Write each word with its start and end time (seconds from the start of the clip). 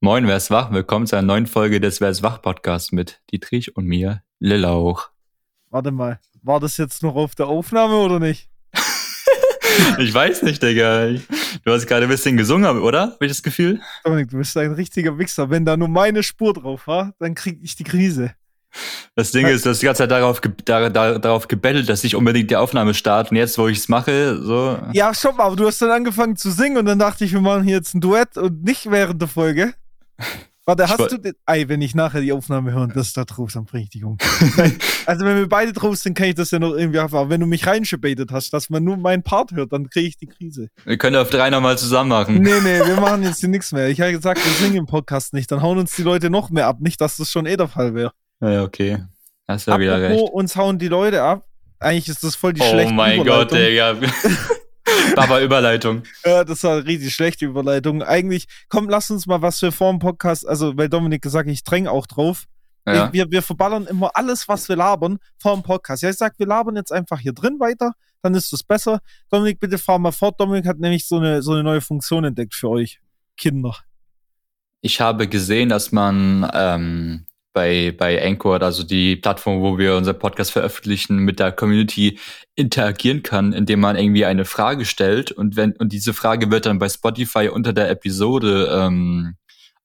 Moin, 0.00 0.26
wer 0.26 0.36
ist 0.36 0.50
wach? 0.50 0.72
Willkommen 0.72 1.06
zu 1.06 1.16
einer 1.16 1.26
neuen 1.26 1.46
Folge 1.46 1.80
des 1.80 2.02
Wer 2.02 2.10
ist 2.10 2.22
wach 2.22 2.42
Podcasts 2.42 2.92
mit 2.92 3.22
Dietrich 3.32 3.76
und 3.76 3.86
mir, 3.86 4.22
Lillauch. 4.38 5.08
Warte 5.70 5.90
mal, 5.90 6.20
war 6.42 6.60
das 6.60 6.76
jetzt 6.76 7.02
noch 7.02 7.14
auf 7.14 7.34
der 7.34 7.46
Aufnahme 7.46 7.96
oder 7.96 8.20
nicht? 8.20 8.50
ich 9.98 10.12
weiß 10.12 10.42
nicht, 10.42 10.62
Digga. 10.62 11.12
Du 11.64 11.72
hast 11.72 11.86
gerade 11.86 12.04
ein 12.04 12.10
bisschen 12.10 12.36
gesungen, 12.36 12.78
oder? 12.78 13.12
Hab 13.12 13.22
ich 13.22 13.30
das 13.30 13.42
Gefühl? 13.42 13.80
Dominik, 14.04 14.28
du 14.28 14.36
bist 14.36 14.54
ein 14.58 14.72
richtiger 14.72 15.16
Wichser. 15.16 15.48
Wenn 15.48 15.64
da 15.64 15.78
nur 15.78 15.88
meine 15.88 16.22
Spur 16.22 16.52
drauf 16.52 16.86
war, 16.86 17.14
dann 17.18 17.34
krieg 17.34 17.58
ich 17.62 17.74
die 17.74 17.84
Krise. 17.84 18.34
Das 19.14 19.30
Ding 19.30 19.46
ist, 19.46 19.64
du 19.64 19.70
hast 19.70 19.80
die 19.80 19.86
ganze 19.86 20.02
Zeit 20.02 20.10
darauf, 20.10 20.42
ge 20.42 20.52
da, 20.66 20.90
da, 20.90 21.18
darauf 21.18 21.48
gebettelt, 21.48 21.88
dass 21.88 22.04
ich 22.04 22.14
unbedingt 22.14 22.50
die 22.50 22.56
Aufnahme 22.56 22.92
starte. 22.92 23.30
Und 23.30 23.36
jetzt, 23.36 23.56
wo 23.56 23.66
ich 23.66 23.78
es 23.78 23.88
mache, 23.88 24.36
so. 24.42 24.78
Ja, 24.92 25.14
stopp, 25.14 25.40
aber 25.40 25.56
du 25.56 25.66
hast 25.66 25.80
dann 25.80 25.90
angefangen 25.90 26.36
zu 26.36 26.50
singen 26.50 26.76
und 26.76 26.84
dann 26.84 26.98
dachte 26.98 27.24
ich, 27.24 27.32
wir 27.32 27.40
machen 27.40 27.64
hier 27.64 27.76
jetzt 27.76 27.94
ein 27.94 28.02
Duett 28.02 28.36
und 28.36 28.62
nicht 28.62 28.90
während 28.90 29.22
der 29.22 29.28
Folge. 29.28 29.72
Warte, 30.68 30.88
hast 30.88 31.12
du 31.12 31.16
den. 31.16 31.34
Ey, 31.46 31.68
wenn 31.68 31.80
ich 31.80 31.94
nachher 31.94 32.20
die 32.20 32.32
Aufnahme 32.32 32.72
höre 32.72 32.82
und 32.82 32.96
das 32.96 33.12
da 33.12 33.24
drauf 33.24 33.52
dann 33.52 33.66
bring 33.66 33.84
ich 33.84 33.90
dich 33.90 34.02
um. 34.02 34.18
also, 35.06 35.24
wenn 35.24 35.36
wir 35.36 35.48
beide 35.48 35.72
drauf 35.72 35.94
sind, 35.94 36.18
kann 36.18 36.26
ich 36.26 36.34
das 36.34 36.50
ja 36.50 36.58
noch 36.58 36.74
irgendwie 36.74 36.98
haben. 36.98 37.14
Aber 37.14 37.30
wenn 37.30 37.40
du 37.40 37.46
mich 37.46 37.64
reingebetet 37.68 38.32
hast, 38.32 38.52
dass 38.52 38.68
man 38.68 38.82
nur 38.82 38.96
meinen 38.96 39.22
Part 39.22 39.52
hört, 39.52 39.72
dann 39.72 39.88
kriege 39.88 40.08
ich 40.08 40.16
die 40.16 40.26
Krise. 40.26 40.68
Wir 40.84 40.98
können 40.98 41.14
auf 41.14 41.30
drei 41.30 41.50
nochmal 41.50 41.78
zusammen 41.78 42.10
machen. 42.10 42.42
Nee, 42.42 42.60
nee, 42.64 42.80
wir 42.84 42.96
machen 43.00 43.22
jetzt 43.22 43.38
hier 43.38 43.48
nichts 43.48 43.70
mehr. 43.70 43.88
Ich 43.88 44.00
habe 44.00 44.10
gesagt, 44.10 44.44
wir 44.44 44.52
singen 44.54 44.76
im 44.76 44.86
Podcast 44.86 45.34
nicht. 45.34 45.52
Dann 45.52 45.62
hauen 45.62 45.78
uns 45.78 45.94
die 45.94 46.02
Leute 46.02 46.30
noch 46.30 46.50
mehr 46.50 46.66
ab. 46.66 46.80
Nicht, 46.80 47.00
dass 47.00 47.16
das 47.16 47.30
schon 47.30 47.46
eh 47.46 47.56
der 47.56 47.68
Fall 47.68 47.94
wäre. 47.94 48.10
Ja, 48.40 48.64
okay. 48.64 49.04
Hast 49.46 49.68
du 49.68 49.70
ja 49.70 49.78
wieder 49.78 50.02
recht. 50.02 50.20
uns 50.32 50.56
hauen 50.56 50.80
die 50.80 50.88
Leute 50.88 51.22
ab. 51.22 51.46
Eigentlich 51.78 52.08
ist 52.08 52.24
das 52.24 52.34
voll 52.34 52.54
die 52.54 52.62
oh 52.62 52.70
schlechte. 52.70 52.90
Oh 52.92 52.96
mein 52.96 53.24
Gott, 53.24 53.52
Digga. 53.52 53.94
Baba 55.14 55.40
Überleitung. 55.40 56.02
Ja, 56.24 56.44
das 56.44 56.62
war 56.64 56.76
eine 56.76 56.86
richtig 56.86 57.14
schlechte 57.14 57.46
Überleitung. 57.46 58.02
Eigentlich, 58.02 58.46
komm, 58.68 58.88
lass 58.88 59.10
uns 59.10 59.26
mal 59.26 59.42
was 59.42 59.58
für 59.58 59.72
vor 59.72 59.90
dem 59.90 59.98
Podcast, 59.98 60.46
also 60.46 60.76
weil 60.76 60.88
Dominik 60.88 61.22
gesagt, 61.22 61.48
ich 61.48 61.64
dränge 61.64 61.90
auch 61.90 62.06
drauf. 62.06 62.44
Ja. 62.86 63.12
Wir, 63.12 63.30
wir 63.30 63.42
verballern 63.42 63.86
immer 63.86 64.12
alles, 64.14 64.46
was 64.46 64.68
wir 64.68 64.76
labern, 64.76 65.18
vor 65.38 65.54
dem 65.54 65.64
Podcast. 65.64 66.02
Ja, 66.04 66.10
ich 66.10 66.16
sag, 66.16 66.38
wir 66.38 66.46
labern 66.46 66.76
jetzt 66.76 66.92
einfach 66.92 67.18
hier 67.18 67.32
drin 67.32 67.58
weiter, 67.58 67.92
dann 68.22 68.34
ist 68.34 68.52
es 68.52 68.62
besser. 68.62 69.00
Dominik, 69.28 69.58
bitte 69.58 69.78
fahr 69.78 69.98
mal 69.98 70.12
fort. 70.12 70.40
Dominik 70.40 70.66
hat 70.66 70.78
nämlich 70.78 71.06
so 71.08 71.16
eine, 71.16 71.42
so 71.42 71.52
eine 71.52 71.64
neue 71.64 71.80
Funktion 71.80 72.24
entdeckt 72.24 72.54
für 72.54 72.68
euch, 72.68 73.00
Kinder. 73.36 73.76
Ich 74.82 75.00
habe 75.00 75.26
gesehen, 75.26 75.68
dass 75.68 75.90
man 75.90 76.48
ähm, 76.54 77.26
bei, 77.56 77.94
bei 77.96 78.22
Anchor, 78.22 78.60
also 78.60 78.82
die 78.82 79.16
Plattform, 79.16 79.62
wo 79.62 79.78
wir 79.78 79.96
unser 79.96 80.12
Podcast 80.12 80.52
veröffentlichen, 80.52 81.20
mit 81.20 81.40
der 81.40 81.52
Community 81.52 82.18
interagieren 82.54 83.22
kann, 83.22 83.54
indem 83.54 83.80
man 83.80 83.96
irgendwie 83.96 84.26
eine 84.26 84.44
Frage 84.44 84.84
stellt 84.84 85.32
und 85.32 85.56
wenn 85.56 85.72
und 85.72 85.90
diese 85.90 86.12
Frage 86.12 86.50
wird 86.50 86.66
dann 86.66 86.78
bei 86.78 86.90
Spotify 86.90 87.48
unter 87.48 87.72
der 87.72 87.88
Episode 87.88 88.68
ähm, 88.70 89.36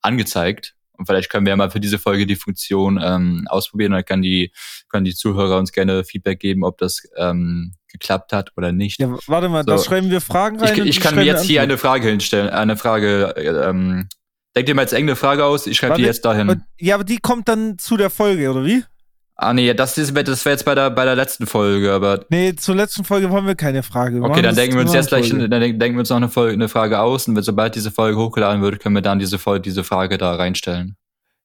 angezeigt. 0.02 0.76
Und 0.98 1.06
vielleicht 1.06 1.30
können 1.30 1.46
wir 1.46 1.52
ja 1.52 1.56
mal 1.56 1.72
für 1.72 1.80
diese 1.80 1.98
Folge 1.98 2.28
die 2.28 2.36
Funktion 2.36 3.00
ähm, 3.02 3.48
ausprobieren. 3.48 3.94
Dann 3.94 4.04
kann 4.04 4.22
die, 4.22 4.52
können 4.90 5.06
die 5.06 5.16
Zuhörer 5.16 5.58
uns 5.58 5.72
gerne 5.72 6.04
Feedback 6.04 6.42
geben, 6.42 6.66
ob 6.66 6.78
das 6.78 7.02
ähm, 7.16 7.74
geklappt 7.88 8.34
hat 8.34 8.52
oder 8.58 8.74
nicht. 8.74 9.00
Ja, 9.00 9.18
warte 9.28 9.48
mal, 9.48 9.64
so. 9.64 9.72
da 9.72 9.78
schreiben 9.78 10.12
wir 10.12 10.20
Fragen 10.20 10.60
rein. 10.60 10.74
Ich, 10.74 10.98
ich 10.98 11.00
kann 11.00 11.16
mir 11.16 11.24
jetzt 11.24 11.46
hier 11.46 11.62
eine 11.62 11.78
Frage 11.78 12.10
hinstellen, 12.10 12.50
eine 12.50 12.76
Frage 12.76 13.34
ähm, 13.38 14.10
Denk 14.56 14.66
dir 14.66 14.76
mal 14.76 14.82
jetzt 14.82 14.94
irgendeine 14.94 15.16
Frage 15.16 15.46
aus, 15.46 15.66
ich 15.66 15.78
schreibe 15.78 15.96
die 15.96 16.04
jetzt 16.04 16.26
dahin. 16.26 16.64
Ja, 16.80 16.96
aber 16.96 17.04
die 17.06 17.18
kommt 17.18 17.48
dann 17.48 17.78
zu 17.78 17.96
der 17.96 18.10
Folge, 18.10 18.50
oder 18.50 18.66
wie? 18.66 18.84
Ah, 19.36 19.54
nee, 19.54 19.74
das, 19.74 19.98
ist, 19.98 20.16
das 20.16 20.46
wäre 20.46 20.54
jetzt 20.54 20.66
bei 20.66 20.76
der, 20.76 20.92
bei 20.92 21.04
der 21.04 21.16
letzten 21.16 21.48
Folge, 21.48 21.92
aber. 21.92 22.26
Nee, 22.30 22.54
zur 22.56 22.76
letzten 22.76 23.04
Folge 23.04 23.32
wollen 23.32 23.48
wir 23.48 23.56
keine 23.56 23.82
Frage. 23.82 24.22
Wir 24.22 24.30
okay, 24.30 24.44
dann 24.44 24.56
denken 24.56 24.76
wir 24.76 24.82
uns 24.82 24.94
jetzt 24.94 25.08
gleich, 25.08 25.30
dann 25.30 25.50
denken 25.50 25.96
wir 25.96 26.00
uns 26.00 26.10
noch 26.10 26.18
eine, 26.18 26.30
Folge, 26.30 26.54
eine 26.54 26.70
Frage 26.70 27.00
aus 27.00 27.28
und 27.28 27.42
sobald 27.42 27.74
diese 27.76 27.90
Folge 27.90 28.20
hochgeladen 28.20 28.62
wird, 28.62 28.80
können 28.80 28.94
wir 28.94 29.02
dann 29.02 29.18
diese, 29.18 29.40
Folge, 29.40 29.62
diese 29.62 29.84
Frage 29.84 30.20
da 30.20 30.36
reinstellen. 30.36 30.96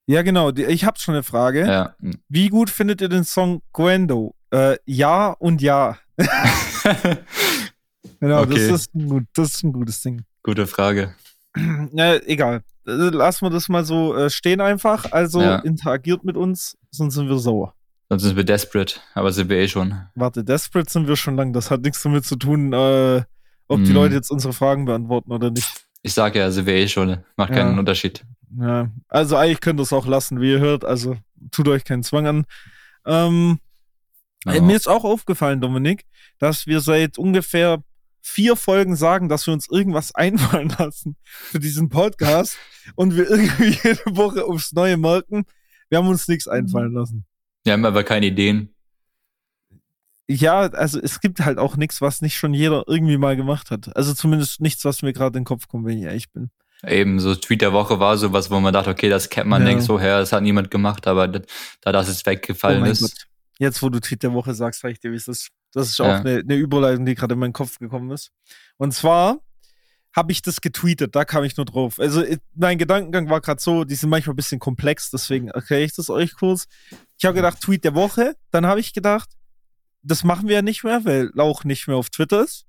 Ja, 0.06 0.20
genau. 0.20 0.50
Ich 0.50 0.84
habe 0.84 0.98
schon 0.98 1.14
eine 1.14 1.22
Frage. 1.22 1.66
Ja. 1.66 1.94
Wie 2.28 2.48
gut 2.48 2.68
findet 2.68 3.00
ihr 3.00 3.08
den 3.08 3.24
Song 3.24 3.62
Gwendo? 3.72 4.34
Äh, 4.50 4.76
ja 4.84 5.30
und 5.30 5.62
ja. 5.62 5.96
genau, 8.20 8.42
okay. 8.42 8.68
das, 8.68 8.80
ist 8.80 8.94
ein 8.94 9.26
das 9.34 9.54
ist 9.54 9.64
ein 9.64 9.72
gutes 9.72 10.02
Ding. 10.02 10.22
Gute 10.42 10.66
Frage. 10.66 11.14
Na, 11.56 12.16
egal. 12.26 12.62
Äh, 12.86 12.90
lassen 12.90 13.46
wir 13.46 13.50
das 13.50 13.68
mal 13.68 13.84
so 13.84 14.14
äh, 14.14 14.30
stehen 14.30 14.60
einfach. 14.60 15.12
Also 15.12 15.40
ja. 15.40 15.58
interagiert 15.58 16.24
mit 16.24 16.36
uns, 16.36 16.76
sonst 16.90 17.14
sind 17.14 17.28
wir 17.28 17.38
sauer. 17.38 17.74
Sonst 18.08 18.22
sind 18.22 18.36
wir 18.36 18.44
desperate, 18.44 19.00
aber 19.14 19.32
sind 19.32 19.48
wir 19.48 19.56
eh 19.56 19.68
schon. 19.68 19.94
Warte, 20.14 20.44
desperate 20.44 20.90
sind 20.90 21.08
wir 21.08 21.16
schon 21.16 21.36
lang. 21.36 21.52
Das 21.52 21.70
hat 21.70 21.80
nichts 21.80 22.02
damit 22.02 22.24
zu 22.24 22.36
tun, 22.36 22.72
äh, 22.72 23.22
ob 23.66 23.80
mm. 23.80 23.84
die 23.84 23.90
mhm. 23.90 23.96
Leute 23.96 24.14
jetzt 24.14 24.30
unsere 24.30 24.52
Fragen 24.52 24.84
beantworten 24.84 25.32
oder 25.32 25.50
nicht. 25.50 25.68
Ich 26.02 26.14
sage 26.14 26.38
ja, 26.38 26.50
sind 26.52 26.66
wir 26.66 26.74
eh 26.74 26.86
schon. 26.86 27.18
Macht 27.36 27.52
keinen 27.52 27.72
ja. 27.72 27.78
Unterschied. 27.80 28.24
Ja, 28.60 28.88
also 29.08 29.36
eigentlich 29.36 29.60
könnt 29.60 29.80
ihr 29.80 29.82
es 29.82 29.92
auch 29.92 30.06
lassen, 30.06 30.40
wie 30.40 30.52
ihr 30.52 30.60
hört. 30.60 30.84
Also 30.84 31.16
tut 31.50 31.66
euch 31.66 31.84
keinen 31.84 32.04
Zwang 32.04 32.26
an. 32.28 32.46
Ähm, 33.04 33.58
oh. 34.46 34.60
Mir 34.60 34.76
ist 34.76 34.88
auch 34.88 35.02
aufgefallen, 35.02 35.60
Dominik, 35.60 36.04
dass 36.38 36.68
wir 36.68 36.80
seit 36.80 37.18
ungefähr 37.18 37.82
vier 38.26 38.56
Folgen 38.56 38.96
sagen, 38.96 39.28
dass 39.28 39.46
wir 39.46 39.54
uns 39.54 39.68
irgendwas 39.70 40.14
einfallen 40.14 40.74
lassen 40.78 41.16
für 41.26 41.60
diesen 41.60 41.88
Podcast 41.88 42.58
und 42.96 43.16
wir 43.16 43.30
irgendwie 43.30 43.78
jede 43.84 44.02
Woche 44.16 44.44
aufs 44.44 44.72
Neue 44.72 44.96
merken, 44.96 45.44
wir 45.88 45.98
haben 45.98 46.08
uns 46.08 46.26
nichts 46.26 46.48
einfallen 46.48 46.92
lassen. 46.92 47.24
Wir 47.64 47.72
haben 47.72 47.84
aber 47.84 48.02
keine 48.02 48.26
Ideen. 48.26 48.74
Ja, 50.28 50.62
also 50.62 51.00
es 51.00 51.20
gibt 51.20 51.38
halt 51.40 51.58
auch 51.58 51.76
nichts, 51.76 52.00
was 52.00 52.20
nicht 52.20 52.36
schon 52.36 52.52
jeder 52.52 52.82
irgendwie 52.88 53.16
mal 53.16 53.36
gemacht 53.36 53.70
hat. 53.70 53.94
Also 53.96 54.12
zumindest 54.12 54.60
nichts, 54.60 54.84
was 54.84 55.02
mir 55.02 55.12
gerade 55.12 55.38
in 55.38 55.42
den 55.42 55.46
Kopf 55.46 55.68
kommt, 55.68 55.86
wenn 55.86 55.98
ich 55.98 56.04
ehrlich 56.04 56.32
bin. 56.32 56.50
Eben, 56.82 57.20
so 57.20 57.36
Tweet 57.36 57.62
der 57.62 57.72
Woche 57.72 58.00
war 58.00 58.18
sowas, 58.18 58.50
wo 58.50 58.58
man 58.58 58.74
dachte, 58.74 58.90
okay, 58.90 59.08
das 59.08 59.30
kennt 59.30 59.48
man 59.48 59.62
ja. 59.62 59.68
längst 59.68 59.86
so 59.86 60.00
her, 60.00 60.18
das 60.18 60.32
hat 60.32 60.42
niemand 60.42 60.72
gemacht, 60.72 61.06
aber 61.06 61.28
da 61.28 61.92
das 61.92 62.08
es 62.08 62.26
weggefallen 62.26 62.82
oh 62.82 62.86
ist. 62.86 63.00
Gott. 63.00 63.26
Jetzt, 63.58 63.82
wo 63.82 63.88
du 63.88 64.00
Tweet 64.00 64.24
der 64.24 64.32
Woche 64.32 64.52
sagst, 64.52 64.80
sag 64.80 64.90
ich 64.90 65.00
dir, 65.00 65.12
wie 65.12 65.16
es 65.16 65.28
ist. 65.28 65.50
Das 65.72 65.88
ist 65.88 66.00
auch 66.00 66.06
ja. 66.06 66.20
eine, 66.20 66.38
eine 66.38 66.54
Überleitung, 66.54 67.04
die 67.04 67.14
gerade 67.14 67.34
in 67.34 67.40
meinen 67.40 67.52
Kopf 67.52 67.78
gekommen 67.78 68.10
ist. 68.10 68.30
Und 68.76 68.92
zwar 68.92 69.40
habe 70.14 70.32
ich 70.32 70.40
das 70.40 70.62
getweetet, 70.62 71.14
da 71.14 71.26
kam 71.26 71.44
ich 71.44 71.58
nur 71.58 71.66
drauf. 71.66 72.00
Also 72.00 72.24
mein 72.54 72.78
Gedankengang 72.78 73.28
war 73.28 73.42
gerade 73.42 73.60
so, 73.60 73.84
die 73.84 73.94
sind 73.94 74.08
manchmal 74.08 74.32
ein 74.32 74.36
bisschen 74.36 74.58
komplex, 74.58 75.10
deswegen 75.10 75.48
erkläre 75.48 75.82
ich 75.82 75.94
das 75.94 76.08
euch 76.08 76.34
kurz. 76.34 76.66
Ich 77.18 77.26
habe 77.26 77.34
gedacht, 77.34 77.60
Tweet 77.60 77.84
der 77.84 77.94
Woche. 77.94 78.34
Dann 78.50 78.64
habe 78.64 78.80
ich 78.80 78.94
gedacht, 78.94 79.28
das 80.02 80.24
machen 80.24 80.48
wir 80.48 80.56
ja 80.56 80.62
nicht 80.62 80.84
mehr, 80.84 81.04
weil 81.04 81.30
Lauch 81.34 81.64
nicht 81.64 81.86
mehr 81.86 81.96
auf 81.96 82.08
Twitter 82.08 82.42
ist. 82.42 82.64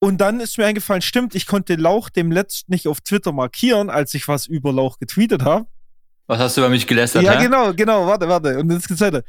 Und 0.00 0.18
dann 0.18 0.40
ist 0.40 0.58
mir 0.58 0.66
eingefallen, 0.66 1.02
stimmt, 1.02 1.34
ich 1.34 1.46
konnte 1.46 1.76
Lauch 1.76 2.08
dem 2.08 2.32
letzten 2.32 2.72
nicht 2.72 2.88
auf 2.88 3.00
Twitter 3.02 3.32
markieren, 3.32 3.90
als 3.90 4.14
ich 4.14 4.26
was 4.26 4.46
über 4.46 4.72
Lauch 4.72 4.98
getweetet 4.98 5.42
habe. 5.42 5.66
Was 6.26 6.38
hast 6.38 6.56
du 6.56 6.62
über 6.62 6.70
mich 6.70 6.86
gelästert? 6.86 7.22
Ja, 7.22 7.38
hä? 7.38 7.44
genau, 7.44 7.74
genau, 7.74 8.06
warte, 8.06 8.28
warte. 8.28 8.58
Und 8.58 8.70
jetzt 8.72 8.88
geht's 8.88 9.00
weiter. 9.00 9.22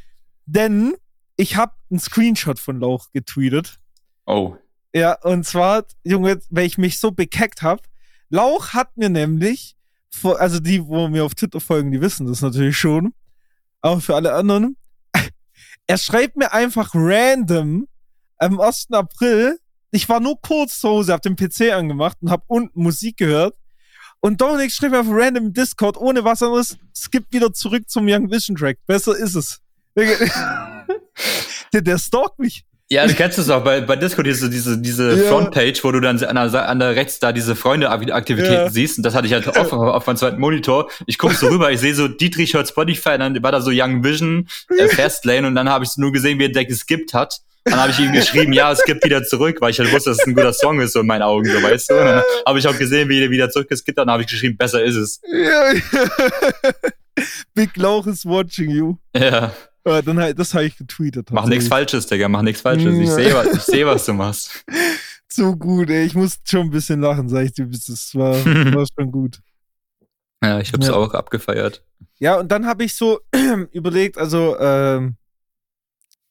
Denn 0.46 0.96
ich 1.42 1.56
habe 1.56 1.74
einen 1.90 2.00
Screenshot 2.00 2.60
von 2.60 2.80
Lauch 2.80 3.12
getweetet. 3.14 3.80
Oh. 4.28 4.56
Ja, 4.94 5.20
und 5.24 5.44
zwar, 5.44 5.86
Junge, 6.04 6.40
weil 6.52 6.68
ich 6.68 6.78
mich 6.78 7.00
so 7.00 7.10
bekeckt 7.10 7.64
habe. 7.64 7.82
Lauch 8.30 8.74
hat 8.74 8.96
mir 8.96 9.10
nämlich, 9.10 9.76
also 10.24 10.60
die, 10.60 10.86
wo 10.86 11.08
mir 11.08 11.26
auf 11.26 11.34
Twitter 11.34 11.60
folgen, 11.60 11.92
die 11.92 12.00
wissen 12.00 12.28
das 12.28 12.42
natürlich 12.42 12.78
schon. 12.78 13.16
Aber 13.82 14.02
für 14.02 14.16
alle 14.16 14.36
anderen, 14.36 14.78
er 15.88 15.98
schreibt 15.98 16.38
mir 16.38 16.54
einfach 16.54 16.92
random 16.94 17.88
am 18.38 18.60
1. 18.60 18.92
April, 18.92 19.58
ich 19.90 20.08
war 20.08 20.20
nur 20.20 20.40
kurz 20.42 20.80
zu 20.80 20.90
Hause, 20.90 21.12
hab 21.12 21.24
den 21.24 21.36
PC 21.36 21.74
angemacht 21.74 22.18
und 22.22 22.30
hab 22.30 22.44
unten 22.46 22.84
Musik 22.84 23.18
gehört. 23.18 23.56
Und 24.20 24.40
Dominik 24.40 24.72
schrieb 24.72 24.92
mir 24.92 25.00
auf 25.00 25.08
random 25.10 25.54
Discord, 25.54 25.98
ohne 25.98 26.24
was 26.24 26.44
anderes, 26.44 26.78
skip 26.96 27.26
wieder 27.32 27.52
zurück 27.52 27.90
zum 27.90 28.08
Young 28.08 28.30
Vision 28.30 28.56
Track. 28.56 28.78
Besser 28.86 29.18
ist 29.18 29.34
es. 29.34 29.60
der, 31.74 31.82
der 31.82 31.98
stalkt 31.98 32.40
mich. 32.40 32.66
Ja, 32.92 33.08
du 33.08 33.14
kennst 33.14 33.40
es 33.40 33.50
auch 33.50 33.64
bei, 33.64 33.80
bei 33.80 33.96
Discord, 33.96 34.28
diese, 34.28 34.50
diese, 34.50 34.78
diese 34.78 35.16
ja. 35.16 35.30
Frontpage, 35.30 35.82
wo 35.86 35.94
du 35.94 36.02
dann 36.02 36.22
an 36.22 36.52
der, 36.52 36.68
an 36.68 36.80
der 36.80 36.94
rechts 36.98 37.20
da 37.20 37.32
diese 37.32 37.56
Freunde-Aktivitäten 37.56 38.54
ja. 38.54 38.70
siehst. 38.70 38.98
Und 38.98 39.06
das 39.06 39.16
hatte 39.16 39.28
ich 39.28 39.34
halt 39.34 39.48
offen 39.48 39.80
auf 39.80 40.06
meinem 40.06 40.18
zweiten 40.18 40.42
Monitor. 40.42 40.92
Ich 41.08 41.18
gucke 41.18 41.36
so 41.36 41.48
rüber, 41.48 41.72
ich 41.72 41.80
sehe 41.80 41.96
so 41.96 42.10
Dietrich 42.10 42.54
hört 42.54 42.68
Spotify, 42.68 43.18
dann 43.18 43.42
war 43.42 43.54
da 43.54 43.62
so 43.62 43.72
Young 43.74 44.04
Vision, 44.04 44.50
äh, 44.78 44.90
Fastlane, 44.90 45.48
und 45.48 45.56
dann 45.56 45.70
habe 45.70 45.86
ich 45.86 45.96
nur 45.96 46.12
gesehen, 46.12 46.38
wie 46.38 46.44
er 46.44 46.52
der 46.52 46.66
geskippt 46.66 47.14
hat. 47.14 47.40
Dann 47.64 47.80
habe 47.80 47.92
ich 47.92 48.00
ihm 48.00 48.12
geschrieben, 48.12 48.52
ja, 48.52 48.70
es 48.74 48.84
gibt 48.84 49.06
wieder 49.06 49.24
zurück, 49.24 49.62
weil 49.62 49.72
ich 49.72 49.80
halt 49.80 49.94
wusste, 49.94 50.10
dass 50.10 50.20
es 50.20 50.28
ein 50.28 50.34
guter 50.34 50.52
Song 50.52 50.82
ist, 50.82 50.92
so 50.92 51.00
in 51.00 51.08
meinen 51.08 51.22
Augen, 51.22 51.46
so 51.46 51.64
weißt 51.64 51.92
du. 51.92 51.94
Und 51.94 52.06
dann 52.06 52.24
habe 52.46 52.60
ich 52.60 52.68
auch 52.68 52.78
gesehen, 52.78 53.08
wie 53.08 53.24
er 53.24 53.30
wieder 53.30 53.50
zurückgeskippt 53.50 54.00
hat, 54.00 54.08
dann 54.08 54.12
habe 54.12 54.24
ich 54.24 54.30
geschrieben, 54.30 54.58
besser 54.58 54.84
ist 54.84 54.96
es. 54.96 55.22
Ja. 55.32 55.74
Big 57.54 57.78
Lauch 57.78 58.06
is 58.08 58.26
watching 58.26 58.70
you. 58.70 58.98
Ja. 59.16 59.54
Ja, 59.86 60.02
dann 60.02 60.20
halt, 60.20 60.38
das 60.38 60.54
habe 60.54 60.66
ich 60.66 60.78
getweetet. 60.78 61.30
Mach 61.32 61.48
nichts 61.48 61.68
Falsches, 61.68 62.06
Digga, 62.06 62.28
mach 62.28 62.44
nichts 62.44 62.62
Falsches. 62.62 62.96
Ich 62.98 63.10
sehe, 63.10 63.34
was, 63.34 63.48
ich 63.48 63.62
seh, 63.64 63.86
was 63.86 64.06
du 64.06 64.14
machst. 64.14 64.64
Zu 65.28 65.56
gut, 65.56 65.90
ey. 65.90 66.06
Ich 66.06 66.14
muss 66.14 66.40
schon 66.44 66.68
ein 66.68 66.70
bisschen 66.70 67.02
lachen, 67.02 67.30
sag 67.30 67.46
ich 67.46 67.54
dir. 67.54 67.66
Das 67.66 68.14
war, 68.14 68.34
war 68.46 68.86
schon 68.98 69.12
gut. 69.12 69.40
Ja, 70.44 70.60
ich 70.60 70.74
hab's 70.74 70.88
ja. 70.88 70.94
auch 70.94 71.14
abgefeiert. 71.14 71.84
Ja, 72.20 72.40
und 72.40 72.52
dann 72.52 72.66
habe 72.66 72.84
ich 72.84 72.96
so 72.96 73.20
überlegt, 73.72 74.18
also, 74.18 74.58
ähm, 74.60 75.16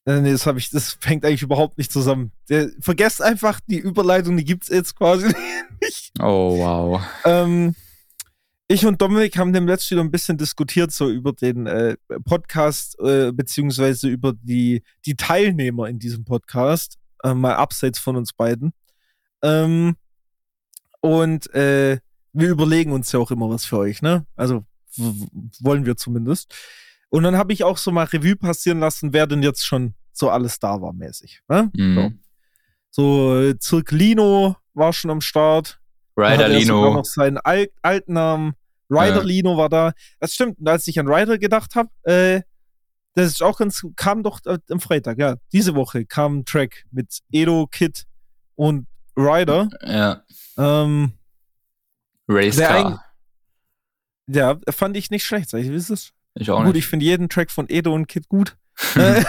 äh, 0.06 0.20
nee, 0.20 0.32
das 0.32 0.46
habe 0.46 0.58
ich, 0.58 0.70
das 0.70 0.92
fängt 1.00 1.24
eigentlich 1.24 1.42
überhaupt 1.42 1.78
nicht 1.78 1.92
zusammen. 1.92 2.32
Der, 2.48 2.70
vergesst 2.80 3.22
einfach 3.22 3.60
die 3.66 3.78
Überleitung, 3.78 4.36
die 4.36 4.44
gibt's 4.44 4.68
jetzt 4.68 4.96
quasi 4.96 5.28
nicht. 5.80 6.12
Oh, 6.20 6.58
wow. 6.58 7.02
Ähm, 7.24 7.74
ich 8.72 8.86
und 8.86 9.02
Dominik 9.02 9.36
haben 9.36 9.52
dem 9.52 9.66
letzten 9.66 9.96
wieder 9.96 10.04
ein 10.04 10.12
bisschen 10.12 10.38
diskutiert, 10.38 10.92
so 10.92 11.10
über 11.10 11.32
den 11.32 11.66
äh, 11.66 11.96
Podcast, 12.24 12.96
äh, 13.00 13.32
beziehungsweise 13.32 14.06
über 14.06 14.32
die, 14.32 14.84
die 15.06 15.16
Teilnehmer 15.16 15.88
in 15.88 15.98
diesem 15.98 16.24
Podcast, 16.24 16.96
äh, 17.24 17.34
mal 17.34 17.56
abseits 17.56 17.98
von 17.98 18.14
uns 18.14 18.32
beiden. 18.32 18.72
Ähm, 19.42 19.96
und 21.00 21.52
äh, 21.52 21.98
wir 22.32 22.48
überlegen 22.48 22.92
uns 22.92 23.10
ja 23.10 23.18
auch 23.18 23.32
immer 23.32 23.50
was 23.50 23.64
für 23.64 23.78
euch, 23.78 24.02
ne? 24.02 24.24
Also 24.36 24.64
wollen 24.96 25.84
wir 25.84 25.96
zumindest. 25.96 26.54
Und 27.08 27.24
dann 27.24 27.36
habe 27.36 27.52
ich 27.52 27.64
auch 27.64 27.76
so 27.76 27.90
mal 27.90 28.04
Revue 28.04 28.36
passieren 28.36 28.78
lassen, 28.78 29.12
wer 29.12 29.26
denn 29.26 29.42
jetzt 29.42 29.66
schon 29.66 29.94
so 30.12 30.30
alles 30.30 30.60
da 30.60 30.80
war, 30.80 30.92
mäßig. 30.92 31.40
Ne? 31.48 31.72
Mhm. 31.74 32.20
So, 32.92 33.42
so 33.42 33.52
Zirklino 33.54 34.54
war 34.74 34.92
schon 34.92 35.10
am 35.10 35.20
Start. 35.20 35.80
Ryder 36.16 36.48
Lino. 36.48 36.94
noch 36.94 37.04
seinen 37.04 37.38
Al 37.38 37.68
alten 37.82 38.12
Namen. 38.12 38.54
Ryder 38.90 39.24
Lino 39.24 39.56
war 39.56 39.68
da. 39.68 39.92
Das 40.18 40.34
stimmt. 40.34 40.58
Und 40.58 40.68
als 40.68 40.86
ich 40.88 40.98
an 40.98 41.08
Ryder 41.08 41.38
gedacht 41.38 41.76
habe, 41.76 41.90
äh, 42.02 42.42
das 43.14 43.26
ist 43.26 43.42
auch 43.42 43.58
ganz, 43.58 43.84
kam 43.96 44.22
doch 44.22 44.40
äh, 44.46 44.58
am 44.70 44.80
Freitag, 44.80 45.18
ja. 45.18 45.36
Diese 45.52 45.74
Woche 45.74 46.04
kam 46.04 46.38
ein 46.38 46.44
Track 46.44 46.84
mit 46.90 47.20
Edo, 47.30 47.66
Kid 47.66 48.06
und 48.54 48.86
Ryder. 49.16 49.68
Ja. 49.82 50.22
Ähm, 50.56 51.12
Race 52.28 52.58
Car. 52.58 53.04
Ja, 54.26 54.58
fand 54.70 54.96
ich 54.96 55.10
nicht 55.10 55.24
schlecht, 55.24 55.50
sag 55.50 55.60
ich, 55.60 55.70
wie 55.70 55.74
ist 55.74 55.90
es? 55.90 56.12
Ich 56.34 56.50
auch 56.50 56.58
gut, 56.64 56.74
nicht. 56.74 56.84
ich 56.84 56.86
finde 56.88 57.04
jeden 57.04 57.28
Track 57.28 57.50
von 57.50 57.68
Edo 57.68 57.92
und 57.92 58.06
Kid 58.06 58.28
gut. 58.28 58.56
Äh, 58.96 59.22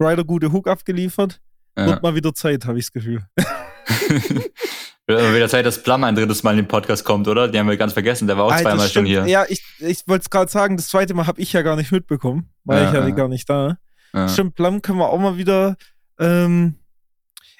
Ryder 0.00 0.24
gute 0.24 0.52
Hook 0.52 0.68
abgeliefert. 0.68 1.40
Ja. 1.76 1.86
Wird 1.86 2.02
mal 2.02 2.14
wieder 2.14 2.32
Zeit, 2.34 2.64
habe 2.64 2.78
ich 2.78 2.86
das 2.86 2.92
Gefühl. 2.92 3.26
Wird 5.06 5.34
wieder 5.34 5.48
Zeit, 5.48 5.66
dass 5.66 5.82
Plum 5.82 6.02
ein 6.04 6.14
drittes 6.14 6.42
Mal 6.42 6.52
in 6.52 6.58
den 6.58 6.68
Podcast 6.68 7.04
kommt, 7.04 7.28
oder? 7.28 7.48
Die 7.48 7.58
haben 7.58 7.68
wir 7.68 7.76
ganz 7.76 7.92
vergessen. 7.92 8.26
Der 8.26 8.38
war 8.38 8.44
auch 8.44 8.52
Alter, 8.52 8.70
zweimal 8.70 8.88
schon 8.88 9.04
hier. 9.04 9.26
Ja, 9.26 9.44
ich, 9.48 9.62
ich 9.80 10.08
wollte 10.08 10.22
es 10.22 10.30
gerade 10.30 10.50
sagen, 10.50 10.78
das 10.78 10.88
zweite 10.88 11.12
Mal 11.12 11.26
habe 11.26 11.40
ich 11.42 11.52
ja 11.52 11.60
gar 11.60 11.76
nicht 11.76 11.92
mitbekommen, 11.92 12.50
weil 12.64 12.82
ja, 12.82 12.88
ich 12.88 12.94
ja, 12.94 13.06
ja 13.06 13.14
gar 13.14 13.28
nicht 13.28 13.48
da. 13.48 13.76
Ja. 14.14 14.28
Stimmt, 14.28 14.54
Plum 14.54 14.80
können 14.80 14.98
wir 14.98 15.10
auch 15.10 15.18
mal 15.18 15.36
wieder. 15.36 15.76
Ähm, 16.18 16.76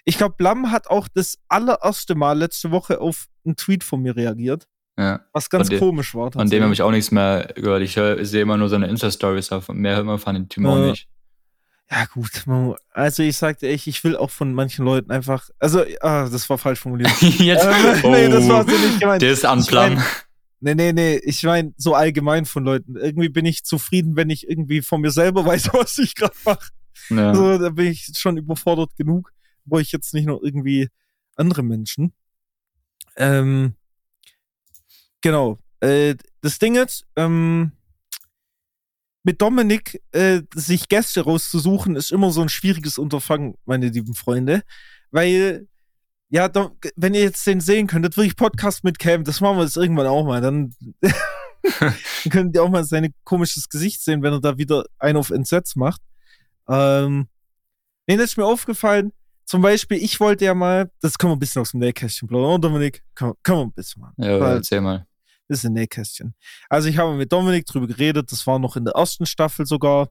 ich 0.05 0.17
glaube, 0.17 0.37
Plum 0.39 0.71
hat 0.71 0.89
auch 0.89 1.07
das 1.13 1.39
allererste 1.49 2.15
Mal 2.15 2.39
letzte 2.39 2.71
Woche 2.71 3.01
auf 3.01 3.27
einen 3.45 3.57
Tweet 3.57 3.85
von 3.85 4.01
mir 4.01 4.17
reagiert. 4.17 4.67
Ja. 4.97 5.21
Was 5.33 5.51
ganz 5.51 5.69
dem, 5.69 5.81
komisch 5.81 6.15
war. 6.15 6.33
Von 6.33 6.49
dem 6.49 6.63
habe 6.63 6.73
ich 6.73 6.81
auch 6.81 6.93
nichts 6.93 7.11
mehr 7.11 7.53
gehört. 7.57 7.83
Ich, 7.83 7.93
sehe 7.93 8.43
immer 8.43 8.57
nur 8.57 8.71
seine 8.71 8.87
Insta-Stories, 8.87 9.51
mehr 9.69 9.97
hört 9.97 10.07
man 10.07 10.19
von 10.19 10.35
dem 10.35 10.49
Team 10.49 10.67
auch 10.67 10.79
nicht. 10.79 11.09
Ja, 11.91 12.07
gut. 12.07 12.45
Also, 12.93 13.23
ich 13.23 13.37
sagte 13.37 13.69
echt, 13.69 13.87
ich 13.87 14.03
will 14.05 14.17
auch 14.17 14.31
von 14.31 14.55
manchen 14.55 14.85
Leuten 14.85 15.11
einfach. 15.11 15.51
Also, 15.59 15.85
ah, 16.01 16.29
das 16.29 16.49
war 16.49 16.59
falsch 16.59 16.81
formuliert. 16.81 17.11
Jetzt, 17.21 17.65
ähm, 17.65 18.01
oh, 18.03 18.11
nee, 18.11 18.29
das 18.29 18.49
war 18.49 18.65
so 18.65 18.71
nicht 18.71 19.01
gemeint. 19.01 19.23
Der 19.23 19.33
ist 19.33 19.45
anplan. 19.45 20.03
Nee, 20.61 20.75
nee, 20.75 20.93
nee. 20.93 21.17
Ich 21.25 21.43
meine, 21.43 21.75
so 21.77 21.95
allgemein 21.95 22.47
von 22.47 22.65
Leuten. 22.65 22.97
Irgendwie 22.97 23.29
bin 23.29 23.45
ich 23.45 23.65
zufrieden, 23.65 24.17
wenn 24.17 24.31
ich 24.31 24.49
irgendwie 24.49 24.81
von 24.81 25.03
mir 25.03 25.11
selber 25.11 25.45
weiß, 25.47 25.71
was 25.75 25.99
ich 25.99 26.15
gerade 26.15 26.35
mache. 26.45 26.71
Ja. 27.11 27.35
So, 27.35 27.59
da 27.59 27.69
bin 27.69 27.89
ich 27.89 28.09
schon 28.17 28.39
überfordert 28.39 28.97
genug. 28.97 29.31
Wo 29.67 29.79
ich 29.79 29.93
jetzt 29.93 30.15
nicht 30.15 30.27
noch 30.27 30.41
irgendwie 30.43 30.89
andere 31.37 31.63
Menschen. 31.63 32.15
Ähm, 33.17 33.75
genau. 35.21 35.59
Äh, 35.81 36.17
das 36.41 36.59
Ding 36.59 36.77
ist, 36.77 37.07
ähm, 37.17 37.73
mit 39.25 39.41
Dominik 39.41 40.01
äh, 40.13 40.43
sich 40.55 40.89
Gäste 40.89 41.23
rauszusuchen, 41.23 41.97
ist 41.97 42.13
immer 42.13 42.31
so 42.31 42.43
ein 42.43 42.51
schwieriges 42.51 42.99
Unterfangen, 42.99 43.55
meine 43.65 43.89
lieben 43.89 44.15
Freunde. 44.15 44.63
Weil, 45.11 45.67
ja, 46.29 46.51
wenn 46.97 47.15
ihr 47.15 47.23
jetzt 47.23 47.47
den 47.47 47.61
sehen 47.61 47.87
könntet, 47.87 48.17
wirklich 48.17 48.37
Podcast 48.37 48.85
mit 48.85 48.99
Cam, 48.99 49.25
das 49.25 49.41
machen 49.41 49.57
wir 49.57 49.65
jetzt 49.65 49.79
irgendwann 49.79 50.07
auch 50.07 50.25
mal. 50.25 50.43
Dann, 50.43 50.75
dann 51.01 51.95
könnt 52.31 52.55
ihr 52.55 52.63
auch 52.63 52.69
mal 52.69 52.85
sein 52.85 53.15
komisches 53.25 53.69
Gesicht 53.71 54.03
sehen, 54.03 54.23
wenn 54.23 54.35
er 54.35 54.41
da 54.41 54.59
wieder 54.59 54.85
einen 54.99 55.17
auf 55.17 55.31
Entsetz 55.31 55.75
macht. 55.75 56.03
Ähm, 56.69 57.29
nee, 58.07 58.17
das 58.17 58.31
ist 58.31 58.37
mir 58.37 58.47
aufgefallen. 58.47 59.13
Zum 59.47 59.63
Beispiel, 59.63 60.03
ich 60.03 60.21
wollte 60.21 60.45
ja 60.45 60.55
mal, 60.55 60.91
das 61.01 61.17
können 61.17 61.33
wir 61.33 61.37
ein 61.37 61.41
bisschen 61.41 61.63
aus 61.63 61.71
dem 61.71 61.81
Nähkästchen 61.81 62.29
plaudern, 62.29 62.61
Dominik? 62.61 63.03
Können, 63.15 63.35
können 63.43 63.59
wir 63.59 63.65
ein 63.65 63.73
bisschen 63.73 64.03
mal. 64.03 64.13
Ja, 64.19 64.41
Weil, 64.41 64.57
erzähl 64.57 64.81
mal. 64.83 65.07
Das 65.49 65.59
ist 65.59 65.67
ein 65.67 65.75
Nähkästchen. 65.75 66.35
Also 66.69 66.89
ich 66.89 66.99
habe 66.99 67.15
mit 67.15 67.33
Dominik 67.33 67.67
drüber 67.67 67.87
geredet, 67.87 68.33
das 68.33 68.47
war 68.47 68.59
noch 68.59 68.77
in 68.77 68.85
der 68.85 68.95
ersten 68.95 69.27
Staffel 69.27 69.67
sogar. 69.67 70.09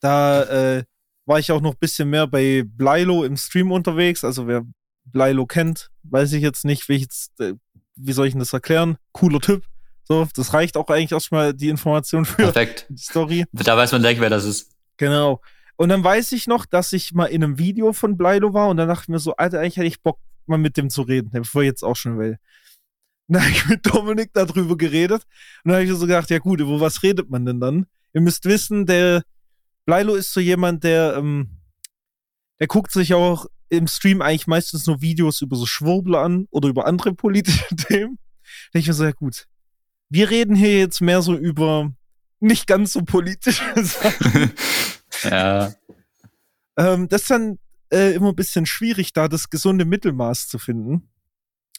Da 0.00 0.44
äh, 0.44 0.84
war 1.26 1.38
ich 1.38 1.52
auch 1.52 1.60
noch 1.60 1.72
ein 1.72 1.78
bisschen 1.80 2.08
mehr 2.10 2.26
bei 2.26 2.64
Blilo 2.66 3.24
im 3.24 3.36
Stream 3.36 3.72
unterwegs. 3.72 4.24
Also 4.24 4.46
wer 4.46 4.62
Blilo 5.04 5.46
kennt, 5.46 5.90
weiß 6.04 6.32
ich 6.32 6.42
jetzt 6.42 6.64
nicht, 6.64 6.88
wie, 6.88 6.94
ich 6.94 7.02
jetzt, 7.02 7.38
äh, 7.40 7.54
wie 7.96 8.12
soll 8.12 8.26
ich 8.26 8.32
denn 8.32 8.40
das 8.40 8.52
erklären? 8.52 8.96
Cooler 9.12 9.40
Typ. 9.40 9.64
So, 10.04 10.26
das 10.34 10.54
reicht 10.54 10.76
auch 10.76 10.88
eigentlich 10.88 11.12
erstmal 11.12 11.54
die 11.54 11.68
Information 11.68 12.24
für 12.24 12.36
Perfekt. 12.36 12.86
die 12.90 12.98
Story. 12.98 13.44
Da 13.52 13.76
weiß 13.76 13.92
man 13.92 14.02
direkt, 14.02 14.20
wer 14.20 14.30
das 14.30 14.44
ist. 14.44 14.72
Genau. 14.96 15.40
Und 15.76 15.88
dann 15.88 16.04
weiß 16.04 16.32
ich 16.32 16.46
noch, 16.46 16.66
dass 16.66 16.92
ich 16.92 17.12
mal 17.12 17.26
in 17.26 17.42
einem 17.42 17.58
Video 17.58 17.92
von 17.92 18.16
Blilo 18.16 18.52
war 18.52 18.68
und 18.68 18.76
dann 18.76 18.88
dachte 18.88 19.04
ich 19.04 19.08
mir 19.08 19.18
so, 19.18 19.36
Alter, 19.36 19.60
eigentlich 19.60 19.76
hätte 19.76 19.86
ich 19.86 20.02
Bock, 20.02 20.18
mal 20.46 20.58
mit 20.58 20.76
dem 20.76 20.90
zu 20.90 21.02
reden, 21.02 21.30
bevor 21.30 21.62
ich 21.62 21.68
jetzt 21.68 21.84
auch 21.84 21.96
schon 21.96 22.18
will. 22.18 22.38
Dann 23.30 23.42
habe 23.42 23.52
ich 23.52 23.66
mit 23.68 23.86
Dominik 23.86 24.30
darüber 24.32 24.76
geredet. 24.76 25.22
Und 25.62 25.70
dann 25.70 25.74
habe 25.74 25.84
ich 25.84 25.90
so 25.90 26.00
gedacht, 26.00 26.30
ja 26.30 26.38
gut, 26.38 26.60
über 26.60 26.80
was 26.80 27.02
redet 27.04 27.30
man 27.30 27.44
denn 27.44 27.60
dann? 27.60 27.86
Ihr 28.12 28.22
müsst 28.22 28.44
wissen, 28.44 28.86
der 28.86 29.22
Bleilo 29.86 30.16
ist 30.16 30.32
so 30.32 30.40
jemand, 30.40 30.82
der, 30.82 31.14
ähm, 31.16 31.60
der 32.58 32.66
guckt 32.66 32.90
sich 32.90 33.14
auch 33.14 33.46
im 33.68 33.86
Stream 33.86 34.20
eigentlich 34.20 34.48
meistens 34.48 34.84
nur 34.86 35.00
Videos 35.00 35.42
über 35.42 35.54
so 35.54 35.64
Schwurbler 35.64 36.22
an 36.22 36.48
oder 36.50 36.68
über 36.68 36.86
andere 36.86 37.14
politische 37.14 37.64
Themen. 37.76 38.18
Da 38.72 38.80
ich 38.80 38.88
mir 38.88 38.94
so, 38.94 39.04
ja 39.04 39.12
gut. 39.12 39.46
Wir 40.08 40.28
reden 40.28 40.56
hier 40.56 40.76
jetzt 40.76 41.00
mehr 41.00 41.22
so 41.22 41.36
über 41.36 41.92
nicht 42.40 42.66
ganz 42.66 42.94
so 42.94 43.02
politische 43.02 43.62
Sachen. 43.76 44.52
ja. 45.22 45.72
Ähm, 46.76 47.08
das 47.08 47.22
ist 47.22 47.30
dann 47.30 47.60
äh, 47.92 48.12
immer 48.12 48.30
ein 48.30 48.36
bisschen 48.36 48.66
schwierig, 48.66 49.12
da 49.12 49.28
das 49.28 49.50
gesunde 49.50 49.84
Mittelmaß 49.84 50.48
zu 50.48 50.58
finden 50.58 51.08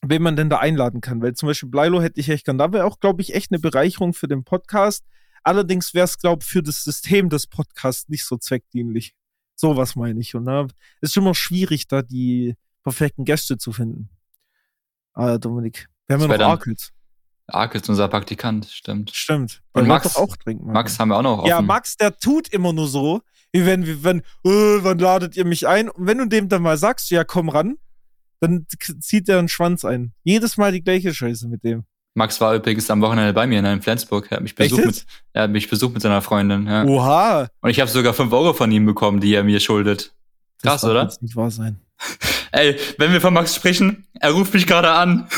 wen 0.01 0.21
man 0.21 0.35
denn 0.35 0.49
da 0.49 0.57
einladen 0.57 1.01
kann. 1.01 1.21
Weil 1.21 1.33
zum 1.33 1.47
Beispiel 1.47 1.69
Bleilo 1.69 2.01
hätte 2.01 2.19
ich 2.19 2.29
echt 2.29 2.45
gern. 2.45 2.57
Da 2.57 2.71
wäre 2.73 2.85
auch, 2.85 2.99
glaube 2.99 3.21
ich, 3.21 3.33
echt 3.33 3.51
eine 3.51 3.59
Bereicherung 3.59 4.13
für 4.13 4.27
den 4.27 4.43
Podcast. 4.43 5.05
Allerdings 5.43 5.93
wäre 5.93 6.05
es, 6.05 6.17
glaube 6.17 6.43
ich, 6.43 6.49
für 6.49 6.63
das 6.63 6.83
System 6.83 7.29
des 7.29 7.47
Podcasts 7.47 8.09
nicht 8.09 8.25
so 8.25 8.37
zweckdienlich. 8.37 9.15
So 9.55 9.77
was 9.77 9.95
meine 9.95 10.19
ich. 10.19 10.35
Und 10.35 10.45
da 10.45 10.67
ist 11.01 11.17
immer 11.17 11.35
schwierig, 11.35 11.87
da 11.87 12.01
die 12.01 12.55
perfekten 12.83 13.25
Gäste 13.25 13.57
zu 13.57 13.71
finden. 13.71 14.09
Ah, 15.13 15.37
Dominik. 15.37 15.87
Wir 16.07 16.15
haben 16.15 16.29
ja 16.29 16.37
noch 16.37 16.45
Arkels. 16.45 16.91
Arkels, 17.47 17.89
unser 17.89 18.07
Praktikant, 18.07 18.65
stimmt. 18.65 19.11
Stimmt. 19.11 19.61
Und 19.73 19.87
Max, 19.87 20.15
auch 20.15 20.35
trinken, 20.37 20.71
Max 20.71 20.97
haben 20.99 21.09
wir 21.09 21.17
auch 21.17 21.21
noch 21.21 21.39
offen. 21.39 21.49
Ja, 21.49 21.61
Max, 21.61 21.97
der 21.97 22.17
tut 22.17 22.47
immer 22.47 22.71
nur 22.71 22.87
so, 22.87 23.21
wie 23.51 23.65
wenn, 23.65 23.85
wie 23.85 24.03
wenn, 24.03 24.19
äh, 24.19 24.83
wann 24.83 24.99
ladet 24.99 25.35
ihr 25.35 25.45
mich 25.45 25.67
ein? 25.67 25.89
Und 25.89 26.07
wenn 26.07 26.17
du 26.17 26.27
dem 26.27 26.49
dann 26.49 26.61
mal 26.61 26.77
sagst, 26.77 27.09
ja, 27.11 27.23
komm 27.23 27.49
ran, 27.49 27.77
dann 28.41 28.65
zieht 28.99 29.29
er 29.29 29.39
einen 29.39 29.47
Schwanz 29.47 29.85
ein. 29.85 30.13
Jedes 30.23 30.57
Mal 30.57 30.71
die 30.71 30.83
gleiche 30.83 31.13
Scheiße 31.13 31.47
mit 31.47 31.63
dem. 31.63 31.85
Max 32.13 32.41
war 32.41 32.55
übrigens 32.55 32.89
am 32.89 33.01
Wochenende 33.01 33.31
bei 33.33 33.47
mir 33.47 33.59
in 33.59 33.81
Flensburg. 33.81 34.27
Er 34.29 34.37
hat 34.37 34.43
mich 34.43 34.55
besucht, 34.55 34.85
mit, 34.85 35.05
er 35.31 35.43
hat 35.43 35.51
mich 35.51 35.69
besucht 35.69 35.93
mit 35.93 36.01
seiner 36.01 36.21
Freundin. 36.21 36.67
Ja. 36.67 36.83
Oha. 36.83 37.47
Und 37.61 37.69
ich 37.69 37.79
habe 37.79 37.89
sogar 37.89 38.13
5 38.13 38.33
Euro 38.33 38.53
von 38.53 38.69
ihm 38.71 38.85
bekommen, 38.85 39.21
die 39.21 39.33
er 39.33 39.43
mir 39.43 39.59
schuldet. 39.61 40.13
Krass, 40.61 40.81
das 40.81 40.89
oder? 40.89 41.05
Das 41.05 41.21
nicht 41.21 41.35
wahr 41.35 41.51
sein. 41.51 41.79
Ey, 42.51 42.77
wenn 42.97 43.13
wir 43.13 43.21
von 43.21 43.33
Max 43.33 43.55
sprechen, 43.55 44.05
er 44.19 44.31
ruft 44.31 44.53
mich 44.53 44.67
gerade 44.67 44.91
an. 44.91 45.29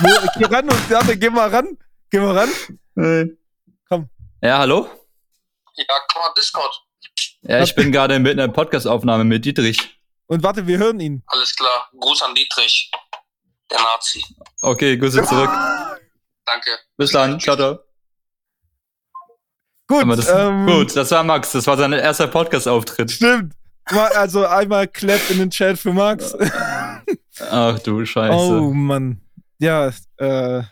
geh 0.38 0.44
ran 0.46 0.64
und 0.64 0.90
warte, 0.90 1.18
geh 1.18 1.28
mal 1.28 1.50
ran. 1.50 1.76
Geh 2.10 2.20
mal 2.20 2.38
ran. 2.38 3.36
Komm. 3.88 4.08
Ja, 4.42 4.58
hallo? 4.58 4.88
Ja, 5.76 5.84
komm 6.10 6.22
mal 6.22 6.32
Discord. 6.38 6.82
Ja, 7.42 7.62
ich 7.62 7.74
bin 7.74 7.92
gerade 7.92 8.18
mit 8.18 8.32
einer 8.32 8.48
Podcastaufnahme 8.48 9.24
mit 9.24 9.44
Dietrich. 9.44 9.97
Und 10.28 10.42
warte, 10.42 10.66
wir 10.66 10.78
hören 10.78 11.00
ihn. 11.00 11.22
Alles 11.26 11.56
klar. 11.56 11.88
Gruß 11.98 12.22
an 12.22 12.34
Dietrich, 12.34 12.90
der 13.70 13.78
Nazi. 13.80 14.22
Okay, 14.60 14.96
Grüße 14.96 15.24
zurück. 15.24 15.50
Danke. 16.44 16.70
Bis 16.96 17.12
dann. 17.12 17.40
Ciao, 17.40 17.56
ciao. 17.56 17.78
Gut, 19.86 20.18
das, 20.18 20.28
ähm, 20.28 20.66
gut, 20.66 20.94
das 20.94 21.10
war 21.10 21.24
Max. 21.24 21.52
Das 21.52 21.66
war 21.66 21.78
sein 21.78 21.94
erster 21.94 22.26
Podcast-Auftritt. 22.26 23.10
Stimmt. 23.10 23.54
Also 23.86 24.46
einmal 24.46 24.86
Clap 24.86 25.30
in 25.30 25.38
den 25.38 25.50
Chat 25.50 25.78
für 25.78 25.94
Max. 25.94 26.36
Ach 27.50 27.78
du 27.78 28.04
Scheiße. 28.04 28.34
Oh 28.34 28.70
Mann. 28.70 29.22
Ja, 29.58 29.90
äh. 30.18 30.62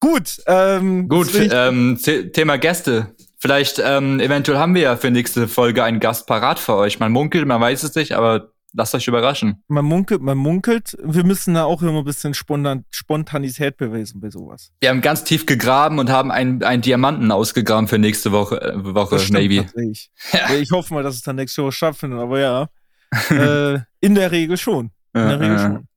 Gut. 0.00 0.42
Ähm, 0.46 1.08
gut, 1.08 1.28
ähm, 1.34 1.96
Thema 2.32 2.58
Gäste. 2.58 3.14
Vielleicht, 3.38 3.80
ähm, 3.84 4.18
eventuell 4.18 4.58
haben 4.58 4.74
wir 4.74 4.82
ja 4.82 4.96
für 4.96 5.10
nächste 5.10 5.46
Folge 5.46 5.84
einen 5.84 6.00
Gast 6.00 6.26
parat 6.26 6.58
für 6.58 6.74
euch. 6.74 6.98
Man 6.98 7.12
munkelt, 7.12 7.46
man 7.46 7.60
weiß 7.60 7.84
es 7.84 7.94
nicht, 7.94 8.12
aber 8.12 8.52
lasst 8.72 8.94
euch 8.96 9.06
überraschen. 9.06 9.62
Man 9.68 9.84
munkelt, 9.84 10.20
man 10.22 10.36
munkelt. 10.36 10.96
Wir 11.04 11.24
müssen 11.24 11.54
da 11.54 11.64
auch 11.64 11.80
immer 11.82 11.98
ein 11.98 12.04
bisschen 12.04 12.34
Spontan 12.34 12.84
Spontanität 12.90 13.76
beweisen 13.76 14.20
bei 14.20 14.30
sowas. 14.30 14.72
Wir 14.80 14.90
haben 14.90 15.00
ganz 15.00 15.22
tief 15.22 15.46
gegraben 15.46 16.00
und 16.00 16.10
haben 16.10 16.32
einen, 16.32 16.64
einen 16.64 16.82
Diamanten 16.82 17.30
ausgegraben 17.30 17.86
für 17.86 17.98
nächste 17.98 18.32
Woche, 18.32 18.60
äh, 18.60 18.94
Woche 18.94 19.24
maybe. 19.30 19.66
Ja. 20.32 20.54
Ich 20.54 20.72
hoffe 20.72 20.92
mal, 20.94 21.04
dass 21.04 21.14
es 21.14 21.22
dann 21.22 21.36
nächste 21.36 21.62
Woche 21.62 21.72
schaffen, 21.72 22.12
aber 22.14 22.40
ja. 22.40 22.68
äh, 23.30 23.78
in 24.00 24.14
der 24.16 24.32
Regel 24.32 24.56
schon. 24.56 24.90
In 25.14 25.28
der 25.28 25.40
Regel 25.40 25.58
schon. 25.58 25.88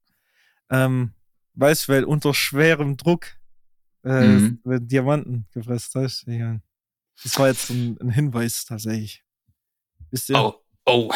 Ähm, 0.69 1.11
weißt 1.55 1.87
du, 1.87 1.93
weil 1.93 2.03
unter 2.05 2.33
schwerem 2.33 2.97
Druck 2.97 3.25
äh, 4.05 4.27
mhm. 4.27 4.59
Diamanten 4.63 5.45
gefressen 5.53 6.03
hast. 6.03 6.25
Das 7.23 7.37
war 7.37 7.47
jetzt 7.47 7.69
ein, 7.69 7.97
ein 8.01 8.09
Hinweis 8.09 8.65
tatsächlich. 8.65 9.23
Wisst 10.09 10.29
ihr? 10.29 10.37
Oh, 10.39 10.55
oh. 10.85 11.11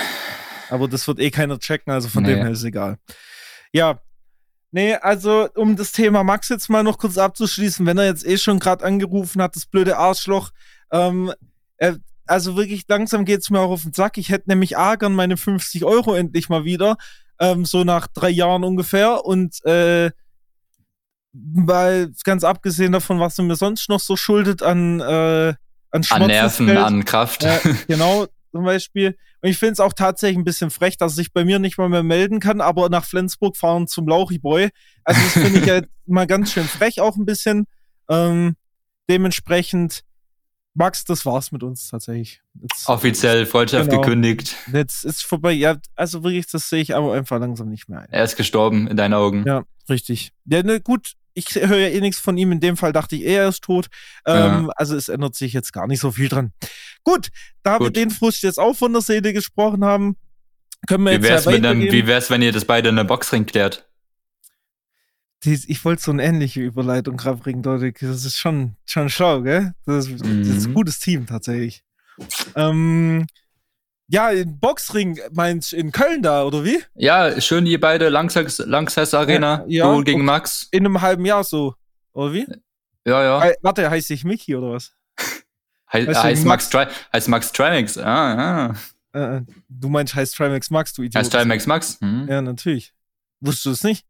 Aber 0.70 0.88
das 0.88 1.08
wird 1.08 1.20
eh 1.20 1.32
keiner 1.32 1.60
checken, 1.60 1.92
also 1.92 2.10
von 2.10 2.24
nee. 2.24 2.30
dem 2.30 2.40
her 2.40 2.52
ist 2.52 2.60
es 2.60 2.66
egal. 2.66 2.98
Ja. 3.72 4.02
Nee, 4.72 4.96
also 4.96 5.48
um 5.56 5.78
das 5.78 5.94
Thema 5.94 6.24
Max 6.24 6.50
jetzt 6.50 6.70
mal 6.70 6.84
noch 6.84 6.98
kurz 6.98 7.18
abzuschließen, 7.18 7.86
wenn 7.86 7.98
er 7.98 8.06
jetzt 8.06 8.26
eh 8.26 8.38
schon 8.38 8.60
gerade 8.60 8.84
angerufen 8.84 9.42
hat, 9.42 9.56
das 9.56 9.66
blöde 9.68 9.98
Arschloch, 9.98 10.52
ähm, 10.92 11.32
er, 11.78 11.98
also 12.26 12.58
wirklich 12.58 12.84
langsam 12.88 13.24
geht 13.26 13.42
es 13.42 13.50
mir 13.50 13.60
auch 13.60 13.72
auf 13.72 13.84
den 13.84 13.94
Sack. 13.94 14.18
Ich 14.18 14.30
hätte 14.30 14.50
nämlich 14.50 14.78
argern 14.78 15.14
meine 15.14 15.38
50 15.38 15.86
Euro 15.86 16.14
endlich 16.16 16.50
mal 16.50 16.66
wieder, 16.66 16.98
ähm, 17.40 17.66
so 17.66 17.84
nach 17.84 18.08
drei 18.08 18.30
Jahren 18.30 18.64
ungefähr 18.64 19.26
und 19.26 19.64
äh, 19.66 20.12
weil 21.34 22.12
ganz 22.24 22.44
abgesehen 22.44 22.94
davon, 22.94 23.20
was 23.20 23.38
er 23.38 23.44
mir 23.44 23.56
sonst 23.56 23.90
noch 23.90 24.00
so 24.00 24.16
schuldet 24.16 24.64
an 24.64 25.00
äh, 25.02 25.54
an, 25.96 26.04
an 26.10 26.28
Nerven, 26.28 26.78
an 26.78 27.06
Kraft. 27.06 27.44
Äh, 27.44 27.60
genau, 27.88 28.28
zum 28.52 28.64
Beispiel. 28.64 29.18
Und 29.42 29.50
ich 29.50 29.58
finde 29.58 29.74
es 29.74 29.80
auch 29.80 29.94
tatsächlich 29.94 30.38
ein 30.38 30.44
bisschen 30.44 30.72
frech, 30.72 30.98
dass 30.98 31.14
er 31.14 31.16
sich 31.16 31.34
bei 31.34 31.46
mir 31.46 31.60
nicht 31.60 31.78
mal 31.78 31.90
mehr 31.90 32.04
melden 32.04 32.40
kann, 32.40 32.62
aber 32.62 32.90
nach 32.90 33.06
Flensburg 33.06 33.58
fahren 33.58 33.88
zum 33.88 34.08
Lauchiboy. 34.08 34.70
Also 35.04 35.22
das 35.22 35.34
finde 35.34 35.60
ich 35.60 35.66
ja 35.66 35.82
mal 36.06 36.28
ganz 36.28 36.52
schön 36.52 36.66
frech 36.66 37.02
auch 37.02 37.16
ein 37.16 37.26
bisschen. 37.26 37.68
Ähm, 38.10 38.56
dementsprechend, 39.10 40.04
Max, 40.74 41.06
das 41.06 41.26
war's 41.26 41.52
mit 41.52 41.64
uns 41.64 41.90
tatsächlich. 41.90 42.42
Jetzt, 42.62 42.90
Offiziell 42.90 43.46
Freundschaft 43.46 43.90
genau. 43.90 44.02
gekündigt. 44.02 44.56
Jetzt 44.72 45.06
ist 45.06 45.24
vorbei. 45.24 45.52
Ja, 45.52 45.78
also 45.96 46.24
wirklich, 46.24 46.48
das 46.48 46.70
sehe 46.70 46.82
ich 46.82 46.96
aber 46.96 47.14
einfach 47.14 47.40
langsam 47.40 47.70
nicht 47.70 47.88
mehr 47.88 48.02
ein. 48.02 48.10
Er 48.10 48.24
ist 48.24 48.36
gestorben 48.36 48.88
in 48.88 48.98
deinen 48.98 49.14
Augen. 49.14 49.44
Ja, 49.46 49.64
richtig. 49.90 50.32
Ja, 50.46 50.64
ne, 50.64 50.82
gut, 50.82 51.14
ich 51.36 51.54
höre 51.54 51.78
ja 51.78 51.90
eh 51.90 52.02
nichts 52.02 52.20
von 52.20 52.38
ihm. 52.38 52.52
In 52.52 52.60
dem 52.60 52.78
Fall 52.78 52.94
dachte 52.94 53.16
ich, 53.16 53.24
er 53.24 53.48
ist 53.48 53.64
tot. 53.64 53.88
Ähm, 54.26 54.36
ja. 54.36 54.68
Also 54.76 54.96
es 54.96 55.10
ändert 55.10 55.36
sich 55.36 55.54
jetzt 55.54 55.72
gar 55.72 55.86
nicht 55.86 56.00
so 56.00 56.12
viel 56.12 56.30
dran. 56.30 56.54
Gut, 57.04 57.30
da 57.62 57.78
Gut. 57.78 57.88
wir 57.88 57.92
den 57.92 58.10
Frust 58.10 58.42
jetzt 58.42 58.60
auch 58.60 58.76
von 58.76 58.94
der 58.94 59.02
Seele 59.02 59.34
gesprochen 59.34 59.86
haben, 59.86 60.18
können 60.88 61.04
wir 61.04 61.12
wie 61.12 61.16
jetzt 61.16 61.24
wär's 61.24 61.46
ja 61.46 61.52
einem, 61.52 61.82
Wie 61.82 62.08
wär's, 62.08 62.30
wenn 62.30 62.42
ihr 62.42 62.52
das 62.52 62.66
beide 62.66 62.90
in 62.90 62.96
der 62.96 63.04
Boxring 63.04 63.46
klärt? 63.46 63.88
ich 65.48 65.86
wollte 65.86 66.02
so 66.02 66.10
eine 66.10 66.24
ähnliche 66.24 66.62
Überleitung 66.62 67.18
gerade 67.18 67.38
bringen, 67.38 67.62
Dodik. 67.62 68.00
Das 68.00 68.26
ist 68.26 68.40
schon, 68.40 68.78
schon 68.84 69.10
schlau, 69.10 69.44
gell? 69.44 69.74
Das 69.86 70.08
ist, 70.08 70.26
mhm. 70.26 70.40
das 70.40 70.58
ist 70.58 70.66
ein 70.66 70.72
mhm. 70.72 70.74
gutes 70.74 71.00
Team 71.00 71.28
tatsächlich. 71.28 71.84
Ähm, 72.56 73.28
ja, 74.08 74.30
in 74.30 74.60
Boxring 74.60 75.20
meinst 75.32 75.72
du 75.72 75.78
in 75.78 75.92
Köln 75.92 76.22
da, 76.22 76.44
oder 76.44 76.64
wie? 76.64 76.82
Ja, 76.96 77.40
schön 77.42 77.66
ihr 77.66 77.80
beide 77.80 78.10
Langsess, 78.10 78.60
Langsess 78.60 79.14
Arena, 79.14 79.64
ja, 79.68 79.86
ja, 79.86 79.94
du 79.94 80.04
gegen 80.04 80.24
Max. 80.24 80.68
In 80.72 80.86
einem 80.86 81.02
halben 81.02 81.26
Jahr 81.26 81.44
so, 81.44 81.76
oder 82.14 82.34
wie? 82.34 82.46
Ja, 83.06 83.24
ja. 83.24 83.44
He 83.44 83.54
warte, 83.62 83.90
heißt 83.90 84.12
ich 84.12 84.24
Mickey 84.24 84.56
oder 84.56 84.72
was? 84.72 84.94
He 85.92 86.06
heißt, 86.08 86.24
heißt 86.24 86.46
Max, 86.46 86.72
Max 86.72 86.94
heißt 87.14 87.28
Max 87.30 87.52
Trimax, 87.52 87.98
ah, 87.98 88.74
ah. 89.14 89.38
Äh, 89.38 89.42
du 89.70 89.90
meinst 89.90 90.14
heißt 90.14 90.36
Trimax 90.36 90.70
Max, 90.70 90.94
du 90.94 91.04
Idiot. 91.04 91.16
Heißt 91.16 91.32
Trimax 91.32 91.66
Max? 91.66 91.98
Hm. 92.02 92.28
Ja, 92.28 92.42
natürlich. 92.42 92.94
Wusstest 93.40 93.66
du 93.66 93.70
es 93.72 93.84
nicht? 93.84 94.06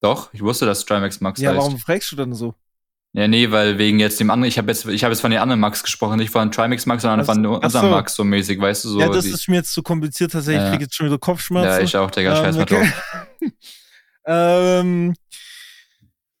Doch, 0.00 0.32
ich 0.32 0.40
wusste, 0.40 0.66
dass 0.66 0.84
Trimax 0.84 1.20
Max 1.20 1.40
ja, 1.40 1.50
heißt. 1.50 1.56
Ja, 1.56 1.62
warum 1.62 1.78
fragst 1.78 2.12
du 2.12 2.16
dann 2.16 2.32
so? 2.32 2.54
Ja, 3.12 3.26
nee, 3.26 3.50
weil 3.50 3.76
wegen 3.78 3.98
jetzt 3.98 4.20
dem 4.20 4.30
anderen, 4.30 4.48
ich 4.48 4.56
habe 4.56 4.70
jetzt, 4.70 4.86
ich 4.86 5.02
habe 5.02 5.12
jetzt 5.12 5.20
von 5.20 5.32
den 5.32 5.40
anderen 5.40 5.60
Max 5.60 5.82
gesprochen, 5.82 6.18
nicht 6.18 6.30
von 6.30 6.52
Trimax 6.52 6.86
Max, 6.86 7.02
sondern 7.02 7.20
also, 7.20 7.32
von 7.32 7.44
unserem 7.44 7.86
so. 7.86 7.90
Max 7.90 8.14
so 8.14 8.22
mäßig, 8.22 8.60
weißt 8.60 8.84
du 8.84 8.88
so. 8.90 9.00
Ja, 9.00 9.08
das 9.08 9.24
ist 9.24 9.48
mir 9.48 9.56
jetzt 9.56 9.72
zu 9.72 9.82
kompliziert, 9.82 10.30
tatsächlich, 10.30 10.60
ja. 10.60 10.66
ich 10.66 10.70
kriege 10.72 10.84
jetzt 10.84 10.94
schon 10.94 11.06
wieder 11.06 11.18
Kopfschmerzen. 11.18 11.68
Ja, 11.68 11.80
ich 11.80 11.96
auch, 11.96 12.10
Digga, 12.10 12.36
ähm, 12.36 12.44
scheiß 12.44 12.56
mal 12.56 12.62
okay. 12.62 12.74
drauf. 12.76 13.52
ähm, 14.26 15.14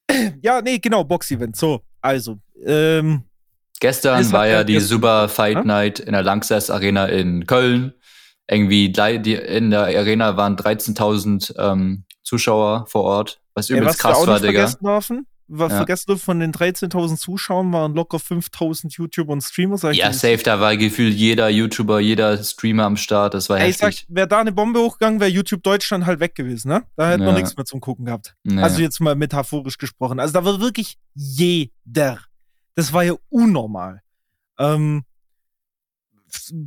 ja, 0.42 0.60
nee, 0.62 0.78
genau, 0.78 1.02
Box-Event. 1.02 1.56
So, 1.56 1.82
also, 2.00 2.38
ähm, 2.64 3.24
Gestern 3.80 4.30
war 4.30 4.46
ja 4.46 4.62
die 4.62 4.78
Super 4.78 5.28
Fight 5.28 5.56
ja? 5.56 5.64
Night 5.64 6.00
in 6.00 6.12
der 6.12 6.22
Langsess 6.22 6.68
Arena 6.68 7.06
in 7.06 7.46
Köln. 7.46 7.94
Irgendwie 8.46 8.86
in 8.86 9.70
der 9.70 9.84
Arena 9.86 10.36
waren 10.36 10.56
13.000 10.56 11.54
ähm, 11.58 12.04
Zuschauer 12.22 12.86
vor 12.88 13.04
Ort, 13.04 13.40
was 13.54 13.70
übelst 13.70 14.02
ja, 14.02 14.10
was 14.10 14.16
krass 14.16 14.26
war, 14.26 14.38
Digga. 14.38 14.66
Dürfen, 14.66 15.26
was 15.52 15.72
ja. 15.72 15.78
vergessen 15.78 16.16
von 16.16 16.38
den 16.38 16.52
13.000 16.52 17.16
Zuschauern 17.16 17.72
waren 17.72 17.94
locker 17.94 18.18
5.000 18.18 18.96
YouTuber 18.96 19.32
und 19.32 19.42
Streamer. 19.42 19.76
ja, 19.92 20.12
safe, 20.12 20.38
da 20.44 20.60
war 20.60 20.76
gefühlt 20.76 21.14
jeder 21.14 21.48
YouTuber, 21.48 21.98
jeder 21.98 22.42
Streamer 22.42 22.84
am 22.84 22.96
Start, 22.96 23.34
das 23.34 23.48
war 23.48 23.58
Ey, 23.58 23.72
heftig. 23.72 23.88
Ich 23.88 24.00
sag, 24.06 24.16
wäre 24.16 24.28
da 24.28 24.40
eine 24.40 24.52
Bombe 24.52 24.80
hochgegangen, 24.80 25.18
wäre 25.18 25.30
YouTube 25.30 25.62
Deutschland 25.62 26.06
halt 26.06 26.20
weg 26.20 26.36
gewesen, 26.36 26.68
ne? 26.68 26.84
Da 26.96 27.10
hätten 27.10 27.22
ja. 27.22 27.28
wir 27.28 27.32
nichts 27.32 27.56
mehr 27.56 27.66
zum 27.66 27.80
Gucken 27.80 28.04
gehabt. 28.04 28.36
Nee. 28.44 28.62
Also 28.62 28.80
jetzt 28.80 29.00
mal 29.00 29.16
metaphorisch 29.16 29.76
gesprochen. 29.76 30.20
Also 30.20 30.32
da 30.32 30.44
war 30.44 30.60
wirklich 30.60 30.96
jeder. 31.14 32.20
Das 32.76 32.92
war 32.92 33.02
ja 33.02 33.14
unnormal. 33.28 34.02
Ähm, 34.58 35.02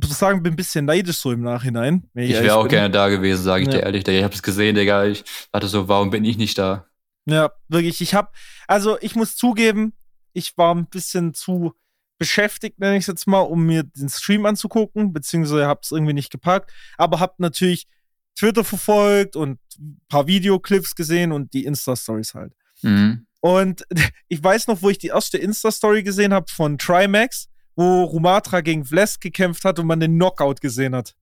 sagen, 0.06 0.42
bin 0.42 0.52
ein 0.52 0.56
bisschen 0.56 0.84
neidisch 0.84 1.16
so 1.16 1.32
im 1.32 1.40
Nachhinein. 1.40 2.04
Ich 2.14 2.32
wäre 2.32 2.56
auch 2.56 2.64
bin. 2.64 2.70
gerne 2.70 2.90
da 2.90 3.08
gewesen, 3.08 3.42
sage 3.42 3.62
ich 3.62 3.68
ja. 3.68 3.78
dir 3.78 3.82
ehrlich. 3.84 4.06
Ich 4.06 4.22
habe 4.22 4.34
es 4.34 4.42
gesehen, 4.42 4.76
Digga. 4.76 5.06
Ich 5.06 5.24
dachte 5.52 5.68
so, 5.68 5.88
warum 5.88 6.10
bin 6.10 6.24
ich 6.24 6.36
nicht 6.36 6.58
da? 6.58 6.86
Ja, 7.26 7.52
wirklich. 7.68 8.00
Ich 8.00 8.14
habe, 8.14 8.30
also 8.66 8.98
ich 9.00 9.14
muss 9.14 9.36
zugeben, 9.36 9.94
ich 10.32 10.56
war 10.56 10.74
ein 10.74 10.86
bisschen 10.86 11.34
zu 11.34 11.74
beschäftigt, 12.18 12.78
nenne 12.78 12.96
ich 12.96 13.02
es 13.02 13.06
jetzt 13.08 13.26
mal, 13.26 13.40
um 13.40 13.64
mir 13.66 13.82
den 13.82 14.08
Stream 14.08 14.46
anzugucken, 14.46 15.12
beziehungsweise 15.12 15.66
habe 15.66 15.80
es 15.82 15.90
irgendwie 15.90 16.12
nicht 16.12 16.30
gepackt, 16.30 16.72
aber 16.96 17.20
habe 17.20 17.34
natürlich 17.38 17.86
Twitter 18.36 18.64
verfolgt 18.64 19.36
und 19.36 19.58
ein 19.78 20.00
paar 20.08 20.26
Videoclips 20.26 20.94
gesehen 20.94 21.32
und 21.32 21.52
die 21.52 21.64
Insta-Stories 21.64 22.34
halt. 22.34 22.52
Mhm. 22.82 23.26
Und 23.40 23.84
ich 24.28 24.42
weiß 24.42 24.68
noch, 24.68 24.82
wo 24.82 24.90
ich 24.90 24.98
die 24.98 25.08
erste 25.08 25.38
Insta-Story 25.38 26.02
gesehen 26.02 26.32
habe 26.32 26.46
von 26.50 26.78
Trimax, 26.78 27.48
wo 27.76 28.04
Rumatra 28.04 28.60
gegen 28.60 28.84
Vlesk 28.84 29.20
gekämpft 29.20 29.64
hat 29.64 29.78
und 29.78 29.86
man 29.86 30.00
den 30.00 30.14
Knockout 30.14 30.60
gesehen 30.60 30.94
hat. 30.94 31.14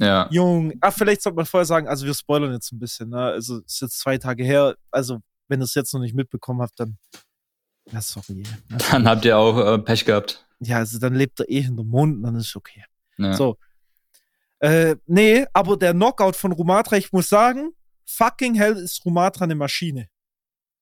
Ja. 0.00 0.28
Jung. 0.30 0.72
Ach, 0.80 0.92
vielleicht 0.92 1.22
sollte 1.22 1.36
man 1.36 1.46
vorher 1.46 1.66
sagen, 1.66 1.88
also 1.88 2.06
wir 2.06 2.14
spoilern 2.14 2.52
jetzt 2.52 2.72
ein 2.72 2.78
bisschen, 2.78 3.10
ne? 3.10 3.20
Also 3.20 3.60
ist 3.60 3.80
jetzt 3.80 3.98
zwei 3.98 4.16
Tage 4.16 4.44
her. 4.44 4.76
Also 4.90 5.20
wenn 5.48 5.60
ihr 5.60 5.64
es 5.64 5.74
jetzt 5.74 5.92
noch 5.94 6.00
nicht 6.00 6.14
mitbekommen 6.14 6.62
habt, 6.62 6.78
dann. 6.78 6.98
Ja, 7.90 8.02
sorry. 8.02 8.42
Dann 8.90 9.08
habt 9.08 9.24
ihr 9.24 9.36
auch 9.38 9.58
äh, 9.58 9.78
Pech 9.78 10.04
gehabt. 10.04 10.46
Ja, 10.60 10.78
also 10.78 10.98
dann 10.98 11.14
lebt 11.14 11.40
er 11.40 11.48
eh 11.48 11.62
hinter 11.62 11.82
dem 11.82 11.90
Mond 11.90 12.16
und 12.16 12.22
dann 12.22 12.36
ist 12.36 12.48
es 12.48 12.56
okay. 12.56 12.84
Ja. 13.16 13.32
So. 13.32 13.56
Äh, 14.60 14.96
nee, 15.06 15.46
aber 15.52 15.76
der 15.76 15.92
Knockout 15.92 16.36
von 16.36 16.52
Rumatra, 16.52 16.96
ich 16.96 17.12
muss 17.12 17.28
sagen, 17.28 17.72
fucking 18.06 18.54
hell 18.54 18.76
ist 18.76 19.04
Rumatra 19.04 19.44
eine 19.44 19.54
Maschine. 19.54 20.08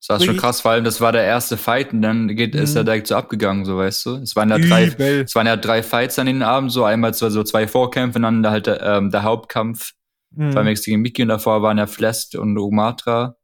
Das 0.01 0.21
war 0.21 0.25
schon 0.25 0.37
krass, 0.37 0.61
vor 0.61 0.71
allem 0.71 0.85
das 0.85 1.01
war 1.01 1.11
der 1.11 1.25
erste 1.25 1.57
Fight 1.57 1.93
und 1.93 2.03
dann 2.03 2.29
geht, 2.29 2.55
mhm. 2.55 2.61
ist 2.61 2.77
er 2.77 2.85
direkt 2.85 3.09
so 3.09 3.17
abgegangen, 3.17 3.65
so 3.65 3.77
weißt 3.77 4.07
du. 4.07 4.15
Es 4.17 4.37
waren 4.37 4.51
ja 4.51 4.59
drei, 4.59 4.85
es 4.85 5.35
waren 5.35 5.47
ja 5.47 5.57
drei 5.57 5.83
Fights 5.83 6.19
an 6.19 6.27
den 6.27 6.43
Abend, 6.43 6.71
so 6.71 6.85
einmal 6.85 7.13
so, 7.15 7.29
so 7.29 7.43
zwei 7.43 7.67
Vorkämpfe, 7.67 8.21
dann 8.21 8.47
halt 8.47 8.69
ähm, 8.81 9.11
der 9.11 9.23
Hauptkampf. 9.23 9.93
Mhm. 10.31 10.55
Beim 10.55 10.75
gegen 10.75 11.01
Miki 11.01 11.23
und 11.23 11.29
davor 11.29 11.63
waren 11.63 11.79
ja 11.79 11.87
Flest 11.87 12.37
und 12.37 12.57
Rumatra. 12.57 13.37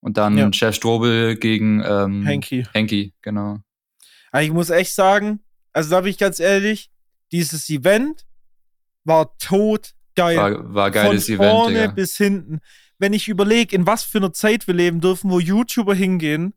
Und 0.00 0.16
dann 0.16 0.38
ja. 0.38 0.52
Chef 0.52 0.74
Strobel 0.74 1.36
gegen 1.36 1.82
ähm, 1.84 2.24
Henky. 2.24 2.66
Henky, 2.72 3.14
genau. 3.22 3.58
Aber 4.30 4.42
ich 4.42 4.52
muss 4.52 4.70
echt 4.70 4.94
sagen, 4.94 5.40
also 5.72 5.90
da 5.90 6.00
bin 6.00 6.10
ich 6.10 6.18
ganz 6.18 6.40
ehrlich, 6.40 6.90
dieses 7.32 7.68
Event 7.70 8.26
war 9.04 9.36
tot 9.38 9.94
geil. 10.14 10.36
War, 10.36 10.74
war 10.74 10.90
geiles 10.90 11.28
Event. 11.28 11.50
Von 11.50 11.50
vorne 11.50 11.92
bis 11.92 12.16
hinten. 12.16 12.60
Wenn 12.98 13.12
ich 13.12 13.28
überlege, 13.28 13.76
in 13.76 13.86
was 13.86 14.04
für 14.04 14.18
einer 14.18 14.32
Zeit 14.32 14.66
wir 14.66 14.74
leben 14.74 15.00
dürfen, 15.00 15.30
wo 15.30 15.38
YouTuber 15.38 15.94
hingehen 15.94 16.54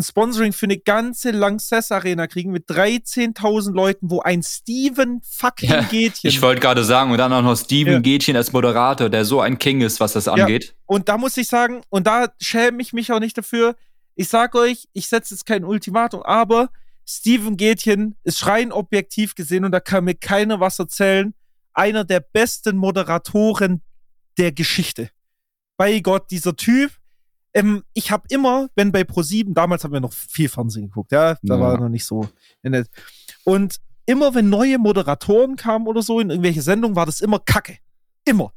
ein 0.00 0.02
Sponsoring 0.02 0.52
für 0.52 0.66
eine 0.66 0.78
ganze 0.78 1.30
Lanxess 1.30 1.92
Arena 1.92 2.26
kriegen 2.26 2.50
mit 2.50 2.68
13.000 2.68 3.72
Leuten, 3.72 4.10
wo 4.10 4.20
ein 4.20 4.42
Steven 4.42 5.20
fucking 5.22 5.70
ja, 5.70 5.82
Gätchen. 5.82 6.28
Ich 6.28 6.42
wollte 6.42 6.60
gerade 6.60 6.84
sagen, 6.84 7.12
und 7.12 7.18
dann 7.18 7.32
auch 7.32 7.42
noch 7.42 7.56
Steven 7.56 7.94
ja. 7.94 8.00
Gätchen 8.00 8.36
als 8.36 8.52
Moderator, 8.52 9.08
der 9.10 9.24
so 9.24 9.40
ein 9.40 9.58
King 9.58 9.82
ist, 9.82 10.00
was 10.00 10.14
das 10.14 10.26
angeht. 10.26 10.64
Ja, 10.64 10.72
und 10.86 11.08
da 11.08 11.18
muss 11.18 11.36
ich 11.36 11.48
sagen, 11.48 11.82
und 11.90 12.06
da 12.06 12.32
schäme 12.40 12.80
ich 12.82 12.92
mich 12.92 13.12
auch 13.12 13.20
nicht 13.20 13.36
dafür. 13.36 13.76
Ich 14.14 14.28
sag 14.28 14.54
euch, 14.54 14.88
ich 14.92 15.08
setze 15.08 15.34
jetzt 15.34 15.46
kein 15.46 15.64
Ultimatum, 15.64 16.22
aber 16.22 16.70
Steven 17.06 17.56
Gätchen 17.56 18.16
ist 18.24 18.46
rein 18.46 18.72
objektiv 18.72 19.34
gesehen 19.34 19.64
und 19.64 19.72
da 19.72 19.80
kann 19.80 20.04
mir 20.04 20.14
keiner 20.14 20.60
was 20.60 20.78
erzählen. 20.78 21.34
Einer 21.74 22.04
der 22.04 22.20
besten 22.20 22.76
Moderatoren 22.76 23.82
der 24.38 24.52
Geschichte. 24.52 25.10
Bei 25.76 26.00
Gott, 26.00 26.30
dieser 26.30 26.56
Typ, 26.56 26.90
ähm, 27.52 27.82
ich 27.94 28.10
habe 28.10 28.24
immer, 28.28 28.68
wenn 28.76 28.92
bei 28.92 29.02
Pro7, 29.02 29.54
damals 29.54 29.84
haben 29.84 29.92
wir 29.92 30.00
noch 30.00 30.12
viel 30.12 30.48
Fernsehen 30.48 30.86
geguckt, 30.86 31.12
ja, 31.12 31.36
da 31.42 31.54
ja. 31.54 31.60
war 31.60 31.78
noch 31.78 31.88
nicht 31.88 32.04
so 32.04 32.28
nett. 32.62 32.88
Und 33.44 33.76
immer 34.06 34.34
wenn 34.34 34.48
neue 34.48 34.78
Moderatoren 34.78 35.56
kamen 35.56 35.86
oder 35.86 36.02
so 36.02 36.20
in 36.20 36.30
irgendwelche 36.30 36.62
Sendungen, 36.62 36.96
war 36.96 37.06
das 37.06 37.20
immer 37.20 37.40
Kacke. 37.40 37.78
Immer. 38.24 38.52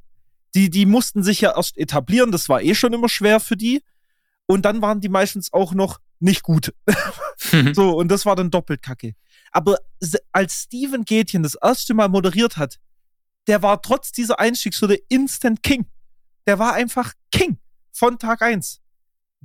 Die, 0.56 0.70
die 0.70 0.86
mussten 0.86 1.24
sich 1.24 1.42
ja 1.42 1.56
erst 1.56 1.78
etablieren, 1.78 2.32
das 2.32 2.50
war 2.50 2.62
eh 2.62 2.76
schon 2.76 2.94
immer 2.94 3.10
schwer 3.10 3.40
für 3.40 3.58
die. 3.58 3.82
Und 4.46 4.66
dann 4.66 4.82
waren 4.82 5.02
die 5.02 5.10
meistens 5.10 5.52
auch 5.54 5.74
noch 5.74 6.00
nicht 6.20 6.44
gut. 6.44 6.74
so, 7.74 7.98
und 7.98 8.10
das 8.10 8.26
war 8.26 8.36
dann 8.36 8.52
doppelt 8.52 8.82
Kacke. 8.82 9.16
Aber 9.52 9.78
als 10.32 10.64
Steven 10.64 11.06
Gätchen 11.06 11.44
das 11.44 11.56
erste 11.56 11.94
Mal 11.94 12.10
moderiert 12.10 12.58
hat, 12.58 12.80
der 13.48 13.62
war 13.62 13.82
trotz 13.82 14.12
dieser 14.12 14.40
Einstiegshürde 14.40 15.00
Instant 15.10 15.64
King. 15.64 15.86
Der 16.46 16.60
war 16.60 16.74
einfach 16.74 17.14
King 17.32 17.58
von 17.92 18.20
Tag 18.20 18.42
eins 18.42 18.83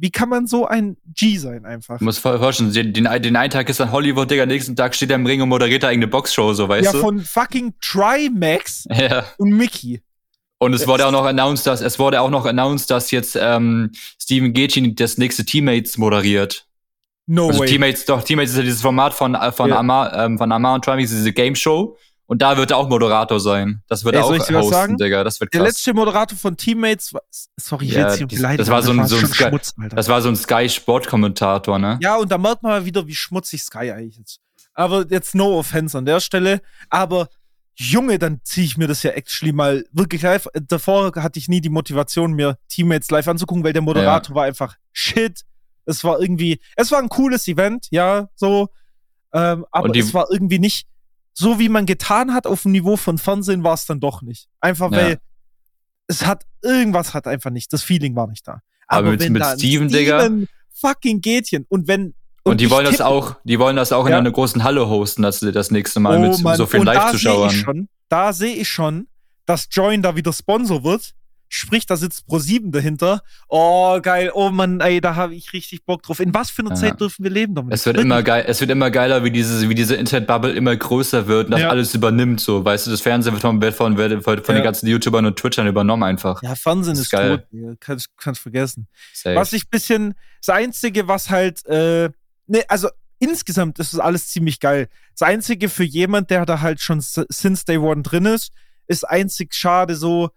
Wie 0.01 0.11
kann 0.11 0.29
man 0.29 0.47
so 0.47 0.67
ein 0.67 0.97
G 1.07 1.39
sein 1.39 1.65
einfach? 1.65 1.99
Du 1.99 2.05
musst 2.05 2.21
voll 2.21 2.39
vorstellen, 2.39 2.73
den, 2.73 2.93
den, 2.93 3.07
einen 3.07 3.51
Tag 3.51 3.69
ist 3.69 3.81
dann 3.81 3.91
Hollywood, 3.91 4.31
Digga, 4.31 4.47
nächsten 4.47 4.77
Tag 4.77 4.95
steht 4.95 5.11
er 5.11 5.17
im 5.17 5.27
Ring 5.27 5.43
und 5.43 5.49
moderiert 5.49 5.83
da 5.83 5.91
irgendeine 5.91 6.11
Boxshow, 6.11 6.53
so 6.53 6.69
weißt 6.69 6.87
ja, 6.87 6.93
du? 6.93 6.99
Ja, 6.99 7.03
von 7.03 7.21
fucking 7.21 7.75
Trimax 7.81 8.87
ja. 8.91 9.25
und 9.39 9.51
Mickey. 9.51 10.03
Und 10.59 10.73
es 10.73 10.87
wurde 10.87 11.07
auch 11.07 11.13
noch 11.13 11.25
announced, 11.25 11.67
dass 11.67 11.81
es 11.81 11.99
wurde 11.99 12.21
auch 12.21 12.31
noch 12.31 12.45
announced, 12.45 12.91
dass 12.91 13.11
jetzt 13.11 13.39
ähm, 13.41 13.93
Steven 14.21 14.53
Gätchen 14.53 14.97
das 14.97 15.17
nächste 15.17 15.45
Teammates 15.45 15.99
moderiert. 15.99 16.67
No 17.27 17.49
also 17.49 17.61
way. 17.61 17.69
Teammates, 17.69 18.07
doch, 18.07 18.23
Teammates 18.23 18.53
ist 18.53 18.57
ja 18.57 18.63
dieses 18.65 18.83
Format 18.83 19.15
von, 19.15 19.35
äh, 19.35 19.53
von, 19.53 19.71
Ja. 19.71 19.79
Amar, 19.79 20.13
ähm, 20.15 20.39
von 20.39 20.51
Amar 20.51 20.75
und 20.75 20.85
Trimax, 20.85 21.11
diese 21.11 21.33
Game 21.33 21.55
Show. 21.55 21.97
Und 22.31 22.43
da 22.43 22.59
wird 22.59 22.71
er 22.71 22.77
auch 22.77 22.89
Moderator 22.91 23.41
sein. 23.41 23.83
Das 23.89 24.05
wird 24.05 24.15
Ey, 24.15 24.21
er 24.21 24.25
auch 24.27 24.33
dir 24.33 24.39
was 24.39 24.51
hosten, 24.51 24.71
sagen? 24.73 24.97
Digga. 24.99 25.25
Das 25.25 25.41
wird 25.41 25.53
Der 25.55 25.61
krass. 25.63 25.71
letzte 25.71 25.95
Moderator 25.95 26.37
von 26.37 26.57
Teammates 26.59 27.15
war. 27.15 27.23
Sorry, 27.57 27.87
ich 27.87 27.93
Ja, 27.95 28.13
will 28.13 28.21
jetzt 28.21 28.29
beleidigen. 28.37 28.59
das 28.59 28.69
war 28.69 28.83
so 28.83 28.91
ein- 28.93 29.07
so 29.07 29.17
ein 29.17 29.27
Sky- 29.27 29.45
Schmutz, 29.49 29.73
Alter. 29.81 29.97
Das 29.97 30.09
war 30.09 30.21
so 30.21 30.29
ein 30.29 30.37
Sky-Sport-Kommentator, 30.37 31.79
ne? 31.79 31.99
Ja, 32.03 32.17
und 32.17 32.31
da 32.31 32.39
merkt 32.39 32.63
man 32.63 32.73
mal 32.73 32.85
wieder, 32.85 33.07
wie 33.07 33.15
schmutzig 33.15 33.63
Sky 33.63 33.93
eigentlich 33.93 34.19
ist. 34.21 34.41
Aber 34.75 35.07
jetzt 35.11 35.35
no 35.35 35.59
offense 35.59 35.97
an 35.97 36.05
der 36.05 36.21
Stelle. 36.21 36.61
Aber 36.91 37.29
Junge, 37.77 38.19
dann 38.19 38.41
ziehe 38.43 38.67
ich 38.67 38.77
mir 38.77 38.89
das 38.89 39.03
ja 39.05 39.13
actually 39.13 39.53
mal 39.53 39.85
wirklich 39.93 40.23
live. 40.23 40.49
Davor 40.67 41.13
hatte 41.17 41.39
ich 41.39 41.49
nie 41.49 41.61
die 41.61 41.69
Motivation, 41.69 42.33
mir 42.33 42.59
Teammates 42.69 43.11
live 43.11 43.29
anzugucken, 43.29 43.63
weil 43.65 43.73
der 43.73 43.83
Moderator 43.83 44.35
war 44.35 44.45
einfach 44.45 44.75
shit. 44.93 45.43
Es 45.85 46.03
war 46.05 46.21
irgendwie, 46.21 46.61
es 46.77 46.91
war 46.91 46.99
ein 46.99 47.09
cooles 47.09 47.47
Event, 47.49 47.87
ja, 47.91 48.29
so. 48.35 48.69
Ähm, 49.33 49.65
aber 49.71 49.91
die- 49.91 50.01
es 50.01 50.13
war 50.13 50.27
irgendwie 50.31 50.59
nicht 50.59 50.88
so, 51.39 51.59
wie 51.61 51.69
man 51.69 51.87
getan 51.87 52.35
hat 52.35 52.47
auf 52.49 52.63
dem 52.63 52.73
Niveau 52.73 52.97
von 52.97 53.17
Fernsehen, 53.17 53.63
war 53.63 53.75
es 53.75 53.87
dann 53.87 54.01
doch 54.01 54.23
nicht. 54.23 54.49
Einfach 54.61 54.91
Ja. 54.91 54.99
weil 54.99 55.19
es 56.09 56.27
hat, 56.27 56.45
irgendwas 56.63 57.15
hat 57.15 57.27
einfach 57.27 57.51
nicht, 57.51 57.73
das 57.73 57.83
Feeling 57.83 58.17
war 58.17 58.27
nicht 58.27 58.47
da. 58.49 58.61
Aber 58.89 59.11
mit- 59.11 59.31
mit 59.31 59.41
da 59.43 59.53
ein 59.53 59.59
Steven, 59.59 59.89
Digga- 59.89 60.21
Steven 60.21 60.49
fucking 60.75 61.21
Gätchen 61.21 61.65
und 61.69 61.87
wenn 61.87 62.15
Und, 62.45 62.61
die 62.61 62.65
ich 62.65 62.71
wollen 62.71 62.87
das 62.87 62.97
tippe- 62.97 63.07
auch, 63.07 63.37
die 63.45 63.59
wollen 63.59 63.77
das 63.77 63.93
auch 63.93 64.07
in 64.07 64.13
Ja. 64.13 64.19
einer 64.19 64.31
großen 64.33 64.65
Halle 64.65 64.89
hosten, 64.89 65.23
das, 65.23 65.41
das 65.41 65.71
nächste 65.71 66.01
Mal 66.01 66.19
mit 66.19 66.35
Oh 66.35 66.39
Mann, 66.43 66.57
so 66.57 66.67
vielen 66.67 66.81
und 66.81 66.87
Live-Zuschauern. 66.87 67.89
da 68.09 68.33
sehe 68.33 68.55
ich 68.55 68.69
schon, 68.69 69.07
dass 69.47 69.69
Join 69.71 70.03
da 70.03 70.17
wieder 70.17 70.33
Sponsor 70.33 70.83
wird. 70.83 71.15
Sprich, 71.51 71.87
da 71.87 71.97
sitzt 71.97 72.25
Pro7 72.29 72.71
dahinter. 72.71 73.23
Oh, 73.49 73.99
geil. 74.03 74.31
Oh 74.35 74.51
Mann, 74.51 74.81
ey, 74.81 75.01
da 75.01 75.17
habe 75.17 75.35
ich 75.35 75.53
richtig 75.53 75.85
Bock 75.85 76.03
drauf. 76.03 76.21
In 76.21 76.35
was 76.35 76.51
für 76.51 76.61
einer 76.63 76.71
Ja. 76.71 76.77
Zeit 76.77 77.01
dürfen 77.01 77.23
wir 77.25 77.31
leben, 77.31 77.55
Dominik? 77.55 77.75
Es 77.75 77.87
wird 77.87 77.97
immer 77.99 78.23
geil, 78.23 78.45
es 78.47 78.61
wird 78.61 78.71
immer 78.71 78.91
geiler, 78.91 79.25
wie 79.25 79.31
diese, 79.31 79.69
wie 79.69 79.75
diese 79.75 79.95
Internet-Bubble 79.97 80.53
immer 80.53 80.77
größer 80.77 81.27
wird 81.27 81.47
und 81.47 81.53
das 81.53 81.61
Ja. 81.63 81.71
alles 81.71 81.95
übernimmt, 81.95 82.41
so. 82.41 82.65
Weißt 82.65 82.87
du, 82.87 82.91
das 82.91 83.01
Fernsehen 83.01 83.33
wird 83.33 83.75
von, 83.75 83.97
von, 83.97 84.23
von 84.23 84.35
Ja. 84.37 84.43
den 84.55 84.63
ganzen 84.63 84.87
YouTubern 84.89 85.25
und 85.27 85.37
Twitchern 85.37 85.67
übernommen 85.67 86.03
einfach. 86.03 86.43
Ja, 86.43 86.55
Fernsehen 86.55 86.95
Das 86.95 87.01
ist, 87.03 87.11
geil. 87.11 87.47
tot. 87.51 87.81
Kannst, 87.81 88.09
kannst 88.19 88.41
vergessen. 88.43 88.87
Safe. 89.15 89.35
Was 89.37 89.53
ich 89.55 89.71
bisschen, 89.71 90.15
das 90.45 90.55
Einzige, 90.55 91.09
was 91.09 91.31
halt, 91.31 91.65
äh, 91.67 92.11
ne, 92.47 92.63
also 92.69 92.89
insgesamt 93.21 93.79
ist 93.79 93.93
das 93.95 94.01
alles 94.01 94.29
ziemlich 94.29 94.61
geil. 94.61 94.89
Das 95.19 95.27
Einzige 95.27 95.69
für 95.69 95.85
jemand, 95.85 96.31
der 96.31 96.47
da 96.47 96.61
halt 96.61 96.81
schon 96.81 97.01
since 97.01 97.65
day 97.65 97.79
one 97.79 98.03
drin 98.03 98.27
ist, 98.27 98.53
ist 98.87 99.05
einzig 99.09 99.55
schade 99.55 99.97
so, 99.97 100.31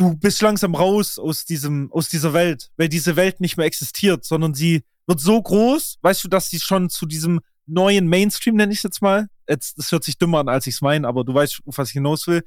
du 0.00 0.16
bist 0.16 0.40
langsam 0.40 0.74
raus 0.74 1.18
aus 1.18 1.44
diesem, 1.44 1.92
aus 1.92 2.08
dieser 2.08 2.32
Welt, 2.32 2.70
weil 2.78 2.88
diese 2.88 3.16
Welt 3.16 3.40
nicht 3.40 3.58
mehr 3.58 3.66
existiert, 3.66 4.24
sondern 4.24 4.54
sie 4.54 4.82
wird 5.06 5.20
so 5.20 5.40
groß, 5.40 5.98
weißt 6.00 6.24
du, 6.24 6.28
dass 6.28 6.48
sie 6.48 6.58
schon 6.58 6.88
zu 6.88 7.04
diesem 7.04 7.40
neuen 7.66 8.08
Mainstream, 8.08 8.56
nenne 8.56 8.72
ich 8.72 8.78
es 8.78 8.82
jetzt 8.82 9.02
mal, 9.02 9.28
jetzt, 9.46 9.76
das 9.78 9.92
hört 9.92 10.02
sich 10.02 10.16
dümmer 10.16 10.38
an, 10.38 10.48
als 10.48 10.66
ich 10.66 10.76
es 10.76 10.80
meine, 10.80 11.06
aber 11.06 11.22
du 11.22 11.34
weißt, 11.34 11.60
was 11.66 11.88
ich 11.88 11.92
hinaus 11.92 12.26
will. 12.26 12.42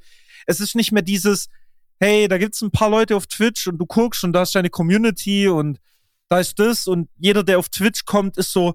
Es 0.46 0.58
ist 0.58 0.74
nicht 0.74 0.90
mehr 0.90 1.02
dieses, 1.02 1.48
hey, 2.00 2.26
da 2.26 2.38
gibt's 2.38 2.60
ein 2.60 2.72
paar 2.72 2.90
Leute 2.90 3.14
auf 3.14 3.28
Twitch 3.28 3.68
und 3.68 3.78
du 3.78 3.86
guckst 3.86 4.24
und 4.24 4.32
da 4.32 4.42
ist 4.42 4.54
deine 4.56 4.70
Community 4.70 5.46
und 5.46 5.78
da 6.28 6.40
ist 6.40 6.58
das 6.58 6.88
und 6.88 7.08
jeder, 7.18 7.44
der 7.44 7.60
auf 7.60 7.68
Twitch 7.68 8.04
kommt, 8.04 8.36
ist 8.36 8.50
so 8.50 8.74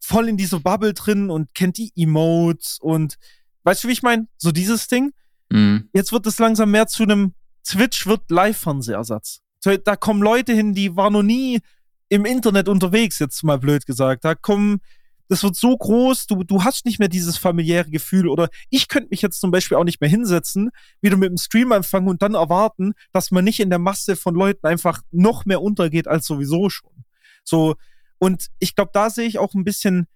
voll 0.00 0.28
in 0.28 0.36
dieser 0.36 0.60
Bubble 0.60 0.92
drin 0.92 1.30
und 1.30 1.54
kennt 1.54 1.78
die 1.78 1.92
Emotes 1.96 2.78
und 2.78 3.16
weißt 3.62 3.84
du, 3.84 3.88
wie 3.88 3.92
ich 3.92 4.02
meine? 4.02 4.28
So 4.36 4.52
dieses 4.52 4.86
Ding. 4.86 5.12
Mhm. 5.48 5.88
Jetzt 5.94 6.12
wird 6.12 6.26
es 6.26 6.38
langsam 6.38 6.70
mehr 6.70 6.88
zu 6.88 7.04
einem 7.04 7.32
Twitch 7.68 8.06
wird 8.06 8.30
Live-Fernsehersatz. 8.30 9.40
Da 9.84 9.96
kommen 9.96 10.22
Leute 10.22 10.54
hin, 10.54 10.72
die 10.72 10.96
waren 10.96 11.12
noch 11.12 11.22
nie 11.22 11.60
im 12.08 12.24
Internet 12.24 12.68
unterwegs, 12.68 13.18
jetzt 13.18 13.42
mal 13.42 13.58
blöd 13.58 13.84
gesagt. 13.84 14.24
Da 14.24 14.34
kommen, 14.34 14.80
das 15.28 15.42
wird 15.42 15.56
so 15.56 15.76
groß, 15.76 16.26
du, 16.26 16.44
du 16.44 16.64
hast 16.64 16.86
nicht 16.86 16.98
mehr 16.98 17.08
dieses 17.08 17.36
familiäre 17.36 17.90
Gefühl 17.90 18.28
oder 18.28 18.48
ich 18.70 18.88
könnte 18.88 19.10
mich 19.10 19.20
jetzt 19.20 19.40
zum 19.40 19.50
Beispiel 19.50 19.76
auch 19.76 19.84
nicht 19.84 20.00
mehr 20.00 20.08
hinsetzen, 20.08 20.70
wieder 21.02 21.18
mit 21.18 21.28
dem 21.28 21.36
Stream 21.36 21.72
anfangen 21.72 22.08
und 22.08 22.22
dann 22.22 22.34
erwarten, 22.34 22.94
dass 23.12 23.30
man 23.30 23.44
nicht 23.44 23.60
in 23.60 23.68
der 23.68 23.78
Masse 23.78 24.16
von 24.16 24.34
Leuten 24.34 24.66
einfach 24.66 25.02
noch 25.10 25.44
mehr 25.44 25.60
untergeht 25.60 26.08
als 26.08 26.26
sowieso 26.26 26.70
schon. 26.70 27.04
So, 27.44 27.74
und 28.18 28.46
ich 28.58 28.74
glaube, 28.74 28.92
da 28.94 29.10
sehe 29.10 29.26
ich 29.26 29.38
auch 29.38 29.52
ein 29.52 29.64
bisschen 29.64 30.06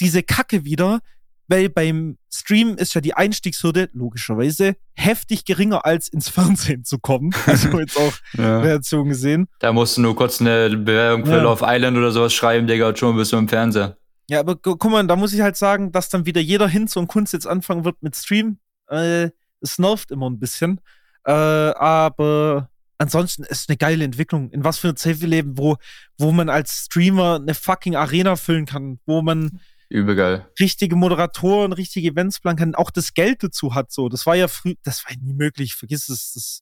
diese 0.00 0.24
Kacke 0.24 0.64
wieder, 0.64 1.00
weil 1.48 1.68
beim 1.68 2.18
Stream 2.32 2.76
ist 2.76 2.94
ja 2.94 3.00
die 3.00 3.14
Einstiegshürde 3.14 3.88
logischerweise 3.92 4.76
heftig 4.94 5.44
geringer 5.44 5.84
als 5.86 6.08
ins 6.08 6.28
Fernsehen 6.28 6.84
zu 6.84 6.98
kommen. 6.98 7.30
Also 7.46 7.78
jetzt 7.78 7.96
auch 7.98 8.12
Ja. 8.38 8.60
Reaktion 8.60 9.08
gesehen. 9.08 9.46
Da 9.60 9.72
musst 9.72 9.96
du 9.96 10.00
nur 10.02 10.16
kurz 10.16 10.40
eine 10.40 10.70
Bewerbung 10.76 11.24
für 11.26 11.36
Ja. 11.36 11.42
Love 11.42 11.64
Island 11.66 11.96
oder 11.96 12.10
sowas 12.10 12.32
schreiben, 12.34 12.66
Digga, 12.66 12.88
und 12.88 12.98
schon 12.98 13.16
bist 13.16 13.32
du 13.32 13.36
im 13.36 13.48
Fernseher. 13.48 13.96
Ja, 14.28 14.40
aber 14.40 14.56
gu- 14.56 14.76
guck 14.76 14.90
mal, 14.90 15.06
da 15.06 15.14
muss 15.16 15.32
ich 15.32 15.40
halt 15.40 15.56
sagen, 15.56 15.92
dass 15.92 16.08
dann 16.08 16.26
wieder 16.26 16.40
jeder 16.40 16.66
Hinz 16.68 16.96
und 16.96 17.06
Kunst 17.06 17.32
jetzt 17.32 17.46
anfangen 17.46 17.84
wird 17.84 18.02
mit 18.02 18.16
Stream. 18.16 18.58
Äh, 18.88 19.30
es 19.60 19.78
nervt 19.78 20.10
immer 20.10 20.28
ein 20.28 20.38
bisschen. 20.40 20.80
Äh, 21.24 21.30
aber 21.32 22.70
ansonsten 22.98 23.44
ist 23.44 23.60
es 23.62 23.68
eine 23.68 23.76
geile 23.76 24.04
Entwicklung. 24.04 24.50
In 24.50 24.64
was 24.64 24.78
für 24.78 24.88
einer 24.88 24.96
Zeit 24.96 25.20
wir 25.20 25.28
leben, 25.28 25.56
wo, 25.58 25.76
wo 26.18 26.32
man 26.32 26.48
als 26.48 26.84
Streamer 26.86 27.36
eine 27.36 27.54
fucking 27.54 27.94
Arena 27.96 28.36
füllen 28.36 28.66
kann, 28.66 28.98
wo 29.06 29.22
man 29.22 29.60
Übel 29.88 30.16
geil. 30.16 30.50
richtige 30.58 30.96
Moderatoren, 30.96 31.72
richtige 31.72 32.08
Events 32.08 32.40
planen 32.40 32.74
auch 32.74 32.90
das 32.90 33.14
Geld 33.14 33.42
dazu 33.42 33.74
hat. 33.74 33.92
So, 33.92 34.08
das 34.08 34.26
war 34.26 34.34
ja 34.34 34.48
früh, 34.48 34.74
das 34.82 35.04
war 35.04 35.16
nie 35.20 35.34
möglich. 35.34 35.74
Vergiss 35.74 36.08
es, 36.08 36.32
das 36.32 36.60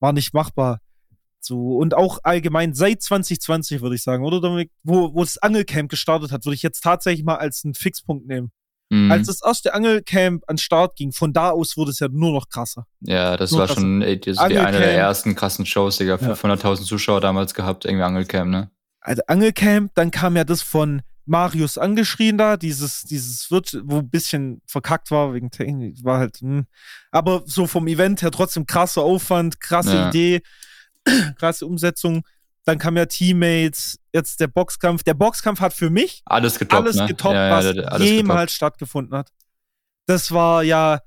war 0.00 0.12
nicht 0.12 0.34
machbar. 0.34 0.80
So 1.40 1.76
und 1.76 1.94
auch 1.94 2.18
allgemein 2.22 2.74
seit 2.74 3.02
2020 3.02 3.80
würde 3.80 3.94
ich 3.94 4.02
sagen, 4.02 4.24
oder 4.24 4.40
Dominik, 4.40 4.70
wo 4.82 5.14
wo 5.14 5.22
das 5.22 5.38
Angelcamp 5.38 5.90
gestartet 5.90 6.32
hat, 6.32 6.44
würde 6.44 6.54
ich 6.54 6.62
jetzt 6.62 6.80
tatsächlich 6.82 7.24
mal 7.24 7.36
als 7.36 7.64
einen 7.64 7.74
Fixpunkt 7.74 8.26
nehmen. 8.26 8.50
Mhm. 8.88 9.10
Als 9.10 9.26
das 9.26 9.42
erste 9.44 9.74
Angelcamp 9.74 10.44
an 10.46 10.54
den 10.54 10.58
Start 10.58 10.96
ging, 10.96 11.12
von 11.12 11.32
da 11.32 11.50
aus 11.50 11.76
wurde 11.76 11.90
es 11.90 11.98
ja 11.98 12.08
nur 12.08 12.32
noch 12.32 12.48
krasser. 12.48 12.86
ja, 13.00 13.36
das 13.36 13.50
nur 13.50 13.60
war 13.60 13.66
das 13.66 13.76
schon 13.76 14.02
ey, 14.02 14.18
das 14.20 14.36
die 14.36 14.42
eine 14.42 14.54
der 14.54 14.66
Angelcamp. 14.66 14.92
ersten 14.92 15.34
krassen 15.34 15.66
Shows, 15.66 15.98
Digga. 15.98 16.18
Ja. 16.20 16.32
500.000 16.32 16.84
Zuschauer 16.84 17.20
damals 17.20 17.54
gehabt, 17.54 17.84
irgendwie 17.84 18.04
Angelcam, 18.04 18.50
ne? 18.50 18.70
Also 19.00 19.22
Angelcamp, 19.26 19.92
dann 19.94 20.10
kam 20.10 20.36
ja 20.36 20.44
das 20.44 20.62
von 20.62 21.02
Marius 21.26 21.76
angeschrien 21.76 22.38
da, 22.38 22.56
dieses, 22.56 23.02
dieses 23.02 23.50
wird, 23.50 23.76
wo 23.84 23.98
ein 23.98 24.08
bisschen 24.08 24.62
verkackt 24.66 25.10
war 25.10 25.34
wegen 25.34 25.50
Technik, 25.50 26.02
war 26.04 26.18
halt, 26.18 26.38
hm. 26.38 26.66
aber 27.10 27.42
so 27.46 27.66
vom 27.66 27.88
Event 27.88 28.22
her 28.22 28.30
trotzdem 28.30 28.64
krasser 28.66 29.02
Aufwand, 29.02 29.60
krasse 29.60 29.94
Ja. 29.94 30.08
Idee, 30.08 30.42
krasse 31.38 31.66
Umsetzung. 31.66 32.22
Dann 32.64 32.78
kam 32.78 32.96
ja 32.96 33.06
Teammates, 33.06 33.98
jetzt 34.12 34.40
der 34.40 34.48
Boxkampf. 34.48 35.04
Der 35.04 35.14
Boxkampf 35.14 35.60
hat 35.60 35.72
für 35.72 35.88
mich 35.88 36.22
Alles 36.24 36.58
getoppt, 36.58 36.82
alles 36.82 36.96
ne? 36.96 37.06
getoppt, 37.06 37.34
ja, 37.34 37.48
ja, 37.48 37.56
was 37.56 37.92
alles 37.92 38.08
jemals 38.08 38.52
stattgefunden 38.52 39.16
hat. 39.16 39.30
Das 40.06 40.32
war 40.32 40.64
ja, 40.64 41.00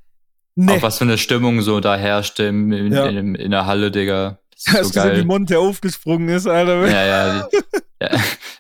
ne, 0.56 0.74
Auch 0.74 0.82
was 0.82 0.98
für 1.00 1.04
eine 1.06 1.18
Stimmung 1.18 1.62
so 1.62 1.80
da 1.82 1.98
herrschte 1.98 2.44
im, 2.44 2.72
in, 2.72 2.94
Ja. 2.94 3.08
in, 3.08 3.36
in 3.36 3.52
der 3.52 3.66
Halle, 3.66 3.92
Digga. 3.92 4.40
Das 4.52 4.68
ist 4.68 4.68
hast 4.74 4.94
so 4.94 5.00
du 5.02 5.08
gesehen, 5.08 5.22
wie. 5.24 5.28
Monte 5.28 5.60
aufgesprungen 5.60 6.30
ist, 6.30 6.48
Alter. 6.48 6.88
Ja, 6.88 7.06
ja. 7.06 7.48
Die, 7.52 7.58
ja 8.02 8.10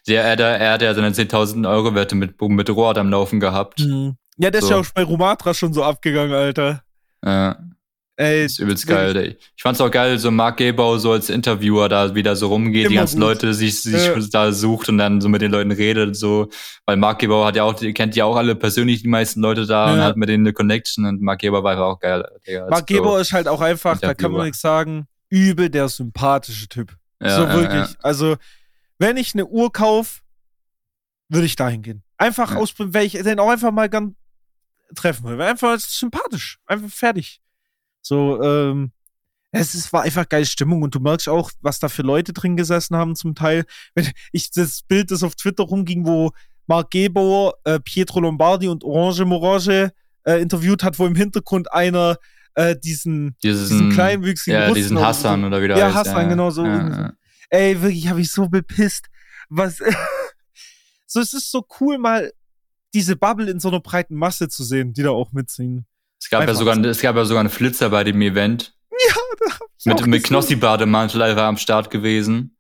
der, 0.10 0.24
er, 0.26 0.36
der, 0.36 0.48
er 0.60 0.74
hat 0.74 0.82
ja 0.82 0.93
seine 0.93 1.10
10.000 1.12 1.69
Euro 1.69 1.95
Werte 1.95 2.15
mit, 2.15 2.39
mit 2.41 2.69
Rohr 2.69 2.98
am 2.98 3.10
Laufen 3.10 3.39
gehabt. 3.39 3.80
Mhm. 3.80 4.15
Ja, 4.38 4.52
der 4.52 4.60
ist 4.62 4.67
So. 4.67 4.74
ja 4.74 4.80
auch 4.80 4.86
bei 4.93 5.04
Rumatra 5.04 5.54
schon 5.54 5.74
so 5.74 5.84
abgegangen, 5.84 6.34
Alter. 6.34 6.82
Ja, 7.24 7.58
Ey, 8.15 8.43
das 8.43 8.52
ist 8.54 8.60
übelst 8.60 8.86
geil. 8.86 9.15
ey. 9.15 9.38
Ich 9.56 9.63
fand's 9.63 9.80
auch 9.80 9.89
geil, 9.89 10.17
so 10.19 10.30
Mark 10.30 10.58
Gebau 10.58 10.98
so 10.98 11.13
als 11.13 11.30
Interviewer 11.30 11.88
da 11.88 12.13
wieder 12.15 12.36
so 12.36 12.48
rumgeht, 12.48 12.89
die 12.89 12.95
ganzen 12.95 13.15
gut. 13.22 13.30
Leute 13.30 13.54
sich, 13.54 13.82
sich 13.82 14.08
Ja. 14.08 14.13
da 14.30 14.52
sucht 14.52 14.89
und 14.89 14.98
dann 14.98 15.22
so 15.22 15.30
mit 15.30 15.41
den 15.41 15.52
Leuten 15.52 15.72
redet, 15.72 16.17
so. 16.17 16.50
Weil 16.86 16.98
Mark 16.98 17.19
Gebau 17.19 17.45
hat 17.45 17.56
ja 17.56 17.63
auch, 17.63 17.80
kennt 17.93 18.17
ja 18.17 18.26
auch 18.26 18.36
alle 18.36 18.56
persönlich, 18.56 19.04
die 19.04 19.08
meisten 19.08 19.39
Leute 19.39 19.65
da 19.65 19.93
und 19.93 20.00
Ja. 20.00 20.04
hat 20.04 20.17
mit 20.17 20.28
denen 20.28 20.45
eine 20.45 20.52
Connection 20.52 21.06
und 21.06 21.22
Mark 21.22 21.39
Gebau 21.39 21.63
war 21.63 21.72
einfach 21.72 21.86
auch 21.86 22.00
geil. 22.02 22.26
Digga, 22.45 22.67
Mark 22.69 22.88
Bro. 22.88 22.93
Geber 22.98 23.22
ist 23.22 23.32
halt 23.32 23.48
auch 23.48 23.62
einfach, 23.62 23.98
da 24.02 24.13
kann 24.13 24.34
man 24.34 24.43
nichts 24.48 24.60
sagen, 24.60 25.06
übel 25.30 25.69
der 25.69 25.88
sympathische 25.88 26.67
Typ. 26.67 26.91
Ja, 27.22 27.38
so 27.38 27.48
wirklich. 27.58 27.95
Also, 28.02 28.36
wenn 29.00 29.18
ich 29.18 29.34
eine 29.34 29.46
Uhr 29.48 29.72
kaufe, 29.72 30.20
würde 31.30 31.46
ich 31.46 31.56
dahin 31.56 31.82
gehen. 31.82 32.04
Einfach 32.18 32.52
Ja. 32.52 32.58
ausprobieren, 32.58 32.94
weil 32.94 33.06
ich 33.06 33.14
den 33.14 33.40
auch 33.40 33.50
einfach 33.50 33.72
mal 33.72 33.90
gern 33.90 34.16
treffen 34.96 35.26
will. 35.26 35.42
Einfach 35.42 35.80
sympathisch. 35.80 36.60
Einfach 36.66 36.90
fertig. 36.90 37.42
So, 38.02 38.42
ähm, 38.42 38.92
es 39.52 39.74
ist, 39.74 39.92
war 39.94 40.04
einfach 40.04 40.28
geile 40.30 40.46
Stimmung 40.46 40.82
und 40.84 40.94
du 40.94 41.00
merkst 41.00 41.28
auch, 41.30 41.52
was 41.62 41.80
da 41.80 41.90
für 41.90 42.02
Leute 42.04 42.34
drin 42.34 42.56
gesessen 42.56 42.96
haben 42.96 43.16
zum 43.16 43.36
Teil. 43.36 43.66
Wenn 43.96 44.10
ich 44.32 44.52
das 44.52 44.82
Bild, 44.84 45.12
das 45.12 45.24
auf 45.24 45.36
Twitter 45.36 45.64
rumging, 45.64 46.06
wo 46.06 46.32
Mark 46.68 46.92
Gebauer, 46.92 47.56
äh, 47.64 47.80
Pietro 47.80 48.20
Lombardi 48.20 48.68
und 48.68 48.84
Orange 48.84 49.26
Morange 49.26 49.92
äh, 50.24 50.42
interviewt 50.42 50.84
hat, 50.84 51.00
wo 51.00 51.08
im 51.08 51.16
Hintergrund 51.16 51.72
einer 51.74 52.18
äh, 52.56 52.76
diesen, 52.78 53.36
Diesen, 53.44 53.70
diesen 53.70 53.90
kleinwüchsigen 53.92 54.60
ja, 54.60 54.68
Russen 54.68 54.82
diesen 54.82 55.00
Hassan 55.00 55.44
oder 55.44 55.62
wie 55.62 55.68
der 55.68 55.78
Ja, 55.78 55.86
heißt. 55.88 55.96
Hassan, 56.10 56.30
genau 56.30 56.50
so. 56.52 56.66
Ja, 56.66 56.90
ja. 56.90 57.14
Ey, 57.50 57.82
wirklich, 57.82 58.08
habe 58.08 58.22
ich 58.22 58.32
so 58.32 58.48
bepisst. 58.48 59.08
was, 59.50 59.78
so, 61.06 61.20
es 61.20 61.34
ist 61.34 61.52
so 61.52 61.66
cool, 61.80 61.98
mal 61.98 62.32
diese 62.94 63.16
Bubble 63.16 63.50
in 63.50 63.60
so 63.60 63.70
einer 63.70 63.80
breiten 63.80 64.16
Masse 64.16 64.50
zu 64.50 64.64
sehen, 64.64 64.94
die 64.94 65.04
da 65.04 65.12
auch 65.12 65.32
mitziehen. 65.32 65.86
Es 66.22 66.30
gab, 66.30 66.46
ja 66.46 66.54
sogar, 66.54 66.78
es 66.78 67.02
gab 67.02 67.16
ja 67.16 67.26
sogar 67.26 67.42
einen 67.42 67.50
Flitzer 67.50 67.90
bei 67.90 68.04
dem 68.04 68.22
Event. 68.22 68.74
Ja, 68.92 69.16
da 69.48 69.54
hab 69.54 69.62
ich 69.78 69.86
Mit, 69.86 70.02
auch 70.02 70.06
mit. 70.06 70.24
Knossi-Bademantel 70.24 71.22
einfach 71.22 71.44
am 71.44 71.58
Start 71.58 71.90
gewesen. 71.92 72.56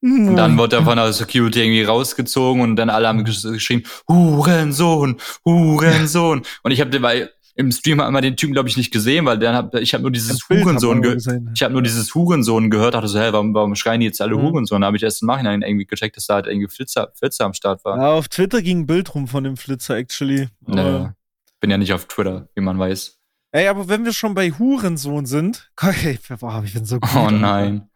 Mhm. 0.00 0.28
Und 0.28 0.36
dann 0.36 0.56
wurde 0.58 0.76
er 0.76 0.84
von 0.84 0.96
der 0.96 1.12
Security 1.12 1.60
irgendwie 1.60 1.82
rausgezogen 1.82 2.62
und 2.62 2.76
dann 2.76 2.90
alle 2.90 3.08
haben 3.08 3.24
gesch- 3.24 3.50
geschrien, 3.52 3.84
Hurensohn, 4.08 5.20
Hurensohn. 5.44 6.42
Und 6.62 6.70
ich 6.70 6.80
habe 6.80 7.02
weil 7.02 7.30
im 7.56 7.70
Stream 7.70 8.00
hat 8.02 8.10
man 8.10 8.22
den 8.22 8.36
Typen, 8.36 8.52
glaube 8.52 8.68
ich, 8.68 8.76
nicht 8.76 8.92
gesehen, 8.92 9.26
weil 9.26 9.38
dann 9.38 9.54
hab, 9.54 9.74
ich 9.76 9.94
habe 9.94 10.02
nur 10.02 10.10
dieses 10.10 10.48
Hurensohn 10.48 10.98
aber 10.98 11.06
ge 11.06 11.14
gesehen. 11.14 11.50
ich 11.54 11.62
habe 11.62 11.72
nur 11.72 11.82
dieses 11.82 12.12
Hurensohn 12.14 12.68
gehört, 12.70 12.94
dachte 12.94 13.06
so, 13.08 13.18
hä, 13.20 13.28
warum, 13.30 13.54
warum 13.54 13.74
schreien 13.76 14.00
die 14.00 14.06
jetzt 14.06 14.20
alle 14.20 14.36
Mhm. 14.36 14.42
Hurensohn? 14.42 14.80
Da 14.80 14.88
habe 14.88 14.96
ich 14.96 15.02
erst 15.02 15.22
im 15.22 15.26
Nachhinein 15.28 15.62
irgendwie 15.62 15.86
gecheckt, 15.86 16.16
dass 16.16 16.26
da 16.26 16.34
halt 16.34 16.46
irgendwie 16.46 16.68
Flitzer, 16.68 17.12
Flitzer 17.16 17.44
am 17.44 17.52
Start 17.54 17.84
war. 17.84 17.96
Ja, 17.96 18.12
auf 18.12 18.28
Twitter 18.28 18.60
ging 18.60 18.80
ein 18.80 18.86
Bild 18.86 19.14
rum 19.14 19.28
von 19.28 19.44
dem 19.44 19.56
Flitzer, 19.56 19.94
actually. 19.96 20.48
Naja. 20.66 21.14
Bin 21.60 21.70
ja 21.70 21.78
nicht 21.78 21.92
auf 21.92 22.06
Twitter, 22.06 22.48
wie 22.54 22.60
man 22.60 22.78
weiß. 22.78 23.18
Ey, 23.52 23.68
aber 23.68 23.88
wenn 23.88 24.04
wir 24.04 24.12
schon 24.12 24.34
bei 24.34 24.50
Hurensohn 24.50 25.26
sind, 25.26 25.70
boah, 26.40 26.62
ich 26.64 26.74
bin 26.74 26.84
so 26.84 26.98
gut. 26.98 27.08
Oh 27.14 27.30
nein. 27.30 27.88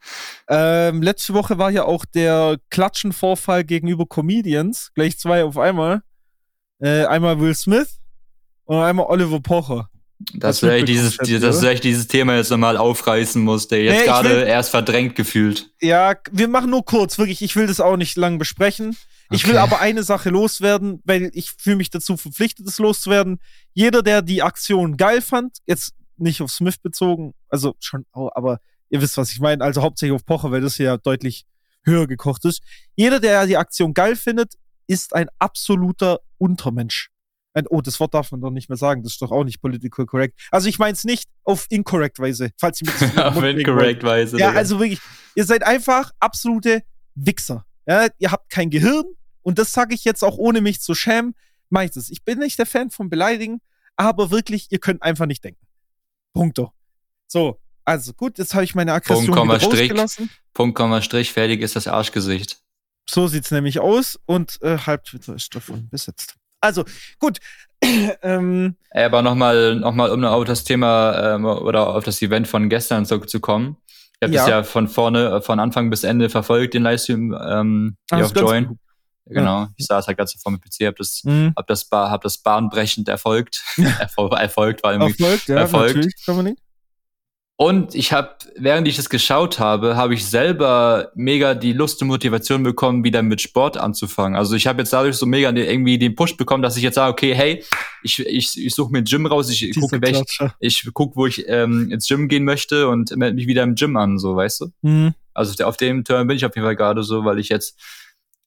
Ähm, 0.48 1.02
letzte 1.02 1.34
Woche 1.34 1.58
war 1.58 1.70
ja 1.72 1.82
auch 1.82 2.04
der 2.04 2.58
Klatschenvorfall 2.70 3.64
gegenüber 3.64 4.06
Comedians. 4.06 4.92
Gleich 4.94 5.18
zwei 5.18 5.42
auf 5.42 5.58
einmal. 5.58 6.02
Äh, 6.78 7.06
einmal 7.06 7.40
Will 7.40 7.56
Smith 7.56 7.98
und 8.68 8.76
einmal 8.76 9.06
Oliver 9.06 9.40
Pocher. 9.40 9.88
Dass 10.34 10.60
du 10.60 10.66
echt 10.66 10.88
dieses, 10.88 11.14
Schätze, 11.14 11.38
dass 11.38 11.60
du 11.60 11.70
echt 11.70 11.84
dieses 11.84 12.08
Thema 12.08 12.36
jetzt 12.36 12.50
nochmal 12.50 12.76
aufreißen 12.76 13.40
musst, 13.40 13.70
der 13.70 13.78
Nee, 13.78 13.84
jetzt 13.86 14.00
ich 14.00 14.04
gerade 14.06 14.42
erst 14.42 14.70
verdrängt 14.70 15.14
gefühlt. 15.14 15.70
Ja, 15.80 16.14
wir 16.32 16.48
machen 16.48 16.70
nur 16.70 16.84
kurz, 16.84 17.18
wirklich. 17.18 17.40
Ich 17.40 17.54
will 17.54 17.68
das 17.68 17.80
auch 17.80 17.96
nicht 17.96 18.16
lang 18.16 18.38
besprechen. 18.38 18.96
Ich 19.30 19.44
will 19.46 19.54
Okay. 19.54 19.62
aber 19.62 19.80
eine 19.80 20.02
Sache 20.02 20.30
loswerden, 20.30 21.00
weil 21.04 21.30
ich 21.34 21.52
fühle 21.52 21.76
mich 21.76 21.90
dazu 21.90 22.16
verpflichtet, 22.16 22.66
es 22.66 22.78
loszuwerden. 22.78 23.38
Jeder, 23.74 24.02
der 24.02 24.22
die 24.22 24.42
Aktion 24.42 24.96
geil 24.96 25.22
fand, 25.22 25.58
jetzt 25.66 25.94
nicht 26.16 26.42
auf 26.42 26.50
Smith 26.50 26.78
bezogen, 26.78 27.34
also 27.48 27.76
schon, 27.78 28.04
oh, 28.12 28.28
aber 28.34 28.58
ihr 28.90 29.00
wisst, 29.00 29.16
was 29.18 29.30
ich 29.30 29.38
meine, 29.40 29.62
also 29.62 29.82
hauptsächlich 29.82 30.14
auf 30.16 30.26
Pocher, 30.26 30.50
weil 30.50 30.60
das 30.60 30.74
hier 30.74 30.86
ja 30.86 30.96
deutlich 30.96 31.46
höher 31.84 32.06
gekocht 32.06 32.44
ist. 32.44 32.60
Jeder, 32.96 33.20
der 33.20 33.46
die 33.46 33.56
Aktion 33.56 33.94
geil 33.94 34.16
findet, 34.16 34.54
ist 34.88 35.14
ein 35.14 35.28
absoluter 35.38 36.20
Untermensch. 36.38 37.10
Ein, 37.58 37.66
oh, 37.68 37.80
das 37.80 37.98
Wort 38.00 38.14
darf 38.14 38.30
man 38.30 38.40
doch 38.40 38.50
nicht 38.50 38.68
mehr 38.68 38.76
sagen, 38.76 39.02
das 39.02 39.12
ist 39.12 39.22
doch 39.22 39.30
auch 39.30 39.44
nicht 39.44 39.60
political 39.60 40.06
correct. 40.06 40.38
Also 40.50 40.68
ich 40.68 40.78
meine 40.78 40.92
es 40.92 41.04
nicht 41.04 41.28
auf 41.44 41.66
incorrect 41.70 42.18
Weise, 42.18 42.50
falls 42.58 42.80
ihr 42.80 42.90
den 43.00 43.18
Auf 43.18 43.42
incorrect 43.42 44.02
Weise. 44.02 44.38
Ja, 44.38 44.48
Digga. 44.48 44.58
also 44.58 44.78
wirklich, 44.78 45.00
ihr 45.34 45.44
seid 45.44 45.62
einfach 45.64 46.12
absolute 46.20 46.82
Wichser. 47.14 47.64
Ja, 47.86 48.08
ihr 48.18 48.30
habt 48.30 48.50
kein 48.50 48.70
Gehirn 48.70 49.04
und 49.42 49.58
das 49.58 49.72
sage 49.72 49.94
ich 49.94 50.04
jetzt 50.04 50.22
auch 50.22 50.36
ohne 50.36 50.60
mich 50.60 50.80
zu 50.80 50.94
schämen. 50.94 51.34
Mach 51.70 51.82
ich 51.82 51.90
das. 51.90 52.10
Ich 52.10 52.24
bin 52.24 52.38
nicht 52.38 52.58
der 52.58 52.66
Fan 52.66 52.90
von 52.90 53.10
Beleidigen, 53.10 53.60
aber 53.96 54.30
wirklich, 54.30 54.68
ihr 54.70 54.78
könnt 54.78 55.02
einfach 55.02 55.26
nicht 55.26 55.44
denken. 55.44 55.66
Punkto. 56.32 56.72
So, 57.26 57.60
also 57.84 58.12
gut, 58.12 58.38
jetzt 58.38 58.54
habe 58.54 58.64
ich 58.64 58.74
meine 58.74 58.92
Aggression 58.92 59.26
Punkt, 59.26 59.38
Komma, 59.38 59.60
Strich. 59.60 59.92
Punkt, 60.54 60.76
Komma, 60.76 61.02
Strich, 61.02 61.32
fertig 61.32 61.62
ist 61.62 61.76
das 61.76 61.86
Arschgesicht. 61.86 62.60
So 63.08 63.26
sieht's 63.26 63.50
nämlich 63.50 63.80
aus 63.80 64.18
und 64.26 64.60
äh, 64.60 64.76
halb 64.78 65.04
Twitter 65.04 65.34
ist 65.34 65.54
davon 65.54 65.88
besetzt. 65.88 66.36
Also, 66.60 66.84
gut. 67.18 67.38
ähm, 68.22 68.76
aber 68.90 69.22
nochmal, 69.22 69.76
noch 69.76 69.94
mal, 69.94 70.10
um 70.10 70.24
auf 70.24 70.44
das 70.44 70.64
Thema 70.64 71.34
ähm, 71.34 71.44
oder 71.44 71.94
auf 71.94 72.04
das 72.04 72.20
Event 72.22 72.48
von 72.48 72.68
gestern 72.68 73.06
zurückzukommen. 73.06 73.76
Ich 74.20 74.26
habe 74.26 74.34
Ja. 74.34 74.40
das 74.42 74.50
ja 74.50 74.62
von 74.64 74.88
vorne, 74.88 75.36
äh, 75.36 75.40
von 75.42 75.60
Anfang 75.60 75.90
bis 75.90 76.02
Ende 76.02 76.28
verfolgt, 76.28 76.74
den 76.74 76.82
Livestream 76.82 77.36
ähm, 77.40 77.96
hier 78.12 78.24
auf 78.24 78.34
Join. 78.34 78.66
gut. 78.68 78.78
Genau. 79.30 79.66
Ich 79.76 79.86
saß 79.86 80.06
halt 80.06 80.16
ganz 80.16 80.34
vor 80.42 80.50
dem 80.52 80.58
PC, 80.60 80.86
hab 80.86 80.96
das, 80.96 81.20
mh, 81.22 81.52
hab 81.54 81.66
das, 81.66 81.84
ba 81.84 82.10
hab 82.10 82.22
das 82.22 82.38
bahnbrechend 82.38 83.08
erfolgt. 83.08 83.62
Erfol 84.00 84.32
erfolgt 84.32 84.82
war 84.82 84.92
irgendwie. 84.92 85.22
Erfolgt, 85.22 85.48
ja, 85.48 85.56
erfolgt. 85.58 86.08
Dominik. 86.26 86.58
Und 87.60 87.96
ich 87.96 88.12
habe, 88.12 88.36
während 88.56 88.86
ich 88.86 88.94
das 88.94 89.10
geschaut 89.10 89.58
habe, 89.58 89.96
habe 89.96 90.14
ich 90.14 90.24
selber 90.24 91.10
mega 91.16 91.54
die 91.54 91.72
Lust 91.72 92.00
und 92.00 92.06
Motivation 92.06 92.62
bekommen, 92.62 93.02
wieder 93.02 93.20
mit 93.22 93.40
Sport 93.40 93.76
anzufangen. 93.76 94.38
Also 94.38 94.54
ich 94.54 94.68
habe 94.68 94.80
jetzt 94.80 94.92
dadurch 94.92 95.16
so 95.16 95.26
mega 95.26 95.50
irgendwie 95.50 95.98
den 95.98 96.14
Push 96.14 96.36
bekommen, 96.36 96.62
dass 96.62 96.76
ich 96.76 96.84
jetzt 96.84 96.94
sage, 96.94 97.10
okay, 97.10 97.34
hey, 97.34 97.64
ich, 98.04 98.20
ich, 98.20 98.64
ich 98.64 98.72
suche 98.72 98.92
mir 98.92 98.98
ein 98.98 99.04
Gym 99.04 99.26
raus, 99.26 99.50
ich 99.50 99.74
gucke, 99.74 99.98
Klatscher. 99.98 100.54
ich 100.60 100.88
guck, 100.94 101.16
wo 101.16 101.26
ich 101.26 101.48
ähm, 101.48 101.90
ins 101.90 102.06
Gym 102.06 102.28
gehen 102.28 102.44
möchte 102.44 102.88
und 102.88 103.16
melde 103.16 103.34
mich 103.34 103.48
wieder 103.48 103.64
im 103.64 103.74
Gym 103.74 103.96
an, 103.96 104.20
so, 104.20 104.36
weißt 104.36 104.60
du? 104.60 104.66
Mhm. 104.82 105.14
Also 105.34 105.64
auf 105.64 105.76
dem 105.76 106.04
Turn 106.04 106.28
bin 106.28 106.36
ich 106.36 106.44
auf 106.44 106.54
jeden 106.54 106.64
Fall 106.64 106.76
gerade 106.76 107.02
so, 107.02 107.24
weil 107.24 107.40
ich 107.40 107.48
jetzt 107.48 107.76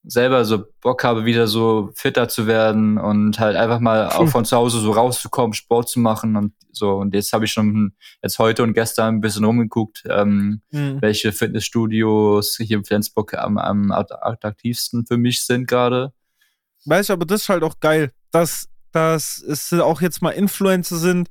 selber 0.04 0.46
so 0.46 0.64
Bock 0.82 1.04
habe, 1.04 1.26
wieder 1.26 1.46
so 1.48 1.92
fitter 1.94 2.28
zu 2.28 2.48
werden 2.48 2.98
und 2.98 3.40
halt 3.40 3.56
einfach 3.56 3.80
mal 3.80 4.08
auch 4.10 4.28
von 4.28 4.46
zu 4.46 4.58
Hause 4.58 4.80
so 4.80 4.92
rauszukommen, 4.92 5.54
Sport 5.54 5.90
zu 5.90 6.00
machen 6.00 6.36
und 6.36 6.54
so. 6.72 6.96
Und 6.96 7.14
jetzt 7.14 7.34
habe 7.34 7.46
ich 7.46 7.52
schon 7.52 7.94
jetzt 8.24 8.40
heute 8.40 8.64
und 8.64 8.74
gestern 8.74 9.16
ein 9.16 9.22
bisschen 9.22 9.44
rumgeguckt, 9.46 10.04
ähm, 10.10 10.62
Mhm. 10.72 11.02
welche 11.02 11.32
Fitnessstudios 11.32 12.58
hier 12.58 12.78
in 12.78 12.84
Flensburg 12.86 13.36
am, 13.36 13.58
am 13.60 13.92
attraktivsten 13.92 15.06
für 15.06 15.18
mich 15.18 15.46
sind 15.46 15.68
gerade. 15.68 16.14
Weißt 16.86 17.10
du, 17.10 17.14
aber 17.14 17.26
das 17.26 17.42
ist 17.42 17.50
halt 17.50 17.62
auch 17.64 17.80
geil, 17.80 18.12
dass, 18.32 18.68
dass 18.92 19.38
es 19.40 19.72
auch 19.74 20.02
jetzt 20.02 20.22
mal 20.24 20.32
Influencer 20.32 20.98
sind, 20.98 21.30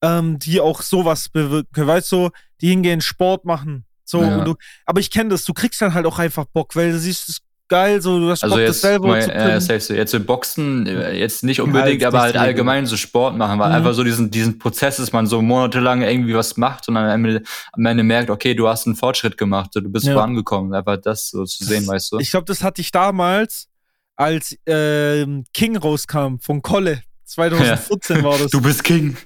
ähm, 0.00 0.38
die 0.38 0.60
auch 0.60 0.82
sowas 0.82 1.28
bewirken. 1.28 1.86
Weißt 1.88 2.12
du, 2.12 2.30
die 2.60 2.68
hingehen, 2.68 3.00
Sport 3.00 3.44
machen. 3.44 3.84
So, 4.04 4.22
Ja. 4.22 4.44
du, 4.44 4.54
aber 4.86 5.00
ich 5.00 5.10
kenne 5.10 5.30
das, 5.30 5.44
du 5.44 5.52
kriegst 5.52 5.80
dann 5.82 5.92
halt 5.94 6.06
auch 6.06 6.18
einfach 6.20 6.44
Bock, 6.46 6.76
weil 6.76 6.92
du 6.92 6.98
siehst, 6.98 7.28
ist 7.28 7.42
geil, 7.70 8.02
so, 8.02 8.18
du 8.18 8.28
hast 8.30 8.42
Also 8.42 8.56
Bock, 8.56 8.66
das 8.66 8.76
jetzt, 8.76 8.80
selber 8.82 9.06
mal, 9.08 9.22
zu 9.22 9.32
äh, 9.32 9.60
safe 9.60 9.80
so, 9.80 9.94
jetzt 9.94 10.26
Boxen, 10.26 10.86
äh, 10.86 11.16
jetzt 11.16 11.42
nicht 11.42 11.60
unbedingt, 11.60 12.02
jetzt 12.02 12.04
aber 12.04 12.20
halt 12.20 12.36
allgemein 12.36 12.84
so 12.84 12.96
Sport 12.98 13.36
machen, 13.36 13.58
weil 13.58 13.70
Mhm. 13.70 13.76
einfach 13.76 13.94
so 13.94 14.04
diesen, 14.04 14.30
diesen 14.30 14.58
Prozess, 14.58 14.98
dass 14.98 15.12
man 15.12 15.26
so 15.26 15.40
monatelang 15.40 16.02
irgendwie 16.02 16.34
was 16.34 16.56
macht 16.58 16.88
und 16.88 16.96
dann 16.96 17.08
am 17.08 17.24
Ende, 17.24 17.42
am 17.72 17.86
Ende 17.86 18.02
merkt, 18.02 18.28
okay, 18.28 18.54
du 18.54 18.68
hast 18.68 18.86
einen 18.86 18.96
Fortschritt 18.96 19.38
gemacht, 19.38 19.70
so, 19.72 19.80
du 19.80 19.88
bist 19.88 20.06
Ja. 20.06 20.12
vorangekommen, 20.14 20.74
einfach 20.74 20.98
das 20.98 21.30
so 21.30 21.44
zu 21.44 21.64
sehen, 21.64 21.86
weißt 21.86 22.12
du? 22.12 22.18
Ich 22.18 22.30
glaube, 22.30 22.44
das 22.44 22.62
hatte 22.62 22.82
ich 22.82 22.90
damals, 22.90 23.68
als 24.16 24.54
ähm, 24.66 25.44
King 25.54 25.76
rauskam 25.78 26.36
von 26.40 26.60
Kolle. 26.60 27.02
2014 27.24 28.22
war 28.24 28.38
das. 28.38 28.50
Du 28.50 28.60
bist 28.60 28.82
King. 28.84 29.16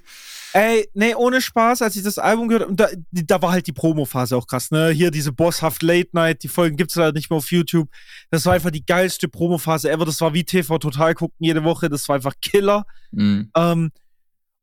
Ey, 0.57 0.88
nee, 0.95 1.17
ohne 1.17 1.40
Spaß, 1.40 1.83
als 1.83 1.97
ich 1.97 2.05
das 2.05 2.17
Album 2.17 2.47
gehört 2.47 2.62
habe, 2.62 2.71
und 2.71 2.79
da, 2.79 2.87
da 3.11 3.43
war 3.43 3.51
halt 3.51 3.67
die 3.67 3.73
Promo-Phase 3.73 4.37
auch 4.37 4.47
krass, 4.47 4.71
ne? 4.71 4.90
Hier 4.90 5.11
diese 5.11 5.33
Bosshaft 5.33 5.83
Late 5.83 6.11
Night, 6.12 6.45
die 6.45 6.49
Folgen 6.49 6.77
gibt's 6.77 6.95
leider 6.95 7.11
nicht 7.11 7.29
mehr 7.29 7.38
auf 7.38 7.51
YouTube. 7.51 7.88
Das 8.31 8.47
war 8.47 8.53
einfach 8.53 8.71
die 8.71 8.87
geilste 8.87 9.27
Promo-Phase 9.27 9.90
ever. 9.90 10.05
Das 10.05 10.21
war 10.21 10.33
wie 10.33 10.45
TV 10.45 10.79
Total 10.79 11.14
gucken 11.14 11.35
jede 11.40 11.64
Woche. 11.64 11.88
Das 11.88 12.09
war 12.09 12.14
einfach 12.14 12.35
Killer. 12.40 12.85
Mhm. 13.11 13.51
Ähm, 13.57 13.90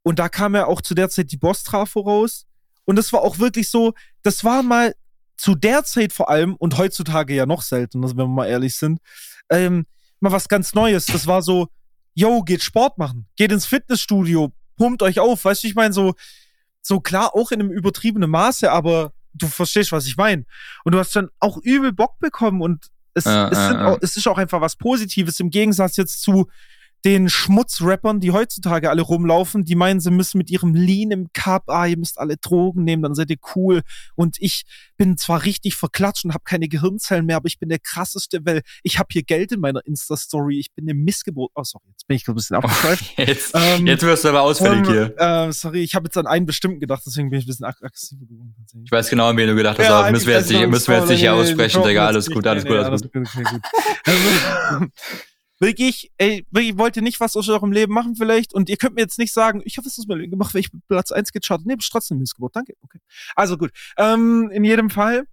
und 0.04 0.18
da 0.18 0.30
kam 0.30 0.56
ja 0.56 0.66
auch 0.66 0.80
zu 0.80 0.96
der 0.96 1.10
Zeit 1.10 1.30
die 1.30 1.38
Boss-Trafo 1.38 2.00
raus. 2.00 2.46
Und 2.86 2.96
das 2.96 3.12
war 3.12 3.22
auch 3.22 3.40
wirklich 3.40 3.70
so, 3.70 3.94
das 4.24 4.46
war 4.46 4.64
mal 4.64 4.94
zu 5.36 5.56
der 5.56 5.84
Zeit 5.84 6.14
vor 6.14 6.30
allem 6.30 6.56
und 6.56 6.78
heutzutage 6.78 7.36
ja 7.36 7.46
noch 7.46 7.64
seltener, 7.64 8.08
wenn 8.12 8.16
wir 8.16 8.28
mal 8.28 8.48
ehrlich 8.48 8.78
sind, 8.78 9.02
ähm, 9.50 9.86
mal 10.22 10.32
was 10.32 10.48
ganz 10.48 10.74
Neues. 10.74 11.06
Das 11.08 11.28
war 11.28 11.42
so, 11.42 11.68
yo, 12.14 12.44
geht 12.44 12.64
Sport 12.64 12.98
machen, 12.98 13.28
geht 13.36 13.52
ins 13.52 13.66
Fitnessstudio, 13.66 14.54
pumpt 14.78 15.02
euch 15.04 15.20
auf, 15.20 15.46
weißt 15.46 15.64
du, 15.64 15.68
ich 15.68 15.76
meine, 15.76 15.94
so, 15.94 16.14
so 16.82 17.00
klar, 17.00 17.36
auch 17.36 17.52
in 17.52 17.60
einem 17.60 17.72
übertriebenen 17.72 18.30
Maße, 18.30 18.72
aber 18.72 19.14
du 19.34 19.48
verstehst, 19.48 19.92
was 19.92 20.08
ich 20.08 20.18
meine. 20.18 20.46
Und 20.84 20.94
du 20.94 21.00
hast 21.00 21.16
dann 21.16 21.30
auch 21.40 21.58
übel 21.58 21.92
Bock 21.94 22.20
bekommen 22.20 22.62
und 22.62 22.88
es, 23.14 23.26
Ja, 23.26 23.50
es, 23.50 23.58
sind 23.58 23.78
ja. 23.80 23.88
Auch, 23.88 23.98
es 24.02 24.18
ist 24.18 24.28
auch 24.28 24.38
einfach 24.38 24.62
was 24.62 24.76
Positives 24.76 25.40
im 25.40 25.50
Gegensatz 25.50 25.98
jetzt 25.98 26.22
zu 26.22 26.48
den 27.06 27.30
Schmutzrappern, 27.30 28.20
die 28.20 28.32
heutzutage 28.32 28.90
alle 28.90 29.02
rumlaufen, 29.02 29.66
die 29.66 29.76
meinen, 29.76 30.00
sie 30.00 30.12
müssen 30.12 30.38
mit 30.38 30.52
ihrem 30.52 30.74
Lean 30.76 31.12
im 31.12 31.28
Cup, 31.34 31.64
ah, 31.68 31.86
ihr 31.88 31.98
müsst 31.98 32.20
alle 32.20 32.38
Drogen 32.38 32.84
nehmen, 32.84 33.02
dann 33.02 33.16
seid 33.16 33.30
ihr 33.32 33.38
cool. 33.56 33.82
Und 34.16 34.38
ich 34.40 34.64
bin 34.98 35.18
zwar 35.18 35.44
richtig 35.44 35.76
verklatscht 35.76 36.26
und 36.26 36.34
habe 36.34 36.44
keine 36.44 36.68
Gehirnzellen 36.68 37.26
mehr, 37.26 37.38
aber 37.38 37.48
ich 37.48 37.58
bin 37.58 37.70
der 37.70 37.80
krasseste, 37.80 38.40
weil 38.46 38.62
ich 38.84 39.00
habe 39.00 39.08
hier 39.12 39.24
Geld 39.24 39.52
in 39.52 39.60
meiner 39.60 39.86
Insta-Story, 39.86 40.60
ich 40.60 40.72
bin 40.74 40.86
eine 40.86 40.94
Missgeburt. 40.94 41.52
Oh, 41.56 41.64
sorry, 41.64 41.86
jetzt 41.90 42.08
bin 42.08 42.18
ich 42.18 42.28
ein 42.28 42.36
bisschen 42.36 42.58
abgeschweift. 42.58 43.04
Jetzt, 43.18 43.52
Ähm, 43.56 43.88
jetzt 43.88 44.04
wirst 44.04 44.24
du 44.24 44.30
aber 44.30 44.42
ausfällig 44.42 44.88
Ähm, 44.88 44.94
hier. 44.94 45.16
äh, 45.18 45.52
sorry, 45.52 45.82
ich 45.82 45.96
habe 45.96 46.06
jetzt 46.06 46.18
an 46.18 46.28
einen 46.28 46.46
bestimmten 46.46 46.80
gedacht, 46.80 47.02
deswegen 47.06 47.30
bin 47.30 47.40
ich 47.40 47.46
ein 47.46 47.48
bisschen 47.48 47.66
ag 47.66 47.76
aggressiver 47.82 48.26
geworden. 48.26 48.54
Ich 48.84 48.92
weiß 48.92 49.10
genau, 49.10 49.28
an 49.30 49.38
wen 49.38 49.48
du 49.48 49.56
gedacht 49.56 49.78
hast, 49.80 49.86
Ja, 49.88 50.00
aber 50.02 50.12
müssen 50.12 50.28
wir 50.28 50.36
jetzt 50.38 50.50
nicht, 50.52 50.68
müssen 50.68 50.88
wir 50.88 51.00
jetzt 51.00 51.10
nicht 51.10 51.20
hier 51.20 51.34
aussprechen, 51.34 51.84
Digga, 51.84 52.06
alles 52.08 52.30
gut, 52.30 52.46
alles 52.46 52.64
gut, 52.66 52.78
alles 52.78 53.02
gut. 53.02 53.12
Wirklich, 55.62 56.12
ey, 56.18 56.44
wirklich, 56.50 56.76
wollt 56.80 56.96
ihr 56.96 57.04
nicht 57.04 57.20
was 57.20 57.36
aus 57.38 57.48
eurem 57.48 57.72
Leben 57.72 57.94
machen 57.94 58.16
vielleicht? 58.16 58.52
Und 58.54 58.68
ihr 58.68 58.78
könnt 58.78 58.96
mir 58.96 59.02
jetzt 59.02 59.20
nicht 59.20 59.32
sagen, 59.32 59.62
ich 59.64 59.78
habe 59.78 59.86
was 59.86 60.00
aus 60.00 60.08
meinem 60.08 60.22
Leben 60.22 60.32
gemacht, 60.32 60.56
weil 60.56 60.62
ich 60.62 60.70
Platz 60.88 61.12
1 61.12 61.32
gechartet. 61.32 61.68
Nee, 61.68 61.76
bist 61.76 61.92
trotzdem 61.92 62.18
Missgeburt. 62.18 62.56
Danke. 62.56 62.74
Okay. 62.84 63.00
Also 63.36 63.58
gut. 63.58 63.70
Ähm, 63.96 64.50
in 64.52 64.64
jedem 64.64 64.90
Fall 64.90 65.26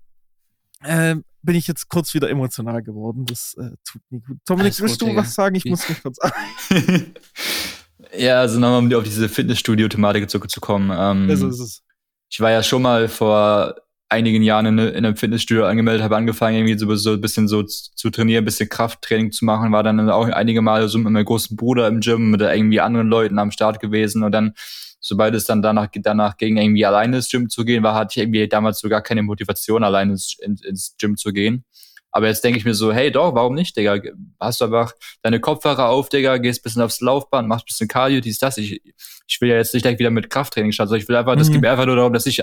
ähm, 0.85 1.25
bin 1.43 1.55
ich 1.57 1.67
jetzt 1.67 1.89
kurz 1.89 2.13
wieder 2.13 2.29
emotional 2.29 2.83
geworden. 2.83 3.25
Das 3.25 3.55
äh, 3.59 3.71
tut 3.85 4.03
nie 4.11 4.21
gut. 4.21 4.37
Dominik, 4.47 4.67
Alles 4.73 4.81
willst 4.83 5.01
gut, 5.01 5.09
du 5.09 5.11
Digga. 5.13 5.23
was 5.23 5.35
sagen? 5.35 5.55
Ich 5.55 5.65
Wie- 5.65 5.71
muss 5.71 5.89
mich 5.89 6.03
kurz 6.03 6.19
ja, 8.17 8.41
also 8.41 8.59
nochmal, 8.61 8.79
um 8.81 8.93
auf 8.95 9.05
diese 9.05 9.29
Fitnessstudio-Thematik 9.29 10.29
zurückzukommen. 10.31 10.91
Ähm, 10.91 11.31
Also 11.31 11.49
ist 11.49 11.59
es. 11.61 11.83
ich 12.29 12.41
war 12.41 12.51
ja 12.51 12.63
schon 12.63 12.83
mal 12.83 13.09
vor 13.09 13.77
einigen 14.09 14.43
Jahren 14.43 14.67
in, 14.67 14.79
in 14.79 15.05
einem 15.05 15.17
Fitnessstudio 15.17 15.67
angemeldet, 15.67 16.03
habe 16.03 16.17
angefangen, 16.17 16.57
irgendwie 16.57 16.79
so, 16.79 16.95
so 16.97 17.13
ein 17.13 17.21
bisschen 17.21 17.47
so 17.49 17.63
zu 17.63 18.11
trainieren, 18.11 18.43
ein 18.43 18.45
bisschen 18.47 18.69
Krafttraining 18.69 19.33
zu 19.33 19.45
machen, 19.45 19.73
war 19.73 19.83
dann 19.83 20.09
auch 20.11 20.29
einige 20.29 20.63
Male 20.63 20.89
so 20.89 20.99
mit 20.99 21.13
meinem 21.13 21.25
großen 21.25 21.57
Bruder 21.57 21.89
im 21.89 22.01
Gym, 22.01 22.31
mit 22.31 22.41
irgendwie 22.41 22.81
anderen 22.81 23.09
Leuten 23.09 23.39
am 23.39 23.51
Start 23.51 23.81
gewesen 23.81 24.23
und 24.23 24.33
dann 24.33 24.55
sobald 25.01 25.35
es 25.35 25.45
dann 25.45 25.63
danach, 25.63 25.89
danach 25.93 26.37
ging, 26.37 26.57
irgendwie 26.57 26.85
alleine 26.85 27.17
ins 27.17 27.31
Gym 27.31 27.49
zu 27.49 27.65
gehen 27.65 27.83
war, 27.83 27.95
hatte 27.95 28.13
ich 28.13 28.23
irgendwie 28.23 28.49
damals 28.49 28.81
sogar 28.81 29.03
keine 29.03 29.23
Motivation, 29.23 29.85
alleine 29.85 30.13
ins, 30.13 30.37
ins 30.41 30.97
Gym 30.99 31.17
zu 31.17 31.33
gehen. 31.33 31.65
Aber 32.11 32.27
jetzt 32.27 32.43
denke 32.43 32.59
ich 32.59 32.65
mir 32.65 32.75
so, 32.75 32.93
hey 32.93 33.11
doch, 33.11 33.35
warum 33.35 33.55
nicht, 33.55 33.77
Digga? 33.77 33.99
Hast 34.41 34.61
du 34.61 34.65
einfach 34.65 34.93
deine 35.23 35.41
Kopfhörer 35.41 35.89
auf, 35.89 36.09
Digga, 36.09 36.39
gehst 36.39 36.63
bisschen 36.63 36.83
aufs 36.83 37.01
Laufband, 37.01 37.49
machst 37.49 37.67
bisschen 37.67 37.89
Cardio, 37.89 38.21
dies, 38.21 38.39
das. 38.39 38.57
Ich, 38.59 38.81
ich 39.27 39.41
will 39.41 39.51
ja 39.51 39.57
jetzt 39.57 39.75
nicht 39.75 39.85
direkt 39.85 40.01
wieder 40.01 40.11
mit 40.11 40.31
Krafttraining 40.31 40.73
starten, 40.73 40.89
sondern 40.89 41.03
ich 41.03 41.09
will 41.09 41.17
einfach, 41.17 41.35
mhm. 41.35 41.39
das 41.39 41.51
geht 41.51 41.61
mir 41.61 41.71
einfach 41.71 41.87
nur 41.87 41.97
darum, 41.97 42.13
dass 42.13 42.27
ich 42.27 42.43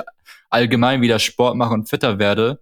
allgemein 0.50 1.02
wieder 1.02 1.20
Sport 1.20 1.56
mache 1.56 1.74
und 1.74 1.90
fitter 1.90 2.20
werde. 2.20 2.60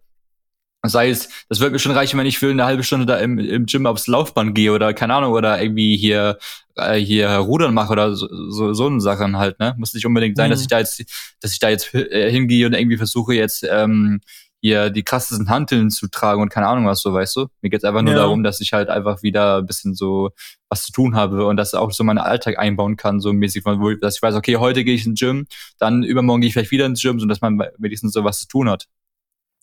Sei 0.86 1.10
es, 1.10 1.30
das 1.48 1.62
wird 1.62 1.72
mir 1.72 1.80
schon 1.80 1.94
reichen, 1.94 2.20
wenn 2.20 2.26
ich 2.26 2.39
für 2.39 2.52
eine 2.52 2.66
halbe 2.66 2.84
Stunde 2.84 3.06
da 3.06 3.18
im, 3.18 3.39
im 3.39 3.66
Gym 3.68 3.86
aufs 3.86 4.08
Laufband 4.08 4.54
gehe 4.54 4.74
oder 4.74 4.94
keine 4.94 5.13
Ahnung, 5.13 5.32
oder 5.32 5.62
irgendwie 5.62 5.96
hier, 5.96 6.38
äh, 6.76 6.98
hier 6.98 7.30
Rudern 7.30 7.74
mache 7.74 7.94
oder 7.94 8.16
so, 8.16 8.28
so, 8.50 8.74
so 8.74 8.88
eine 8.88 9.00
Sachen 9.00 9.38
halt, 9.38 9.60
ne? 9.60 9.76
Muss 9.78 9.94
nicht 9.94 10.06
unbedingt 10.06 10.36
sein, 10.36 10.50
mhm. 10.50 10.52
dass 10.52 10.62
ich 10.62 10.68
da 10.68 10.80
jetzt, 10.80 11.02
dass 11.39 11.54
ich 11.54 11.60
da 11.60 11.70
jetzt 11.70 11.94
äh, 11.94 12.30
hingehe 12.30 12.66
und 12.68 12.74
irgendwie 12.74 12.98
versuche 12.98 13.34
jetzt 13.34 13.66
ähm, 13.70 14.20
hier 14.63 14.89
die 14.89 15.04
krassesten 15.04 15.49
Hanteln 15.49 15.89
zu 15.89 16.08
tragen 16.08 16.41
und 16.41 16.47
keine 16.47 16.67
Ahnung 16.67 16.86
was 16.86 17.02
so, 17.02 17.13
weißt 17.13 17.36
du? 17.36 17.47
Mir 17.62 17.69
geht's 17.69 17.84
einfach 17.84 18.02
nur 18.02 18.13
ja. 18.13 18.19
darum, 18.19 18.43
dass 18.43 18.62
ich 18.62 18.71
halt 18.71 18.88
einfach 18.88 19.21
wieder 19.21 19.58
ein 19.58 19.65
bisschen 19.65 19.93
so 19.93 20.30
was 20.69 20.86
zu 20.86 20.93
tun 20.93 21.17
habe 21.17 21.45
und 21.45 21.58
das 21.58 21.73
auch 21.73 21.91
so 21.91 22.06
meinen 22.06 22.19
Alltag 22.19 22.58
einbauen 22.58 22.95
kann, 22.95 23.19
so 23.19 23.34
mäßig, 23.34 23.65
wo, 23.65 23.91
dass 23.95 24.15
ich 24.15 24.21
weiß, 24.21 24.36
okay, 24.36 24.56
heute 24.56 24.86
gehe 24.86 24.95
ich 24.95 25.06
ins 25.06 25.19
Gym, 25.19 25.47
dann 25.80 26.04
übermorgen 26.04 26.39
gehe 26.39 26.47
ich 26.47 26.54
vielleicht 26.54 26.71
wieder 26.71 26.86
ins 26.86 27.02
Gym, 27.02 27.19
so 27.19 27.26
dass 27.26 27.41
man 27.41 27.62
wenigstens 27.78 28.13
so 28.13 28.23
was 28.23 28.39
zu 28.39 28.47
tun 28.47 28.69
hat. 28.69 28.88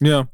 Ja, 0.00 0.28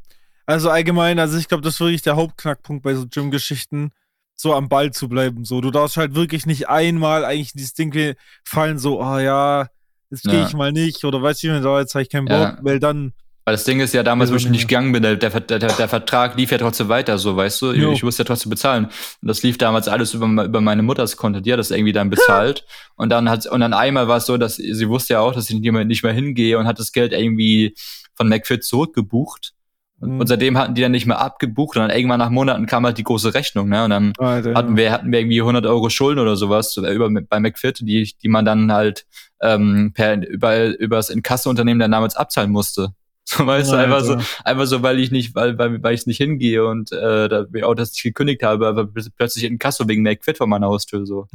also 0.46 0.68
allgemein, 0.68 1.20
also 1.20 1.38
ich 1.38 1.46
glaube, 1.46 1.62
das 1.62 1.74
ist 1.74 1.80
wirklich 1.80 2.02
der 2.02 2.16
Hauptknackpunkt 2.16 2.82
bei 2.82 2.94
so 2.94 3.06
Gym-Geschichten, 3.06 3.92
so 4.34 4.52
am 4.52 4.68
Ball 4.68 4.90
zu 4.90 5.08
bleiben. 5.08 5.44
So, 5.44 5.60
du 5.60 5.70
darfst 5.70 5.96
halt 5.96 6.16
wirklich 6.16 6.44
nicht 6.44 6.68
einmal 6.68 7.24
eigentlich 7.24 7.54
in 7.54 7.58
dieses 7.58 7.74
Ding 7.74 8.16
fallen, 8.42 8.80
so, 8.80 9.00
ah 9.00 9.14
oh, 9.14 9.18
ja, 9.20 9.68
jetzt 10.10 10.24
gehe 10.24 10.40
ja. 10.40 10.46
ich 10.48 10.54
mal 10.54 10.72
nicht 10.72 11.04
oder 11.04 11.22
weißt 11.22 11.44
du, 11.44 11.46
jetzt 11.46 11.94
habe 11.94 12.02
ich 12.02 12.10
keinen 12.10 12.26
Bock, 12.26 12.36
ja. 12.36 12.58
weil 12.62 12.80
dann. 12.80 13.12
Weil 13.46 13.54
das 13.54 13.62
Ding 13.62 13.78
ist 13.78 13.94
ja 13.94 14.02
damals, 14.02 14.32
wo 14.32 14.34
ich 14.34 14.48
nicht 14.48 14.66
gegangen 14.66 14.90
bin, 14.90 15.04
der, 15.04 15.14
der, 15.14 15.30
der, 15.30 15.58
der 15.60 15.88
Vertrag 15.88 16.36
lief 16.36 16.50
ja 16.50 16.58
trotzdem 16.58 16.88
weiter, 16.88 17.16
so, 17.16 17.36
weißt 17.36 17.62
du? 17.62 17.72
Jo. 17.74 17.92
Ich 17.92 18.02
musste 18.02 18.24
ja 18.24 18.26
trotzdem 18.26 18.50
bezahlen. 18.50 18.86
Und 18.86 19.28
das 19.28 19.44
lief 19.44 19.56
damals 19.56 19.86
alles 19.86 20.14
über, 20.14 20.26
über 20.26 20.60
meine 20.60 20.82
Mutters 20.82 21.16
Konto. 21.16 21.38
Die 21.38 21.52
hat 21.52 21.60
das 21.60 21.70
irgendwie 21.70 21.92
dann 21.92 22.10
bezahlt. 22.10 22.66
und 22.96 23.08
dann 23.10 23.30
hat, 23.30 23.46
und 23.46 23.60
dann 23.60 23.72
einmal 23.72 24.08
war 24.08 24.16
es 24.16 24.26
so, 24.26 24.36
dass 24.36 24.56
sie 24.56 24.88
wusste 24.88 25.14
ja 25.14 25.20
auch, 25.20 25.32
dass 25.32 25.48
ich 25.48 25.60
nicht 25.60 26.02
mehr 26.02 26.12
hingehe 26.12 26.58
und 26.58 26.66
hat 26.66 26.80
das 26.80 26.90
Geld 26.90 27.12
irgendwie 27.12 27.76
von 28.16 28.28
McFit 28.28 28.64
zurückgebucht. 28.64 29.52
Mhm. 30.00 30.18
Und 30.18 30.26
seitdem 30.26 30.58
hatten 30.58 30.74
die 30.74 30.82
dann 30.82 30.90
nicht 30.90 31.06
mehr 31.06 31.20
abgebucht 31.20 31.76
und 31.76 31.82
dann 31.82 31.96
irgendwann 31.96 32.18
nach 32.18 32.30
Monaten 32.30 32.66
kam 32.66 32.84
halt 32.84 32.98
die 32.98 33.04
große 33.04 33.32
Rechnung, 33.32 33.68
ne? 33.68 33.84
Und 33.84 33.90
dann 33.90 34.12
Alter, 34.18 34.54
hatten 34.54 34.76
wir 34.76 34.90
hatten 34.90 35.12
wir 35.12 35.20
irgendwie 35.20 35.40
100 35.40 35.66
Euro 35.66 35.88
Schulden 35.88 36.18
oder 36.18 36.34
sowas 36.34 36.76
über 36.76 37.08
bei 37.08 37.38
McFit, 37.38 37.78
die 37.78 38.12
die 38.20 38.28
man 38.28 38.44
dann 38.44 38.72
halt 38.72 39.06
ähm, 39.40 39.92
per 39.94 40.20
über 40.26 40.76
über 40.78 40.96
das 40.96 41.10
Inkasseunternehmen 41.10 41.78
dann 41.78 41.92
damals 41.92 42.16
abzahlen 42.16 42.50
musste. 42.50 42.92
So 43.28 43.44
weißt 43.44 43.72
du, 43.72 43.76
einfach 43.76 44.04
so, 44.04 44.16
einfach 44.44 44.66
so, 44.66 44.82
weil 44.82 45.00
ich 45.00 45.10
nicht, 45.10 45.34
weil, 45.34 45.58
weil, 45.58 45.82
weil 45.82 45.94
ich 45.94 46.06
nicht 46.06 46.18
hingehe 46.18 46.64
und 46.64 46.92
äh, 46.92 47.28
da 47.28 47.44
auch 47.64 47.74
das 47.74 47.92
ich 47.92 48.02
gekündigt 48.04 48.44
habe, 48.44 48.68
aber 48.68 48.88
plötzlich 49.16 49.42
in 49.42 49.58
Kasso 49.58 49.88
wegen 49.88 50.02
McFit 50.02 50.38
vor 50.38 50.46
meiner 50.46 50.68
Haustür 50.68 51.04
so. 51.04 51.26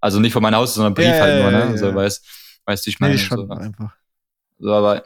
also 0.00 0.18
nicht 0.18 0.32
vor 0.32 0.42
meiner 0.42 0.56
Haustür, 0.56 0.82
sondern 0.82 0.94
Brief 0.94 1.06
ja, 1.06 1.20
halt 1.20 1.42
nur, 1.42 1.52
ne? 1.52 1.58
Ja, 1.70 1.76
so 1.76 1.94
weißt, 1.94 2.26
weißt 2.64 2.84
du, 2.84 2.90
ich 2.90 2.98
meine. 2.98 3.14
Nee, 3.14 3.20
so. 3.20 3.48
einfach. 3.48 3.92
So, 4.58 4.72
aber 4.72 5.04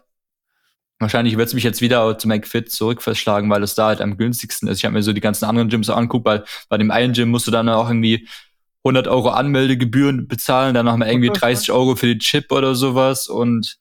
Wahrscheinlich 1.01 1.37
wird 1.37 1.49
es 1.49 1.55
mich 1.55 1.65
jetzt 1.65 1.83
wieder 1.83 2.17
zu 2.19 2.29
McFit 2.29 2.71
zurückverschlagen, 2.71 3.51
weil 3.51 3.63
es 3.63 3.75
da 3.75 3.89
halt 3.89 4.01
am 4.01 4.17
günstigsten 4.17 4.69
ist. 4.69 4.79
Ich 4.79 4.85
habe 4.85 4.95
mir 4.95 5.03
so 5.03 5.13
die 5.13 5.21
ganzen 5.21 5.45
anderen 5.45 5.69
Gyms 5.69 5.89
so 5.89 5.95
anguckt, 5.95 6.25
weil 6.25 6.45
bei 6.69 6.79
dem 6.79 6.91
einen 6.91 7.13
Gym 7.13 7.31
musst 7.31 7.47
du 7.47 7.51
dann 7.51 7.69
auch 7.69 7.89
irgendwie 7.89 8.29
100 8.85 9.09
Euro 9.09 9.31
Anmeldegebühren 9.31 10.29
bezahlen, 10.29 10.73
dann 10.73 10.87
nochmal 10.87 11.11
irgendwie 11.11 11.31
30 11.31 11.73
Euro 11.73 11.97
für 11.97 12.07
den 12.07 12.21
Chip 12.21 12.53
oder 12.53 12.75
sowas 12.75 13.27
und 13.29 13.77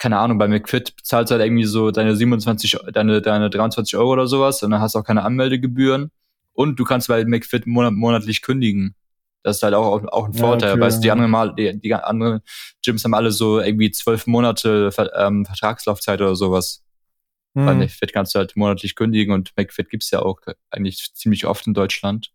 keine 0.00 0.18
Ahnung, 0.18 0.38
bei 0.38 0.48
McFit 0.48 0.96
bezahlst 0.96 1.30
du 1.30 1.34
halt 1.34 1.44
irgendwie 1.44 1.66
so 1.66 1.90
deine 1.90 2.16
27, 2.16 2.78
deine, 2.92 3.20
deine 3.20 3.50
23 3.50 3.96
Euro 3.98 4.14
oder 4.14 4.26
sowas 4.26 4.62
und 4.62 4.70
dann 4.70 4.80
hast 4.80 4.94
du 4.94 4.98
auch 4.98 5.04
keine 5.04 5.22
Anmeldegebühren 5.22 6.10
und 6.54 6.80
du 6.80 6.84
kannst 6.84 7.08
bei 7.08 7.24
McFit 7.24 7.66
monat, 7.66 7.92
monatlich 7.92 8.40
kündigen. 8.40 8.96
Das 9.42 9.58
ist 9.58 9.62
halt 9.62 9.74
auch, 9.74 10.02
auch 10.04 10.26
ein 10.26 10.34
Vorteil. 10.34 10.70
Ja, 10.70 10.74
okay, 10.74 10.82
weißt 10.82 10.98
du, 10.98 11.02
die 11.02 11.10
anderen 11.10 11.30
mal, 11.30 11.54
die, 11.54 11.78
die 11.78 11.94
anderen 11.94 12.40
Gyms 12.82 13.04
haben 13.04 13.14
alle 13.14 13.30
so 13.30 13.60
irgendwie 13.60 13.90
zwölf 13.90 14.26
Monate 14.26 14.90
ähm, 15.14 15.44
Vertragslaufzeit 15.44 16.20
oder 16.20 16.34
sowas. 16.34 16.82
Mhm. 17.52 17.66
Bei 17.66 17.74
McFit 17.74 18.12
kannst 18.14 18.34
du 18.34 18.38
halt 18.38 18.56
monatlich 18.56 18.94
kündigen 18.94 19.34
und 19.34 19.52
McFit 19.56 19.90
gibt's 19.90 20.10
ja 20.10 20.22
auch 20.22 20.40
eigentlich 20.70 21.12
ziemlich 21.14 21.46
oft 21.46 21.66
in 21.66 21.74
Deutschland. 21.74 22.32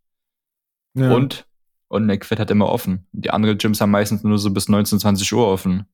Ja. 0.93 1.11
Und, 1.13 1.47
und 1.87 2.05
McFit 2.05 2.39
hat 2.39 2.51
immer 2.51 2.69
offen. 2.69 3.07
Die 3.11 3.31
anderen 3.31 3.57
Gyms 3.57 3.81
haben 3.81 3.91
meistens 3.91 4.23
nur 4.23 4.37
so 4.37 4.51
bis 4.51 4.69
19, 4.69 4.99
20 4.99 5.33
Uhr 5.33 5.47
offen. 5.47 5.87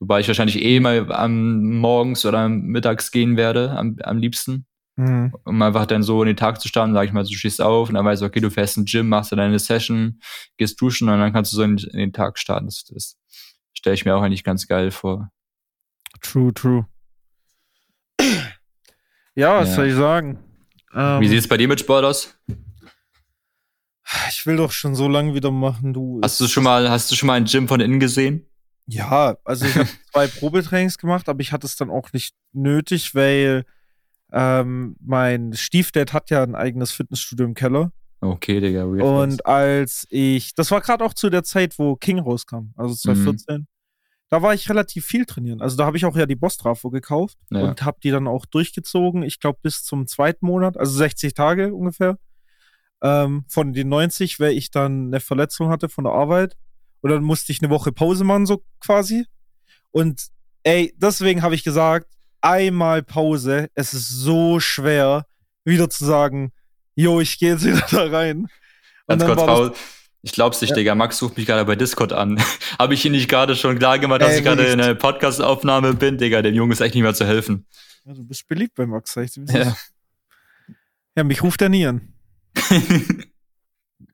Wobei 0.00 0.20
ich 0.20 0.28
wahrscheinlich 0.28 0.62
eh 0.62 0.80
mal 0.80 1.12
am 1.12 1.76
morgens 1.76 2.24
oder 2.24 2.48
mittags 2.48 3.10
gehen 3.10 3.36
werde, 3.36 3.70
am, 3.70 3.96
am 4.02 4.18
liebsten. 4.18 4.66
Mhm. 4.96 5.34
Um 5.44 5.62
einfach 5.62 5.86
dann 5.86 6.02
so 6.02 6.22
in 6.22 6.26
den 6.26 6.36
Tag 6.36 6.60
zu 6.60 6.68
starten, 6.68 6.94
sag 6.94 7.06
ich 7.06 7.12
mal, 7.12 7.22
du 7.22 7.32
stehst 7.34 7.60
auf 7.60 7.88
und 7.88 7.94
dann 7.94 8.04
weißt 8.04 8.22
du, 8.22 8.26
okay, 8.26 8.40
du 8.40 8.50
fährst 8.50 8.78
ins 8.78 8.90
Gym, 8.90 9.08
machst 9.08 9.32
deine 9.32 9.58
Session, 9.58 10.20
gehst 10.56 10.80
duschen 10.80 11.08
und 11.08 11.18
dann 11.18 11.32
kannst 11.32 11.52
du 11.52 11.56
so 11.56 11.62
in, 11.62 11.76
in 11.78 11.98
den 11.98 12.12
Tag 12.12 12.38
starten. 12.38 12.66
Das, 12.66 12.84
das 12.84 13.18
stelle 13.72 13.94
ich 13.94 14.04
mir 14.04 14.16
auch 14.16 14.22
eigentlich 14.22 14.44
ganz 14.44 14.66
geil 14.66 14.90
vor. 14.90 15.30
True, 16.22 16.52
true. 16.52 16.86
Ja, 19.34 19.60
was 19.60 19.70
ja. 19.70 19.74
soll 19.76 19.86
ich 19.86 19.94
sagen? 19.94 20.38
Ähm, 20.94 21.20
Wie 21.20 21.28
sieht 21.28 21.38
es 21.38 21.48
bei 21.48 21.56
dir 21.56 21.68
mit 21.68 21.80
Sport 21.80 22.04
aus? 22.04 22.36
Ich 24.30 24.44
will 24.44 24.56
doch 24.56 24.72
schon 24.72 24.94
so 24.94 25.08
lange 25.08 25.34
wieder 25.34 25.50
machen, 25.50 25.92
du. 25.92 26.20
Hast 26.22 26.40
du 26.40 26.48
schon 26.48 26.64
mal, 26.64 26.90
hast 26.90 27.10
du 27.10 27.16
schon 27.16 27.28
mal 27.28 27.34
ein 27.34 27.44
Gym 27.44 27.68
von 27.68 27.80
innen 27.80 28.00
gesehen? 28.00 28.49
Ja, 28.92 29.36
also 29.44 29.66
ich 29.66 29.76
habe 29.76 29.88
zwei 30.12 30.26
Probetrainings 30.26 30.98
gemacht, 30.98 31.28
aber 31.28 31.40
ich 31.40 31.52
hatte 31.52 31.66
es 31.66 31.76
dann 31.76 31.90
auch 31.90 32.12
nicht 32.12 32.34
nötig, 32.52 33.14
weil 33.14 33.64
ähm, 34.32 34.96
mein 35.00 35.52
Stiefdad 35.54 36.12
hat 36.12 36.30
ja 36.30 36.42
ein 36.42 36.54
eigenes 36.54 36.92
Fitnessstudio 36.92 37.46
im 37.46 37.54
Keller. 37.54 37.92
Okay, 38.20 38.60
Digga. 38.60 38.84
Und 38.84 39.46
als 39.46 40.06
ich, 40.10 40.54
das 40.54 40.70
war 40.70 40.80
gerade 40.80 41.04
auch 41.04 41.14
zu 41.14 41.30
der 41.30 41.42
Zeit, 41.42 41.78
wo 41.78 41.96
King 41.96 42.18
rauskam, 42.18 42.72
also 42.76 42.94
2014. 42.94 43.60
Mhm. 43.60 43.66
Da 44.28 44.42
war 44.42 44.54
ich 44.54 44.68
relativ 44.68 45.06
viel 45.06 45.24
trainieren. 45.24 45.60
Also 45.60 45.76
da 45.76 45.86
habe 45.86 45.96
ich 45.96 46.04
auch 46.04 46.16
ja 46.16 46.26
die 46.26 46.36
Boss 46.36 46.56
Trafo 46.56 46.90
gekauft 46.90 47.36
ja. 47.50 47.62
und 47.62 47.82
habe 47.82 47.98
die 48.02 48.10
dann 48.10 48.28
auch 48.28 48.46
durchgezogen. 48.46 49.22
Ich 49.24 49.40
glaube 49.40 49.58
bis 49.62 49.82
zum 49.82 50.06
zweiten 50.06 50.46
Monat, 50.46 50.76
also 50.76 50.96
60 50.96 51.34
Tage 51.34 51.74
ungefähr. 51.74 52.18
Ähm, 53.02 53.44
von 53.48 53.72
den 53.72 53.88
90, 53.88 54.38
weil 54.38 54.52
ich 54.52 54.70
dann 54.70 55.06
eine 55.06 55.20
Verletzung 55.20 55.70
hatte 55.70 55.88
von 55.88 56.04
der 56.04 56.12
Arbeit. 56.12 56.56
Und 57.00 57.10
dann 57.10 57.22
musste 57.22 57.52
ich 57.52 57.62
eine 57.62 57.70
Woche 57.70 57.92
Pause 57.92 58.24
machen, 58.24 58.46
so 58.46 58.62
quasi. 58.80 59.26
Und 59.90 60.28
ey, 60.62 60.94
deswegen 60.96 61.42
habe 61.42 61.54
ich 61.54 61.64
gesagt, 61.64 62.06
einmal 62.40 63.02
Pause. 63.02 63.70
Es 63.74 63.94
ist 63.94 64.08
so 64.08 64.60
schwer, 64.60 65.26
wieder 65.64 65.90
zu 65.90 66.04
sagen, 66.04 66.52
jo, 66.94 67.20
ich 67.20 67.38
gehe 67.38 67.52
jetzt 67.52 67.64
wieder 67.64 67.86
da 67.90 68.06
rein. 68.06 68.48
Ganz 69.06 69.24
kurz, 69.24 69.44
Paul. 69.44 69.72
Ich 70.22 70.32
glaub's 70.32 70.60
nicht, 70.60 70.70
ja. 70.70 70.76
Digga. 70.76 70.94
Max 70.94 71.16
sucht 71.16 71.38
mich 71.38 71.46
gerade 71.46 71.64
bei 71.64 71.76
Discord 71.76 72.12
an. 72.12 72.40
Habe 72.78 72.94
ich 72.94 73.04
ihn 73.04 73.12
nicht 73.12 73.28
gerade 73.28 73.56
schon 73.56 73.78
klar 73.78 73.98
gemacht, 73.98 74.20
dass 74.20 74.32
Ey, 74.32 74.38
ich 74.38 74.44
gerade 74.44 74.66
in 74.66 74.80
einer 74.80 74.94
Podcast-Aufnahme 74.94 75.94
bin? 75.94 76.18
Digga, 76.18 76.42
dem 76.42 76.54
Jungen 76.54 76.72
ist 76.72 76.80
echt 76.80 76.94
nicht 76.94 77.02
mehr 77.02 77.14
zu 77.14 77.26
helfen. 77.26 77.66
Ja, 78.04 78.12
du 78.12 78.24
bist 78.24 78.46
beliebt 78.46 78.74
bei 78.74 78.86
Max, 78.86 79.16
echt. 79.16 79.38
Ja. 79.48 79.74
ja, 81.16 81.24
mich 81.24 81.42
ruft 81.42 81.62
er 81.62 81.70
nie 81.70 81.86
an. 81.86 82.12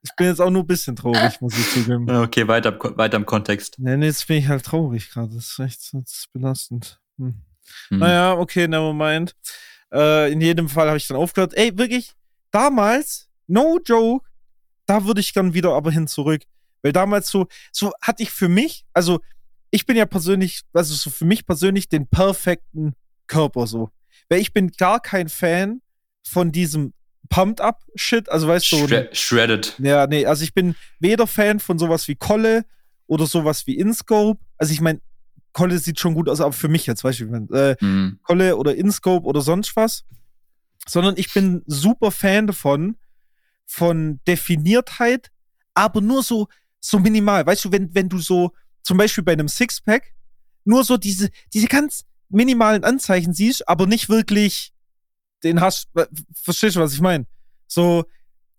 ich 0.07 0.15
bin 0.15 0.27
jetzt 0.27 0.41
auch 0.41 0.49
nur 0.49 0.63
ein 0.63 0.67
bisschen 0.67 0.95
traurig, 0.95 1.39
muss 1.41 1.57
ich 1.57 1.69
zugeben. 1.71 2.09
Okay, 2.09 2.47
weiter, 2.47 2.77
weiter 2.97 3.17
im 3.17 3.25
Kontext. 3.25 3.77
Nee, 3.79 3.97
nee, 3.97 4.05
jetzt 4.05 4.27
bin 4.27 4.37
ich 4.37 4.47
halt 4.47 4.65
traurig 4.65 5.09
gerade. 5.09 5.35
Das 5.35 5.51
ist 5.51 5.59
echt 5.59 5.93
das 5.93 6.11
ist 6.11 6.33
belastend. 6.33 6.99
Hm. 7.17 7.41
Mhm. 7.89 7.99
Naja, 7.99 8.33
okay, 8.33 8.67
never 8.67 8.93
mind. 8.93 9.35
Äh, 9.91 10.31
in 10.31 10.41
jedem 10.41 10.69
Fall 10.69 10.87
habe 10.87 10.97
ich 10.97 11.07
dann 11.07 11.17
aufgehört. 11.17 11.53
Ey, 11.55 11.77
wirklich, 11.77 12.13
damals, 12.51 13.29
no 13.47 13.79
joke, 13.85 14.25
da 14.85 15.05
würde 15.05 15.19
ich 15.19 15.33
dann 15.33 15.53
wieder 15.53 15.73
aber 15.73 15.91
hin 15.91 16.07
zurück. 16.07 16.43
Weil 16.81 16.93
damals 16.93 17.29
so, 17.29 17.47
so 17.71 17.91
hatte 18.01 18.23
ich 18.23 18.31
für 18.31 18.47
mich, 18.47 18.85
also 18.93 19.19
ich 19.71 19.85
bin 19.85 19.97
ja 19.97 20.05
persönlich, 20.05 20.61
also 20.73 20.93
so 20.93 21.09
für 21.09 21.25
mich 21.25 21.45
persönlich 21.45 21.89
den 21.89 22.07
perfekten 22.07 22.93
Körper 23.27 23.67
so. 23.67 23.89
Weil 24.29 24.39
ich 24.39 24.53
bin 24.53 24.71
gar 24.71 25.01
kein 25.01 25.27
Fan 25.27 25.81
von 26.25 26.51
diesem 26.51 26.93
Pumped 27.29 27.61
Up 27.61 27.83
Shit, 27.95 28.29
also 28.29 28.47
weißt 28.47 28.71
du. 28.71 28.87
Shred 28.87 29.15
shredded. 29.15 29.75
Ja, 29.79 30.07
nee, 30.07 30.25
also 30.25 30.43
ich 30.43 30.53
bin 30.53 30.75
weder 30.99 31.27
Fan 31.27 31.59
von 31.59 31.79
sowas 31.79 32.07
wie 32.07 32.15
Kolle 32.15 32.65
oder 33.07 33.25
sowas 33.25 33.67
wie 33.67 33.77
InScope. 33.77 34.39
Also 34.57 34.73
ich 34.73 34.81
meine, 34.81 35.01
Kolle 35.53 35.79
sieht 35.79 35.99
schon 35.99 36.13
gut 36.13 36.29
aus, 36.29 36.41
aber 36.41 36.53
für 36.53 36.67
mich 36.67 36.85
jetzt, 36.85 37.03
weißt 37.03 37.21
du, 37.21 37.55
äh, 37.55 37.75
mhm. 37.79 38.19
Kolle 38.23 38.57
oder 38.57 38.75
InScope 38.75 39.25
oder 39.25 39.41
sonst 39.41 39.75
was. 39.75 40.05
Sondern 40.87 41.15
ich 41.17 41.33
bin 41.33 41.63
super 41.65 42.11
Fan 42.11 42.47
davon, 42.47 42.95
von 43.65 44.19
Definiertheit, 44.27 45.31
aber 45.73 46.01
nur 46.01 46.23
so, 46.23 46.47
so 46.79 46.99
minimal. 46.99 47.45
Weißt 47.45 47.65
du, 47.65 47.71
wenn, 47.71 47.93
wenn 47.93 48.07
du 48.07 48.19
so, 48.19 48.53
zum 48.83 48.97
Beispiel 48.97 49.23
bei 49.23 49.33
einem 49.33 49.47
Sixpack, 49.47 50.13
nur 50.63 50.83
so 50.83 50.97
diese, 50.97 51.29
diese 51.53 51.67
ganz 51.67 52.05
minimalen 52.29 52.83
Anzeichen 52.83 53.33
siehst, 53.33 53.67
aber 53.67 53.87
nicht 53.87 54.09
wirklich 54.09 54.73
den 55.43 55.61
hast. 55.61 55.87
Verstehst 56.33 56.75
du, 56.75 56.79
was 56.79 56.93
ich 56.93 57.01
meine? 57.01 57.25
So, 57.67 58.05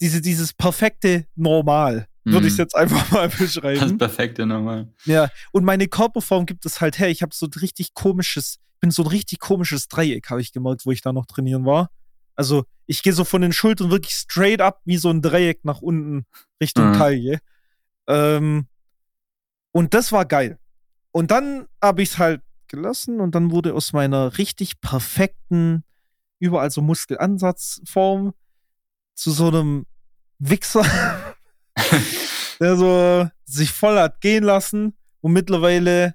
diese, 0.01 0.21
dieses 0.21 0.53
perfekte 0.53 1.27
Normal, 1.35 2.07
würde 2.25 2.47
ich 2.47 2.53
es 2.53 2.59
mhm. 2.59 2.63
jetzt 2.63 2.77
einfach 2.77 3.11
mal 3.13 3.29
beschreiben. 3.29 3.81
Das 3.81 3.97
perfekte 3.97 4.47
Normal. 4.47 4.93
Ja, 5.05 5.31
und 5.53 5.65
meine 5.65 5.89
Körperform 5.89 6.47
gibt 6.47 6.67
es 6.67 6.81
halt 6.81 6.99
her. 6.99 7.09
Ich 7.09 7.23
habe 7.23 7.35
so 7.35 7.47
ein 7.47 7.61
richtig 7.61 7.95
komisches, 7.95 8.59
bin 8.81 8.91
so 8.91 9.03
ein 9.03 9.09
richtig 9.09 9.41
komisches 9.41 9.89
Dreieck, 9.89 10.31
habe 10.31 10.41
ich 10.41 10.53
gemerkt, 10.53 10.87
wo 10.87 10.93
ich 10.93 11.03
da 11.03 11.13
noch 11.13 11.27
trainieren 11.27 11.65
war. 11.65 11.91
Also, 12.35 12.65
ich 12.87 13.03
gehe 13.03 13.13
so 13.13 13.25
von 13.25 13.43
den 13.43 13.53
Schultern 13.53 13.91
wirklich 13.91 14.15
straight 14.15 14.61
up 14.61 14.81
wie 14.85 14.97
so 14.97 15.11
ein 15.11 15.23
Dreieck 15.23 15.65
nach 15.65 15.81
unten 15.81 16.25
Richtung 16.63 16.91
mhm. 16.91 16.95
Taille. 16.95 17.41
Ähm, 18.07 18.67
und 19.73 19.95
das 19.95 20.13
war 20.13 20.25
geil. 20.25 20.59
Und 21.11 21.31
dann 21.31 21.67
habe 21.83 22.03
ich 22.03 22.11
es 22.11 22.19
halt 22.19 22.43
gelassen 22.69 23.21
und 23.21 23.35
dann 23.35 23.51
wurde 23.51 23.75
aus 23.75 23.93
meiner 23.93 24.39
richtig 24.39 24.81
perfekten, 24.81 25.83
überall 26.39 26.71
so 26.71 26.83
Muskelansatzform 26.83 28.35
zu 29.15 29.31
so 29.31 29.49
einem 29.49 29.87
Wichser, 30.39 30.85
der 32.61 32.77
so 32.77 33.29
sich 33.45 33.73
voll 33.73 33.99
hat 33.99 34.21
gehen 34.21 34.45
lassen 34.45 34.97
und 35.21 35.33
mittlerweile, 35.33 36.15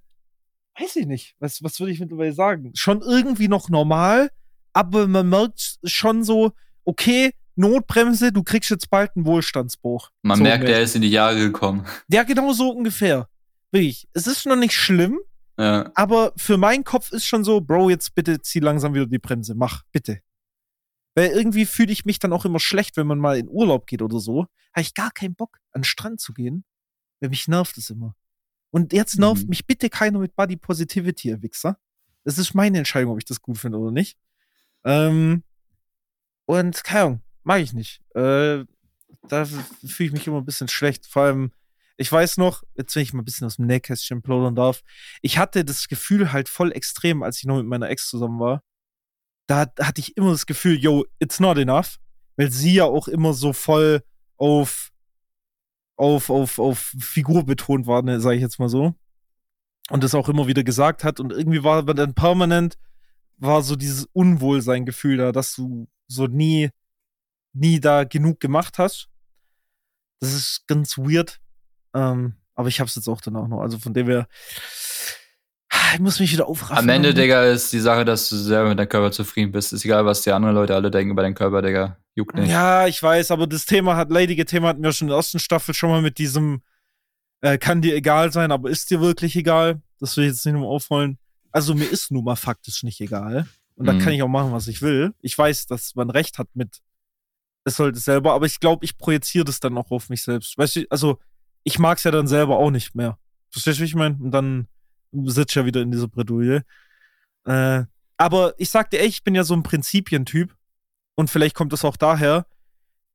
weiß 0.79 0.95
ich 0.97 1.05
nicht, 1.05 1.35
was, 1.39 1.61
was 1.63 1.79
würde 1.79 1.91
ich 1.91 1.99
mittlerweile 1.99 2.33
sagen? 2.33 2.71
Schon 2.75 3.01
irgendwie 3.01 3.47
noch 3.47 3.69
normal, 3.69 4.31
aber 4.71 5.07
man 5.07 5.27
merkt 5.27 5.79
schon 5.83 6.23
so, 6.23 6.53
okay, 6.85 7.33
Notbremse, 7.55 8.31
du 8.31 8.43
kriegst 8.43 8.69
jetzt 8.71 8.89
bald 8.89 9.11
einen 9.15 9.25
Wohlstandsbruch. 9.25 10.09
Man 10.21 10.37
so 10.37 10.43
merkt, 10.43 10.67
der 10.67 10.81
ist 10.81 10.95
in 10.95 11.01
die 11.01 11.09
Jahre 11.09 11.37
gekommen. 11.37 11.85
Ja, 12.07 12.23
genau 12.23 12.51
so 12.53 12.71
ungefähr. 12.71 13.27
Wirklich. 13.71 14.07
Es 14.13 14.27
ist 14.27 14.45
noch 14.45 14.55
nicht 14.55 14.73
schlimm, 14.73 15.19
ja. 15.57 15.91
aber 15.95 16.33
für 16.35 16.57
meinen 16.57 16.83
Kopf 16.83 17.11
ist 17.11 17.25
schon 17.25 17.43
so, 17.43 17.61
Bro, 17.61 17.89
jetzt 17.89 18.15
bitte 18.15 18.41
zieh 18.41 18.59
langsam 18.59 18.93
wieder 18.93 19.05
die 19.05 19.19
Bremse. 19.19 19.55
Mach, 19.55 19.83
bitte. 19.91 20.19
Weil 21.15 21.29
irgendwie 21.29 21.65
fühle 21.65 21.91
ich 21.91 22.05
mich 22.05 22.19
dann 22.19 22.33
auch 22.33 22.45
immer 22.45 22.59
schlecht, 22.59 22.97
wenn 22.97 23.07
man 23.07 23.19
mal 23.19 23.37
in 23.37 23.47
Urlaub 23.47 23.85
geht 23.85 24.01
oder 24.01 24.19
so. 24.19 24.47
Habe 24.73 24.81
ich 24.81 24.93
gar 24.93 25.11
keinen 25.11 25.35
Bock, 25.35 25.59
an 25.71 25.81
den 25.81 25.85
Strand 25.85 26.19
zu 26.19 26.33
gehen. 26.33 26.65
Weil 27.19 27.29
mich 27.29 27.47
nervt 27.47 27.77
es 27.77 27.89
immer. 27.89 28.15
Und 28.71 28.91
jetzt 28.91 29.19
nervt 29.19 29.43
mhm. 29.43 29.49
mich 29.49 29.67
bitte 29.67 29.89
keiner 29.89 30.19
mit 30.19 30.35
Body 30.35 30.57
Positivity, 30.57 31.29
ihr 31.29 31.43
Wichser. 31.43 31.77
Das 32.23 32.37
ist 32.37 32.55
meine 32.55 32.79
Entscheidung, 32.79 33.11
ob 33.11 33.19
ich 33.19 33.25
das 33.25 33.41
gut 33.41 33.57
finde 33.57 33.77
oder 33.77 33.91
nicht. 33.91 34.17
Ähm, 34.83 35.43
und 36.45 36.83
keine 36.83 37.01
Ahnung, 37.03 37.21
mag 37.43 37.61
ich 37.61 37.73
nicht. 37.73 38.01
Äh, 38.15 38.65
da 39.27 39.45
fühle 39.45 40.07
ich 40.07 40.11
mich 40.11 40.27
immer 40.27 40.37
ein 40.37 40.45
bisschen 40.45 40.67
schlecht. 40.67 41.05
Vor 41.05 41.23
allem, 41.23 41.51
ich 41.97 42.11
weiß 42.11 42.37
noch, 42.37 42.63
jetzt 42.75 42.95
wenn 42.95 43.03
ich 43.03 43.13
mal 43.13 43.21
ein 43.21 43.25
bisschen 43.25 43.45
aus 43.47 43.57
dem 43.57 43.67
Nähkästchen 43.67 44.21
plaudern 44.21 44.55
darf, 44.55 44.81
ich 45.21 45.37
hatte 45.37 45.63
das 45.63 45.87
Gefühl 45.87 46.31
halt 46.31 46.49
voll 46.49 46.71
extrem, 46.71 47.23
als 47.23 47.37
ich 47.37 47.45
noch 47.45 47.57
mit 47.57 47.65
meiner 47.65 47.89
Ex 47.89 48.07
zusammen 48.09 48.39
war 48.39 48.61
da 49.47 49.67
hatte 49.79 49.99
ich 49.99 50.15
immer 50.17 50.31
das 50.31 50.45
Gefühl, 50.45 50.77
yo, 50.77 51.05
it's 51.19 51.39
not 51.39 51.57
enough, 51.57 51.99
weil 52.37 52.51
sie 52.51 52.75
ja 52.75 52.85
auch 52.85 53.07
immer 53.07 53.33
so 53.33 53.53
voll 53.53 54.03
auf 54.37 54.89
auf, 55.95 56.29
auf, 56.31 56.57
auf 56.57 56.93
Figur 56.99 57.45
betont 57.45 57.85
war, 57.85 58.01
ne, 58.01 58.19
sage 58.19 58.35
ich 58.35 58.41
jetzt 58.41 58.59
mal 58.59 58.67
so. 58.67 58.95
Und 59.89 60.03
das 60.03 60.15
auch 60.15 60.27
immer 60.27 60.47
wieder 60.47 60.63
gesagt 60.63 61.03
hat. 61.03 61.19
Und 61.19 61.31
irgendwie 61.31 61.63
war 61.63 61.83
dann 61.83 62.15
permanent, 62.15 62.77
war 63.37 63.61
so 63.61 63.75
dieses 63.75 64.05
Unwohlsein-Gefühl 64.11 65.17
da, 65.17 65.31
dass 65.31 65.53
du 65.55 65.87
so 66.07 66.25
nie, 66.25 66.71
nie 67.53 67.79
da 67.79 68.05
genug 68.05 68.39
gemacht 68.39 68.79
hast. 68.79 69.07
Das 70.19 70.33
ist 70.33 70.63
ganz 70.65 70.97
weird. 70.97 71.39
Ähm, 71.93 72.33
aber 72.55 72.67
ich 72.67 72.79
hab's 72.79 72.95
jetzt 72.95 73.07
auch 73.07 73.21
danach 73.21 73.47
noch. 73.47 73.61
Also 73.61 73.79
von 73.79 73.93
dem 73.93 74.07
her, 74.07 74.27
ich 75.93 75.99
muss 75.99 76.19
mich 76.19 76.31
wieder 76.31 76.47
aufraffen. 76.47 76.77
Am 76.77 76.89
Ende, 76.89 77.13
Digga, 77.13 77.45
ist 77.45 77.73
die 77.73 77.79
Sache, 77.79 78.05
dass 78.05 78.29
du 78.29 78.35
selber 78.35 78.69
mit 78.69 78.79
deinem 78.79 78.89
Körper 78.89 79.11
zufrieden 79.11 79.51
bist. 79.51 79.73
Ist 79.73 79.85
egal, 79.85 80.05
was 80.05 80.21
die 80.21 80.31
anderen 80.31 80.55
Leute 80.55 80.75
alle 80.75 80.91
denken 80.91 81.11
über 81.11 81.23
deinen 81.23 81.35
Körper, 81.35 81.61
Digga. 81.61 81.97
Juckt 82.15 82.35
nicht. 82.35 82.49
Ja, 82.49 82.87
ich 82.87 83.01
weiß, 83.01 83.31
aber 83.31 83.47
das 83.47 83.65
Thema 83.65 83.95
hat, 83.95 84.11
leidige 84.11 84.45
Thema 84.45 84.69
hatten 84.69 84.83
wir 84.83 84.91
schon 84.91 85.07
in 85.07 85.09
der 85.09 85.17
ersten 85.17 85.39
Staffel 85.39 85.73
schon 85.73 85.89
mal 85.89 86.01
mit 86.01 86.19
diesem, 86.19 86.61
äh, 87.41 87.57
kann 87.57 87.81
dir 87.81 87.95
egal 87.95 88.31
sein, 88.31 88.51
aber 88.51 88.69
ist 88.69 88.91
dir 88.91 89.01
wirklich 89.01 89.35
egal? 89.35 89.81
Das 89.99 90.15
will 90.15 90.25
ich 90.25 90.31
jetzt 90.31 90.45
nicht 90.45 90.53
nur 90.53 90.67
aufrollen. 90.67 91.17
Also 91.51 91.73
mir 91.73 91.85
ist 91.85 92.11
nun 92.11 92.23
mal 92.23 92.35
faktisch 92.35 92.83
nicht 92.83 93.01
egal. 93.01 93.47
Und 93.75 93.87
da 93.87 93.93
mhm. 93.93 93.99
kann 93.99 94.13
ich 94.13 94.21
auch 94.21 94.27
machen, 94.27 94.51
was 94.51 94.67
ich 94.67 94.81
will. 94.81 95.13
Ich 95.21 95.37
weiß, 95.37 95.65
dass 95.65 95.95
man 95.95 96.09
recht 96.09 96.37
hat 96.37 96.47
mit, 96.53 96.81
es 97.63 97.77
sollte 97.77 97.99
selber, 97.99 98.33
aber 98.33 98.45
ich 98.45 98.59
glaube, 98.59 98.85
ich 98.85 98.97
projiziere 98.97 99.45
das 99.45 99.59
dann 99.59 99.77
auch 99.77 99.89
auf 99.89 100.09
mich 100.09 100.21
selbst. 100.21 100.57
Weißt 100.57 100.75
du, 100.75 100.85
also 100.89 101.19
ich 101.63 101.79
mag 101.79 101.97
es 101.97 102.03
ja 102.03 102.11
dann 102.11 102.27
selber 102.27 102.57
auch 102.57 102.71
nicht 102.71 102.95
mehr. 102.95 103.17
Verstehst 103.49 103.77
du, 103.77 103.81
wie 103.81 103.87
ich 103.87 103.95
meine? 103.95 104.17
Und 104.19 104.31
dann 104.31 104.67
sitzt 105.11 105.55
ja 105.55 105.65
wieder 105.65 105.81
in 105.81 105.91
dieser 105.91 106.07
Bredouille. 106.07 106.63
Äh, 107.45 107.83
aber 108.17 108.53
ich 108.57 108.69
sagte 108.69 108.99
echt, 108.99 109.17
ich 109.17 109.23
bin 109.23 109.35
ja 109.35 109.43
so 109.43 109.53
ein 109.53 109.63
Prinzipientyp. 109.63 110.55
Und 111.15 111.29
vielleicht 111.29 111.55
kommt 111.55 111.73
das 111.73 111.85
auch 111.85 111.97
daher. 111.97 112.45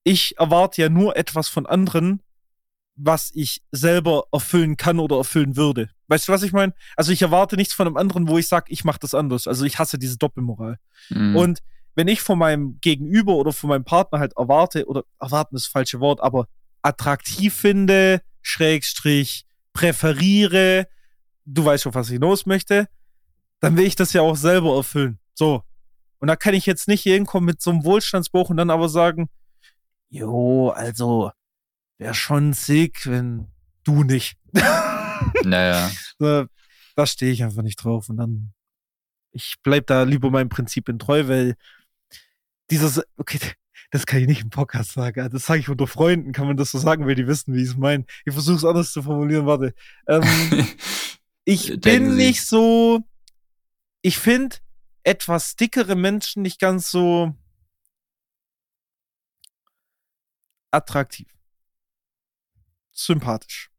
Ich 0.04 0.38
erwarte 0.38 0.80
ja 0.82 0.88
nur 0.88 1.16
etwas 1.16 1.48
von 1.48 1.66
anderen, 1.66 2.22
was 2.94 3.30
ich 3.34 3.62
selber 3.72 4.24
erfüllen 4.32 4.76
kann 4.76 4.98
oder 4.98 5.16
erfüllen 5.16 5.56
würde. 5.56 5.90
Weißt 6.08 6.28
du, 6.28 6.32
was 6.32 6.42
ich 6.42 6.52
meine? 6.52 6.72
Also 6.96 7.12
ich 7.12 7.22
erwarte 7.22 7.56
nichts 7.56 7.74
von 7.74 7.86
einem 7.86 7.96
anderen, 7.96 8.28
wo 8.28 8.38
ich 8.38 8.48
sage, 8.48 8.66
ich 8.72 8.84
mache 8.84 8.98
das 9.00 9.14
anders. 9.14 9.46
Also 9.46 9.64
ich 9.64 9.78
hasse 9.78 9.98
diese 9.98 10.18
Doppelmoral. 10.18 10.78
Mhm. 11.10 11.36
Und 11.36 11.58
wenn 11.94 12.08
ich 12.08 12.20
von 12.20 12.38
meinem 12.38 12.78
Gegenüber 12.80 13.34
oder 13.34 13.52
von 13.52 13.70
meinem 13.70 13.84
Partner 13.84 14.20
halt 14.20 14.36
erwarte, 14.36 14.86
oder 14.86 15.04
erwarten 15.20 15.56
ist 15.56 15.66
das 15.66 15.72
falsche 15.72 16.00
Wort, 16.00 16.20
aber 16.20 16.46
attraktiv 16.82 17.54
finde, 17.54 18.20
Schrägstrich, 18.42 19.46
präferiere, 19.72 20.88
du 21.44 21.64
weißt 21.64 21.84
schon, 21.84 21.94
was 21.94 22.08
ich 22.08 22.14
hinaus 22.14 22.46
möchte, 22.46 22.88
dann 23.60 23.76
will 23.76 23.84
ich 23.84 23.96
das 23.96 24.12
ja 24.12 24.22
auch 24.22 24.36
selber 24.36 24.76
erfüllen. 24.76 25.18
So. 25.34 25.62
Und 26.18 26.28
da 26.28 26.36
kann 26.36 26.54
ich 26.54 26.66
jetzt 26.66 26.88
nicht 26.88 27.02
hier 27.02 27.14
hinkommen 27.14 27.46
mit 27.46 27.62
so 27.62 27.70
einem 27.70 27.84
Wohlstandsbuch 27.84 28.50
und 28.50 28.56
dann 28.56 28.70
aber 28.70 28.88
sagen, 28.88 29.28
jo, 30.08 30.70
also, 30.70 31.30
wäre 31.98 32.14
schon 32.14 32.52
sick, 32.52 33.06
wenn 33.06 33.48
du 33.84 34.02
nicht. 34.04 34.36
naja. 35.44 35.90
So, 36.18 36.46
da 36.96 37.06
stehe 37.06 37.32
ich 37.32 37.44
einfach 37.44 37.62
nicht 37.62 37.76
drauf 37.76 38.08
und 38.08 38.16
dann, 38.16 38.52
ich 39.32 39.54
bleib 39.62 39.86
da 39.86 40.02
lieber 40.02 40.30
meinem 40.30 40.48
Prinzipien 40.48 40.98
treu, 40.98 41.28
weil 41.28 41.54
dieses, 42.70 43.02
okay, 43.16 43.38
das 43.90 44.06
kann 44.06 44.20
ich 44.20 44.26
nicht 44.26 44.42
im 44.42 44.50
Podcast 44.50 44.92
sagen. 44.92 45.30
Das 45.30 45.46
sage 45.46 45.60
ich 45.60 45.68
unter 45.68 45.86
Freunden, 45.86 46.32
kann 46.32 46.46
man 46.46 46.56
das 46.56 46.70
so 46.70 46.78
sagen, 46.78 47.06
weil 47.06 47.14
die 47.14 47.26
wissen, 47.26 47.54
wie 47.54 47.62
ich 47.62 47.70
es 47.70 47.76
meine. 47.76 48.04
Ich 48.24 48.32
versuche 48.32 48.56
es 48.56 48.64
anders 48.64 48.92
zu 48.92 49.02
formulieren, 49.02 49.46
warte. 49.46 49.74
Ähm, 50.06 50.22
Ich 51.48 51.80
bin 51.80 52.14
nicht 52.16 52.44
so. 52.44 53.02
Ich 54.02 54.18
finde 54.18 54.56
etwas 55.02 55.56
dickere 55.56 55.96
Menschen 55.96 56.42
nicht 56.42 56.60
ganz 56.60 56.90
so 56.90 57.34
attraktiv. 60.70 61.26
Sympathisch. 62.92 63.70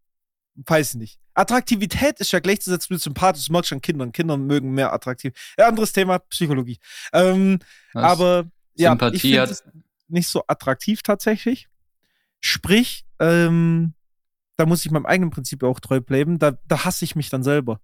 Weiß 0.56 0.96
ich 0.96 0.96
nicht. 0.96 1.20
Attraktivität 1.36 2.20
ist 2.20 2.32
ja 2.32 2.40
gleichzusetzen 2.40 2.96
mit 2.96 3.04
sympathisch. 3.04 3.44
Das 3.44 3.52
magst 3.52 3.70
du 3.70 3.76
an 3.76 3.82
Kindern. 3.82 4.14
Kinder 4.14 4.36
mögen 4.36 4.72
mehr 4.72 4.92
attraktiv. 4.92 5.34
Ja, 5.56 5.68
anderes 5.68 5.94
Thema, 5.94 6.18
Psychologie. 6.18 6.80
Ähm, 7.14 7.60
aber 7.94 8.50
ja, 8.74 8.90
Sympathie 8.90 9.20
finde 9.20 9.44
es 9.44 9.64
nicht 10.10 10.28
so 10.28 10.44
attraktiv 10.48 11.02
tatsächlich. 11.02 11.68
Sprich, 12.40 13.06
ähm, 13.20 13.94
da 14.58 14.66
muss 14.66 14.86
ich 14.86 14.92
meinem 14.92 15.06
eigenen 15.06 15.30
Prinzip 15.30 15.64
auch 15.64 15.80
treu 15.80 16.02
bleiben. 16.02 16.40
Da, 16.40 16.52
da 16.68 16.86
hasse 16.86 17.06
ich 17.06 17.16
mich 17.16 17.30
dann 17.30 17.44
selber. 17.44 17.80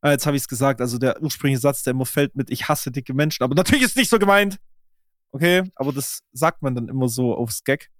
Ah, 0.00 0.10
jetzt 0.10 0.26
habe 0.26 0.36
ich 0.36 0.42
es 0.42 0.48
gesagt. 0.48 0.80
Also 0.80 0.98
der 0.98 1.20
ursprüngliche 1.22 1.60
Satz, 1.60 1.82
der 1.82 1.92
immer 1.92 2.06
fällt 2.06 2.36
mit 2.36 2.50
Ich 2.50 2.68
hasse 2.68 2.90
dicke 2.90 3.14
Menschen. 3.14 3.42
Aber 3.42 3.54
natürlich 3.54 3.84
ist 3.84 3.90
es 3.90 3.96
nicht 3.96 4.10
so 4.10 4.18
gemeint. 4.18 4.58
Okay, 5.30 5.64
aber 5.74 5.92
das 5.92 6.20
sagt 6.32 6.62
man 6.62 6.74
dann 6.74 6.88
immer 6.88 7.08
so 7.08 7.34
aufs 7.34 7.64
Gag. 7.64 7.90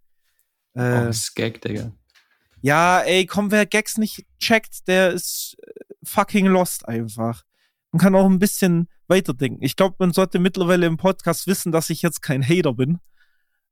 Äh, 0.74 1.08
aufs 1.08 1.34
Gag, 1.34 1.60
Digga. 1.60 1.92
Ja, 2.60 3.00
ey, 3.00 3.26
komm, 3.26 3.50
wer 3.50 3.66
Gags 3.66 3.98
nicht 3.98 4.26
checkt, 4.38 4.88
der 4.88 5.12
ist 5.12 5.56
äh, 5.62 5.70
fucking 6.04 6.46
lost 6.46 6.88
einfach. 6.88 7.44
Man 7.92 8.00
kann 8.00 8.14
auch 8.14 8.26
ein 8.26 8.38
bisschen 8.38 8.88
weiterdenken. 9.06 9.62
Ich 9.62 9.76
glaube, 9.76 9.96
man 9.98 10.12
sollte 10.12 10.38
mittlerweile 10.38 10.86
im 10.86 10.96
Podcast 10.96 11.46
wissen, 11.46 11.72
dass 11.72 11.90
ich 11.90 12.02
jetzt 12.02 12.20
kein 12.20 12.46
Hater 12.46 12.74
bin. 12.74 12.98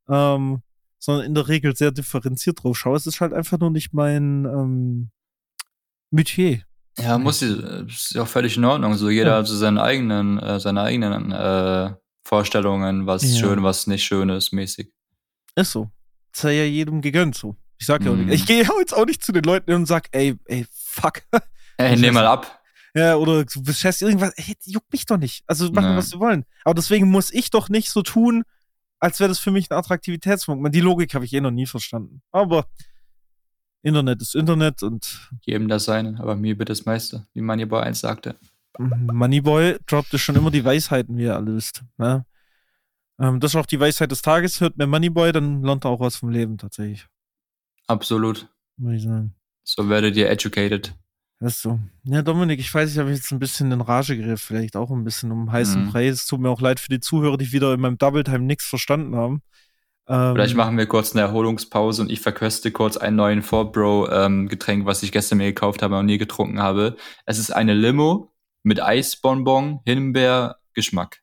Ähm, 0.08 0.62
sondern 0.98 1.26
in 1.26 1.34
der 1.34 1.48
Regel 1.48 1.76
sehr 1.76 1.92
differenziert 1.92 2.62
drauf 2.62 2.76
schaue. 2.76 2.96
Es 2.96 3.06
ist 3.06 3.20
halt 3.20 3.32
einfach 3.32 3.58
nur 3.58 3.70
nicht 3.70 3.92
mein 3.92 4.44
ähm, 4.44 5.10
Metier. 6.10 6.62
Ja, 6.98 7.18
muss 7.18 7.42
ist 7.42 8.14
ja 8.14 8.22
auch 8.22 8.28
völlig 8.28 8.56
in 8.56 8.64
Ordnung. 8.64 8.94
So 8.94 9.10
jeder 9.10 9.32
ja. 9.32 9.38
hat 9.38 9.46
so 9.46 9.56
seine 9.56 9.82
eigenen, 9.82 10.38
äh, 10.38 10.58
seine 10.58 10.82
eigenen 10.82 11.30
äh, 11.30 11.94
Vorstellungen, 12.24 13.06
was 13.06 13.22
ja. 13.22 13.38
schön, 13.38 13.62
was 13.62 13.86
nicht 13.86 14.04
schön 14.04 14.30
ist, 14.30 14.52
mäßig. 14.52 14.90
Ist 15.54 15.72
so. 15.72 15.90
Ist 16.34 16.42
ja 16.44 16.50
jedem 16.50 17.00
gegönnt 17.02 17.34
so. 17.34 17.56
Ich 17.78 17.86
sag 17.86 18.02
ja 18.04 18.10
auch 18.10 18.16
nicht. 18.16 18.32
Ich 18.32 18.46
gehe 18.46 18.66
jetzt 18.78 18.94
auch 18.94 19.06
nicht 19.06 19.22
zu 19.22 19.32
den 19.32 19.44
Leuten 19.44 19.72
und 19.72 19.86
sag, 19.86 20.08
ey, 20.12 20.34
ey, 20.46 20.66
fuck. 20.72 21.22
Ey, 21.78 21.94
nehm 21.94 22.14
mal 22.14 22.26
ab. 22.26 22.62
Ja, 22.94 23.16
oder 23.16 23.44
du 23.44 23.62
beschäftigst 23.62 24.00
irgendwas, 24.00 24.32
ey, 24.36 24.56
juckt 24.64 24.90
mich 24.90 25.04
doch 25.04 25.18
nicht. 25.18 25.44
Also 25.46 25.70
machen, 25.70 25.90
nee. 25.90 25.96
was 25.98 26.08
sie 26.08 26.18
wollen. 26.18 26.46
Aber 26.64 26.72
deswegen 26.72 27.10
muss 27.10 27.30
ich 27.30 27.50
doch 27.50 27.68
nicht 27.68 27.90
so 27.90 28.00
tun, 28.00 28.44
als 28.98 29.20
wäre 29.20 29.28
das 29.28 29.38
für 29.38 29.50
mich 29.50 29.70
ein 29.70 29.76
Attraktivitätspunkt. 29.76 30.74
Die 30.74 30.80
Logik 30.80 31.14
habe 31.14 31.24
ich 31.24 31.32
eh 31.32 31.40
noch 31.40 31.50
nie 31.50 31.66
verstanden. 31.66 32.22
Aber 32.32 32.66
Internet 33.82 34.20
ist 34.20 34.34
Internet 34.34 34.82
und. 34.82 35.30
Jedem 35.42 35.68
das 35.68 35.84
seine, 35.84 36.18
aber 36.18 36.34
mir 36.36 36.58
wird 36.58 36.70
das 36.70 36.84
meiste, 36.84 37.26
wie 37.34 37.42
bei 37.66 37.82
eins 37.82 38.00
sagte. 38.00 38.36
Moneyboy 38.78 39.78
droppte 39.86 40.18
schon 40.18 40.36
immer 40.36 40.50
die 40.50 40.64
Weisheiten, 40.64 41.16
wie 41.16 41.24
er 41.24 41.36
alle 41.36 41.54
wisst. 41.54 41.82
Ne? 41.96 42.26
Ähm, 43.18 43.40
das 43.40 43.52
ist 43.52 43.56
auch 43.56 43.66
die 43.66 43.80
Weisheit 43.80 44.10
des 44.10 44.22
Tages. 44.22 44.60
Hört 44.60 44.76
mehr 44.76 44.86
Moneyboy, 44.86 45.32
dann 45.32 45.62
lernt 45.62 45.84
er 45.84 45.90
auch 45.90 46.00
was 46.00 46.16
vom 46.16 46.28
Leben 46.30 46.58
tatsächlich. 46.58 47.06
Absolut. 47.86 48.48
Würde 48.76 48.96
ich 48.96 49.04
sagen. 49.04 49.34
So 49.62 49.88
werdet 49.88 50.16
ihr 50.16 50.28
educated. 50.28 50.94
Das 51.38 51.56
ist 51.56 51.62
so. 51.62 51.78
Ja, 52.04 52.22
Dominik, 52.22 52.58
ich 52.60 52.72
weiß, 52.72 52.90
ich 52.92 52.98
habe 52.98 53.10
jetzt 53.10 53.30
ein 53.30 53.38
bisschen 53.38 53.70
in 53.70 53.82
Rage 53.82 54.16
geredet, 54.16 54.40
vielleicht 54.40 54.74
auch 54.74 54.90
ein 54.90 55.04
bisschen 55.04 55.30
um 55.32 55.52
heißen 55.52 55.84
Mhm. 55.84 55.90
Preis. 55.90 56.14
Es 56.14 56.26
tut 56.26 56.40
mir 56.40 56.48
auch 56.48 56.60
leid 56.62 56.80
für 56.80 56.88
die 56.88 57.00
Zuhörer, 57.00 57.36
die 57.36 57.52
wieder 57.52 57.74
in 57.74 57.80
meinem 57.80 57.98
Double 57.98 58.24
Time 58.24 58.40
nichts 58.40 58.64
verstanden 58.64 59.14
haben. 59.16 59.42
Ähm, 60.08 60.32
Vielleicht 60.34 60.54
machen 60.56 60.78
wir 60.78 60.86
kurz 60.86 61.12
eine 61.12 61.22
Erholungspause 61.22 62.00
und 62.00 62.10
ich 62.10 62.20
verköste 62.20 62.70
kurz 62.70 62.96
einen 62.96 63.16
neuen 63.16 63.42
Four-Bro-Getränk, 63.42 64.86
was 64.86 65.02
ich 65.02 65.12
gestern 65.12 65.38
mir 65.38 65.46
gekauft 65.46 65.82
habe 65.82 65.98
und 65.98 66.06
nie 66.06 66.16
getrunken 66.18 66.60
habe. 66.62 66.96
Es 67.26 67.38
ist 67.38 67.50
eine 67.50 67.74
Limo 67.74 68.32
mit 68.62 68.80
Eisbonbon, 68.82 69.80
Himbeer, 69.84 70.56
Geschmack. 70.74 71.20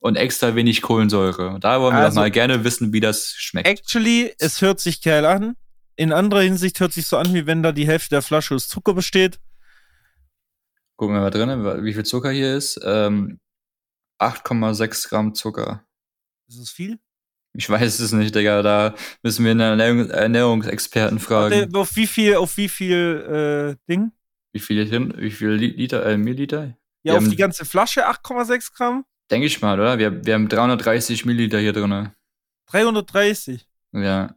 Und 0.00 0.16
extra 0.16 0.54
wenig 0.54 0.82
Kohlensäure. 0.82 1.58
Da 1.60 1.80
wollen 1.80 1.94
wir 1.94 2.00
Also- 2.00 2.16
doch 2.16 2.22
mal 2.22 2.30
gerne 2.30 2.64
wissen, 2.64 2.92
wie 2.92 3.00
das 3.00 3.28
schmeckt. 3.36 3.66
Actually, 3.68 4.34
es 4.38 4.60
hört 4.60 4.80
sich 4.80 5.00
geil 5.00 5.24
an. 5.24 5.54
In 5.96 6.12
anderer 6.12 6.42
Hinsicht 6.42 6.80
hört 6.80 6.92
sich 6.92 7.06
so 7.06 7.16
an, 7.16 7.32
wie 7.34 7.46
wenn 7.46 7.62
da 7.62 7.72
die 7.72 7.86
Hälfte 7.86 8.10
der 8.10 8.22
Flasche 8.22 8.54
aus 8.54 8.68
Zucker 8.68 8.94
besteht. 8.94 9.38
Gucken 10.96 11.14
wir 11.16 11.20
mal 11.20 11.30
drin, 11.30 11.84
wie 11.84 11.92
viel 11.94 12.04
Zucker 12.04 12.30
hier 12.30 12.56
ist. 12.56 12.80
Ähm, 12.84 13.40
8,6 14.20 15.08
Gramm 15.08 15.34
Zucker. 15.34 15.84
Ist 16.48 16.60
das 16.60 16.70
viel? 16.70 16.98
Ich 17.56 17.68
weiß 17.70 18.00
es 18.00 18.12
nicht, 18.12 18.34
Digga. 18.34 18.62
Da 18.62 18.94
müssen 19.22 19.44
wir 19.44 19.52
einen 19.52 19.60
Ernährung 19.60 20.10
Ernährungsexperten 20.10 21.18
fragen. 21.20 21.54
Warte, 21.54 21.78
auf 21.78 21.94
wie 21.96 22.06
viel, 22.06 22.34
auf 22.36 22.56
wie 22.56 22.68
viel 22.68 23.76
äh, 23.78 23.90
Ding? 23.92 24.12
Wie 24.52 24.60
viel, 24.60 24.86
hin, 24.86 25.12
wie 25.16 25.30
viel 25.30 25.50
Li- 25.50 25.74
Liter, 25.76 26.04
äh, 26.06 26.16
Milliliter? 26.16 26.66
Ja, 26.66 26.74
Wir 27.02 27.12
auf 27.14 27.22
haben- 27.24 27.30
die 27.30 27.36
ganze 27.36 27.64
Flasche 27.64 28.08
8,6 28.08 28.72
Gramm? 28.74 29.04
Denke 29.30 29.46
ich 29.46 29.60
mal, 29.62 29.78
oder? 29.78 29.98
Wir, 29.98 30.24
wir 30.24 30.34
haben 30.34 30.48
330 30.48 31.24
Milliliter 31.24 31.58
hier 31.58 31.72
drin. 31.72 32.10
330. 32.66 33.66
Ja. 33.92 34.34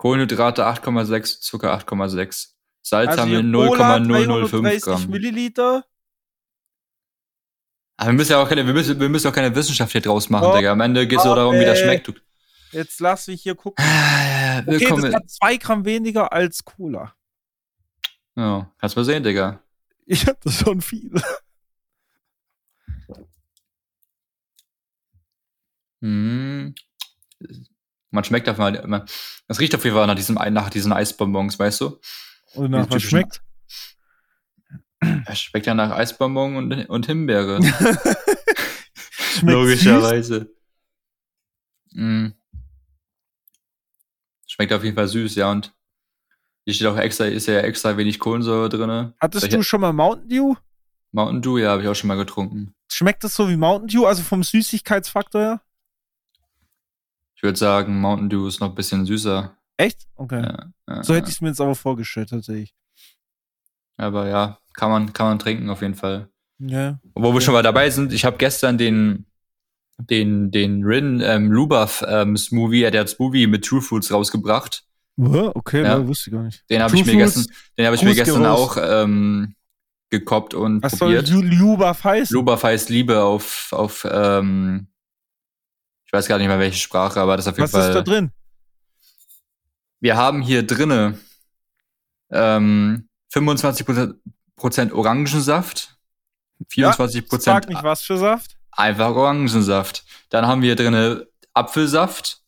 Kohlenhydrate 0.00 0.64
8,6, 0.66 1.40
Zucker 1.42 1.74
8,6. 1.78 2.54
Salz 2.80 3.10
Also 3.10 3.20
haben 3.20 3.30
wir 3.30 3.42
hier 3.42 3.52
Cola 3.68 3.98
0,005 3.98 4.50
330 4.50 4.82
Gramm. 4.82 5.10
Milliliter. 5.10 5.84
Aber 7.98 8.06
wir 8.08 8.14
müssen 8.14 8.32
ja 8.32 8.42
auch 8.42 8.48
keine, 8.48 8.66
wir 8.66 8.72
müssen, 8.72 8.98
wir 8.98 9.10
müssen 9.10 9.28
auch 9.28 9.34
keine 9.34 9.54
Wissenschaft 9.54 9.92
hier 9.92 10.00
draus 10.00 10.30
machen, 10.30 10.46
Oh, 10.52 10.56
Digga. 10.56 10.72
Am 10.72 10.80
Ende 10.80 11.06
geht 11.06 11.18
es 11.18 11.24
nur 11.26 11.36
darum, 11.36 11.54
wie 11.56 11.66
das 11.66 11.80
ey. 11.80 11.84
schmeckt. 11.84 12.08
Du. 12.08 12.14
Jetzt 12.72 12.98
lass 13.00 13.26
mich 13.26 13.42
hier 13.42 13.54
gucken. 13.54 13.84
Ah, 13.84 14.60
Okay, 14.60 14.80
Willkommen. 14.80 15.02
das 15.02 15.14
hat 15.16 15.30
2 15.30 15.56
Gramm 15.58 15.84
weniger 15.84 16.32
als 16.32 16.64
Cola. 16.64 17.14
ja, 18.36 18.72
kannst 18.78 18.96
mal 18.96 19.04
sehen, 19.04 19.22
Digga. 19.22 19.62
Ich 20.06 20.26
hab 20.26 20.40
das 20.40 20.60
schon 20.60 20.80
viel. 20.80 21.12
Hm. 26.02 26.74
Man 28.10 28.24
schmeckt 28.24 28.48
auf 28.48 28.58
mal, 28.58 28.86
man- 28.86 29.04
das 29.46 29.60
riecht 29.60 29.74
auf 29.74 29.84
jeden 29.84 29.96
Fall 29.96 30.06
nach, 30.06 30.14
diesem, 30.14 30.34
nach 30.34 30.70
diesen 30.70 30.92
Eisbonbons, 30.92 31.58
weißt 31.58 31.80
du? 31.80 32.00
Und 32.54 32.70
nach 32.72 32.90
was 32.90 33.02
schmeckt? 33.02 33.42
Es 35.26 35.40
schmeckt 35.40 35.66
ja 35.66 35.74
nach 35.74 35.92
Eisbonbon 35.92 36.56
und, 36.56 36.88
und 36.88 37.06
Himbeere. 37.06 37.58
Logischerweise. 39.42 40.52
Mm. 41.92 42.28
Schmeckt 44.46 44.72
auf 44.72 44.84
jeden 44.84 44.96
Fall 44.96 45.08
süß, 45.08 45.36
ja. 45.36 45.50
Und 45.50 45.72
hier 46.64 46.74
steht 46.74 46.86
auch 46.88 46.96
extra, 46.96 47.24
ist 47.24 47.46
ja 47.46 47.60
extra 47.60 47.96
wenig 47.96 48.18
Kohlensäure 48.18 48.68
drin. 48.68 49.14
Hattest 49.20 49.52
du 49.52 49.62
schon 49.62 49.80
mal 49.80 49.92
Mountain 49.92 50.28
Dew? 50.28 50.54
Mountain 51.12 51.42
Dew, 51.42 51.58
ja, 51.58 51.70
habe 51.70 51.82
ich 51.82 51.88
auch 51.88 51.94
schon 51.94 52.08
mal 52.08 52.16
getrunken. 52.16 52.74
Schmeckt 52.88 53.24
das 53.24 53.34
so 53.34 53.48
wie 53.48 53.56
Mountain 53.56 53.88
Dew, 53.88 54.04
also 54.06 54.22
vom 54.22 54.42
Süßigkeitsfaktor 54.42 55.40
her? 55.40 55.60
Ich 57.40 57.42
würde 57.42 57.58
sagen, 57.58 57.98
Mountain 57.98 58.28
Dew 58.28 58.46
ist 58.48 58.60
noch 58.60 58.68
ein 58.68 58.74
bisschen 58.74 59.06
süßer. 59.06 59.56
Echt? 59.78 60.06
Okay. 60.14 60.42
Ja, 60.42 60.66
ja, 60.86 61.02
So 61.02 61.14
hätte 61.14 61.30
ich 61.30 61.36
es 61.36 61.40
mir 61.40 61.48
jetzt 61.48 61.60
aber 61.62 61.74
vorgestellt, 61.74 62.28
tatsächlich. 62.28 62.74
Aber 63.96 64.28
ja, 64.28 64.58
kann 64.74 64.90
man, 64.90 65.14
kann 65.14 65.26
man 65.28 65.38
trinken 65.38 65.70
auf 65.70 65.80
jeden 65.80 65.94
Fall. 65.94 66.28
Ja. 66.58 67.00
Wo 67.14 67.32
wir 67.32 67.40
schon 67.40 67.54
mal 67.54 67.62
dabei 67.62 67.88
sind, 67.88 68.12
ich 68.12 68.26
habe 68.26 68.36
gestern 68.36 68.76
den, 68.76 69.24
den, 69.96 70.50
den 70.50 70.84
Rin 70.84 71.22
ähm, 71.24 71.50
Lubav 71.50 72.04
ähm, 72.06 72.36
Smoothie, 72.36 72.90
der 72.90 73.00
hat 73.00 73.08
Smoothie 73.08 73.46
mit 73.46 73.64
True 73.64 73.80
Fruits 73.80 74.12
rausgebracht. 74.12 74.84
Okay, 75.16 75.82
Ja. 75.82 76.06
wusste 76.06 76.28
ich 76.28 76.34
gar 76.36 76.42
nicht. 76.42 76.62
Den 76.68 76.82
habe 76.82 76.94
ich 76.94 77.06
mir 77.06 77.16
gestern, 77.16 77.46
den 77.78 77.86
habe 77.86 77.96
ich 77.96 78.02
mir 78.02 78.14
gestern 78.14 78.44
auch 78.44 78.76
ähm, 78.78 79.54
gekoppt 80.10 80.52
und 80.52 80.82
Was 80.82 80.92
soll 80.92 81.14
probiert. 81.22 81.54
Lubav 81.58 82.04
heißen? 82.04 82.34
Lubav 82.34 82.62
heißt 82.64 82.90
Liebe 82.90 83.22
auf, 83.22 83.68
auf 83.72 84.06
ähm, 84.10 84.88
ich 86.10 86.12
weiß 86.12 86.26
gar 86.26 86.38
nicht 86.38 86.48
mehr 86.48 86.58
welche 86.58 86.76
Sprache, 86.78 87.20
aber 87.20 87.36
das 87.36 87.46
ist 87.46 87.52
auf 87.52 87.56
jeden 87.58 87.72
Was 87.72 87.80
Fall. 87.80 87.88
ist 87.90 87.94
da 87.94 88.02
drin? 88.02 88.32
Wir 90.00 90.16
haben 90.16 90.42
hier 90.42 90.66
drinne 90.66 91.20
ähm, 92.32 93.08
25 93.28 93.86
Prozent 94.56 94.92
Orangensaft, 94.92 95.96
24% 96.72 97.44
Frag 97.44 97.68
mich, 97.68 97.80
was 97.84 98.02
für 98.02 98.16
Saft? 98.16 98.56
einfach 98.72 99.14
Orangensaft. 99.14 100.04
Dann 100.30 100.48
haben 100.48 100.62
wir 100.62 100.74
drinne 100.74 101.28
Apfelsaft, 101.54 102.42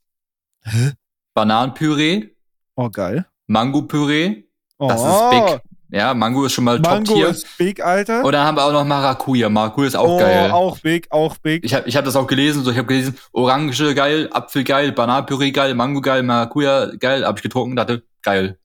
Hä? 0.63 0.93
Bananenpüree, 1.35 2.31
Oh, 2.75 2.89
geil. 2.91 3.27
Mangopüree. 3.47 4.45
Oh, 4.79 4.89
Das 4.89 5.01
ist 5.03 5.31
big. 5.31 5.72
Ja, 5.95 6.15
Mango 6.15 6.47
ist 6.47 6.55
schon 6.55 6.65
mal 6.65 6.81
Mango 6.81 7.05
Top-Tier. 7.05 7.29
ist 7.29 7.47
big, 7.59 7.85
Alter. 7.85 8.25
Und 8.25 8.33
dann 8.33 8.47
haben 8.47 8.57
wir 8.57 8.65
auch 8.65 8.73
noch 8.73 8.85
Maracuja. 8.85 9.51
Maracuja 9.51 9.89
ist 9.89 9.95
auch 9.97 10.15
oh, 10.15 10.19
geil. 10.19 10.51
auch 10.51 10.79
big, 10.79 11.07
auch 11.11 11.37
big. 11.37 11.63
Ich 11.67 11.75
habe 11.75 11.87
ich 11.87 11.95
hab 11.95 12.07
das 12.07 12.17
auch 12.17 12.27
gelesen. 12.27 12.65
So, 12.65 12.71
ich 12.71 12.79
habe 12.79 12.89
gelesen, 12.89 13.15
Orange 13.33 13.95
geil, 13.95 14.31
Apfel 14.33 14.65
geil, 14.65 14.93
Bananenpüree 14.93 15.51
geil, 15.51 15.75
Mango 15.75 16.01
geil, 16.01 16.23
Maracuja 16.23 16.87
geil. 16.99 17.27
Hab 17.27 17.37
ich 17.37 17.43
getrunken, 17.43 17.77
dachte, 17.77 18.05
geil. 18.23 18.59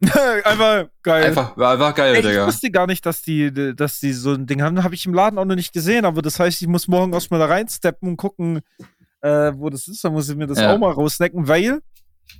einfach 0.44 0.88
geil. 1.02 1.24
Einfach, 1.24 1.56
einfach 1.56 1.94
geil, 1.94 2.14
Ey, 2.16 2.20
ich 2.20 2.26
Digga. 2.26 2.46
wusste 2.46 2.70
gar 2.70 2.86
nicht, 2.86 3.04
dass 3.06 3.22
die, 3.22 3.50
dass 3.74 3.98
die 3.98 4.12
so 4.12 4.34
ein 4.34 4.46
Ding 4.46 4.60
haben. 4.60 4.84
Habe 4.84 4.94
ich 4.94 5.06
im 5.06 5.14
Laden 5.14 5.38
auch 5.38 5.46
noch 5.46 5.56
nicht 5.56 5.72
gesehen, 5.72 6.04
aber 6.04 6.20
das 6.20 6.38
heißt, 6.38 6.60
ich 6.60 6.68
muss 6.68 6.86
morgen 6.86 7.14
erstmal 7.14 7.40
da 7.40 7.46
reinsteppen 7.46 8.10
und 8.10 8.16
gucken, 8.18 8.60
äh, 9.22 9.52
wo 9.54 9.70
das 9.70 9.88
ist. 9.88 10.04
Dann 10.04 10.12
muss 10.12 10.28
ich 10.28 10.36
mir 10.36 10.46
das 10.46 10.60
Ja. 10.60 10.74
auch 10.74 10.78
mal 10.78 10.92
raussnacken, 10.92 11.48
weil 11.48 11.80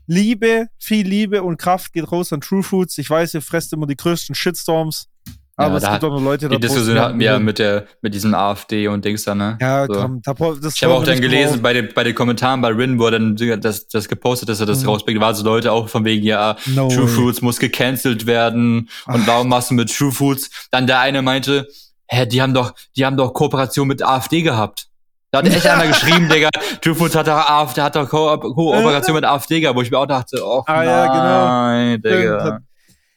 Liebe, 0.07 0.66
viel 0.78 1.07
Liebe 1.07 1.43
und 1.43 1.57
Kraft 1.59 1.93
geht 1.93 2.11
raus 2.11 2.32
an 2.32 2.41
True 2.41 2.62
Foods. 2.62 2.99
Ich 2.99 3.09
weiß, 3.11 3.34
ihr 3.34 3.43
fresst 3.43 3.72
immer 3.72 3.86
die 3.86 3.97
größten 3.97 4.34
Shitstorms, 4.34 5.09
aber 5.57 5.70
Ja, 5.72 5.76
es 5.76 5.82
da 5.82 5.93
gibt 5.93 6.05
auch 6.05 6.11
noch 6.11 6.22
Leute, 6.22 6.49
Die 6.49 6.55
da 6.55 6.61
Diskussion 6.61 6.99
hatten 6.99 7.18
wir 7.18 7.26
ja 7.26 7.39
mit 7.39 7.59
der, 7.59 7.86
mit 8.01 8.14
diesem 8.14 8.32
AfD 8.34 8.89
und 8.89 9.05
Dings 9.05 9.24
da, 9.24 9.34
ne? 9.34 9.59
Ja, 9.61 9.86
so. 9.86 9.93
komm, 9.93 10.22
da, 10.22 10.32
das 10.61 10.76
Ich 10.76 10.84
habe 10.84 10.95
auch 10.95 11.05
dann 11.05 11.20
gelesen 11.20 11.55
drauf. 11.55 11.62
bei 11.62 11.72
den, 11.72 11.89
bei 11.95 12.05
den 12.05 12.14
Kommentaren 12.14 12.61
bei 12.61 12.68
Rin, 12.68 12.99
wo 12.99 13.07
er 13.07 13.12
dann 13.12 13.36
das, 13.61 13.89
das 13.89 14.09
gepostet, 14.09 14.49
dass 14.49 14.61
er 14.61 14.66
das 14.66 14.82
Mhm. 14.82 14.89
rausbringt, 14.91 15.20
waren 15.20 15.34
so 15.34 15.45
Leute 15.45 15.72
auch 15.72 15.89
von 15.89 16.05
wegen, 16.05 16.24
ja, 16.24 16.57
No 16.66 16.89
True 16.89 17.05
way. 17.07 17.09
Fruits 17.09 17.43
muss 17.43 17.59
gecancelt 17.59 18.26
werden 18.26 18.89
und 19.07 19.22
Ach. 19.22 19.26
warum 19.26 19.49
machst 19.49 19.70
du 19.70 19.74
mit 19.74 19.95
True 19.95 20.12
Fruits? 20.12 20.51
Dann 20.70 20.86
der 20.86 21.01
eine 21.01 21.22
meinte, 21.22 21.66
hä, 22.07 22.24
die 22.24 22.41
haben 22.41 22.55
doch, 22.55 22.72
die 22.97 23.05
haben 23.05 23.16
doch 23.16 23.34
Kooperation 23.34 23.89
mit 23.89 24.03
AfD 24.03 24.43
gehabt. 24.43 24.86
Da 25.30 25.38
hat 25.38 25.46
echt 25.46 25.66
einer 25.66 25.86
geschrieben, 25.88 26.28
Digga, 26.28 26.48
True 26.80 26.94
Fruits 26.94 27.14
hat 27.14 27.26
doch 27.26 27.36
AfD, 27.36 27.82
hat 27.82 27.96
doch 27.96 28.08
Ko 28.08 28.38
Kooperation 28.38 29.14
mit 29.14 29.24
AfD 29.24 29.60
gehabt, 29.60 29.76
wo 29.76 29.82
ich 29.82 29.90
mir 29.90 29.98
auch 29.98 30.06
dachte, 30.06 30.40
oh 30.42 30.62
Ah, 30.66 30.82
ja, 30.82 31.06
genau. 31.06 31.46
nein, 31.46 32.02
Digga. 32.02 32.60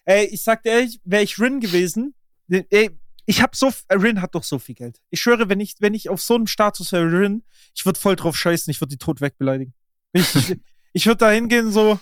Ey, 0.06 0.26
ich 0.26 0.44
sag 0.44 0.64
dir 0.64 0.72
ehrlich, 0.72 1.00
wäre 1.06 1.24
ich 1.24 1.40
Rin 1.40 1.60
gewesen, 1.60 2.14
ey, 2.50 2.90
ich 3.26 3.42
hab 3.42 3.56
so, 3.56 3.72
Rin 3.94 4.22
hat 4.22 4.36
doch 4.36 4.44
so 4.44 4.60
viel 4.60 4.76
Geld. 4.76 5.00
Ich 5.10 5.22
schwöre, 5.22 5.48
wenn 5.48 5.60
ich, 5.60 5.76
wenn 5.80 5.94
ich 5.94 6.10
auf 6.10 6.22
so 6.22 6.36
einem 6.36 6.48
Status 6.48 6.92
wäre, 6.92 7.06
Rin, 7.06 7.44
ich 7.76 7.86
würde 7.86 8.00
voll 8.00 8.16
drauf 8.16 8.36
scheißen, 8.36 8.70
ich 8.72 8.82
würde 8.82 8.90
die 8.90 8.98
tot 8.98 9.22
wegbeleidigen. 9.22 9.74
Ich, 10.12 10.36
ich, 10.36 10.58
ich 10.94 11.06
würde 11.06 11.18
da 11.18 11.30
hingehen 11.30 11.72
so, 11.72 11.98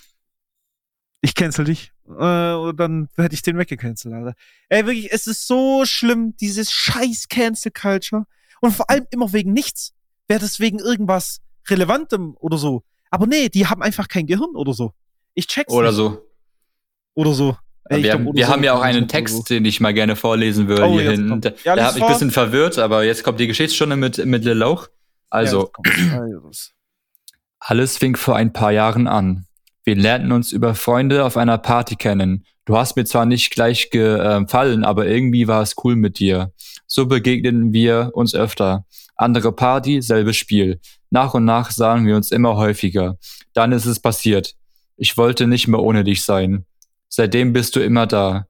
ich 1.22 1.36
cancel 1.36 1.66
dich. 1.66 1.92
Äh, 2.08 2.54
und 2.54 2.78
dann 2.80 3.10
hätte 3.18 3.36
ich 3.36 3.42
den 3.44 3.58
weggecancelt, 3.58 4.14
Alter. 4.14 4.34
Ey, 4.70 4.86
wirklich, 4.86 5.12
es 5.12 5.28
ist 5.28 5.46
so 5.46 5.86
schlimm, 5.86 6.36
dieses 6.38 6.72
scheiß 6.72 7.28
Cancel 7.28 7.72
Culture. 7.72 8.26
Und 8.62 8.72
vor 8.74 8.90
allem 8.90 9.06
immer 9.12 9.32
wegen 9.34 9.54
nichts. 9.54 9.94
Wäre 10.30 10.40
das 10.40 10.60
wegen 10.60 10.80
irgendwas 10.80 11.42
Relevantem 11.68 12.36
oder 12.40 12.58
so. 12.58 12.84
Aber 13.10 13.28
nee, 13.28 13.50
die 13.50 13.68
haben 13.68 13.82
einfach 13.82 14.08
kein 14.08 14.28
Gehirn 14.28 14.56
oder 14.56 14.74
so. 14.74 14.94
Ich 15.34 15.48
check's 15.48 15.74
Oder 15.74 15.88
nicht. 15.90 15.98
so. 15.98 16.26
Oder 17.16 17.34
so. 17.34 17.58
Ey, 17.86 18.04
wir 18.04 18.04
glaub, 18.04 18.14
haben, 18.14 18.28
oder 18.28 18.38
wir 18.38 18.46
so, 18.46 18.52
haben 18.52 18.64
ja 18.64 18.74
auch 18.74 18.82
einen 18.82 19.08
Text, 19.08 19.36
so. 19.36 19.42
den 19.44 19.66
ich 19.66 19.80
mal 19.82 19.94
gerne 19.94 20.16
vorlesen 20.16 20.68
würde 20.68 20.84
Oh, 20.86 20.92
hier 21.00 21.12
hinten. 21.12 21.42
Da, 21.42 21.52
Ja, 21.64 21.76
da 21.76 21.86
habe 21.86 21.98
ich 21.98 22.04
ein 22.04 22.12
bisschen 22.12 22.32
verwirrt, 22.32 22.78
aber 22.78 23.04
jetzt 23.04 23.24
kommt 23.24 23.40
die 23.40 23.48
Geschichtsstunde 23.48 23.96
mit, 23.96 24.24
mit 24.26 24.46
Lauch. 24.46 24.88
Also, 25.32 25.72
Ja, 25.98 26.20
kommt's. 26.42 26.74
Alles 27.60 27.98
fing 27.98 28.16
vor 28.16 28.36
ein 28.36 28.54
paar 28.54 28.72
Jahren 28.72 29.08
an. 29.08 29.46
Wir 29.84 29.96
lernten 29.96 30.32
uns 30.32 30.52
über 30.52 30.76
Freunde 30.76 31.26
auf 31.26 31.36
einer 31.36 31.58
Party 31.58 31.96
kennen. 31.96 32.46
Du 32.70 32.78
hast 32.78 32.96
mir 32.96 33.04
zwar 33.04 33.26
nicht 33.26 33.50
gleich 33.50 33.90
gefallen, 33.90 34.84
aber 34.84 35.08
irgendwie 35.08 35.48
war 35.48 35.64
es 35.64 35.74
cool 35.84 35.96
mit 35.96 36.20
dir. 36.20 36.54
So 36.86 37.08
begegneten 37.08 37.74
wir 37.74 38.12
uns 38.14 38.36
öfter. 38.36 38.86
Andere 39.16 39.54
Party, 39.54 40.04
selbes 40.04 40.38
Spiel. 40.38 40.80
Nach 41.10 41.34
und 41.34 41.46
nach 41.46 41.72
sahen 41.72 42.06
wir 42.06 42.16
uns 42.16 42.30
immer 42.30 42.58
häufiger. 42.58 43.18
Dann 43.54 43.72
ist 43.72 43.88
es 43.88 44.00
passiert. 44.00 44.54
Ich 44.98 45.18
wollte 45.18 45.48
nicht 45.48 45.68
mehr 45.68 45.80
ohne 45.80 46.04
dich 46.04 46.22
sein. 46.22 46.68
Seitdem 47.08 47.54
bist 47.54 47.76
du 47.76 47.80
immer 47.80 48.06
da. 48.06 48.46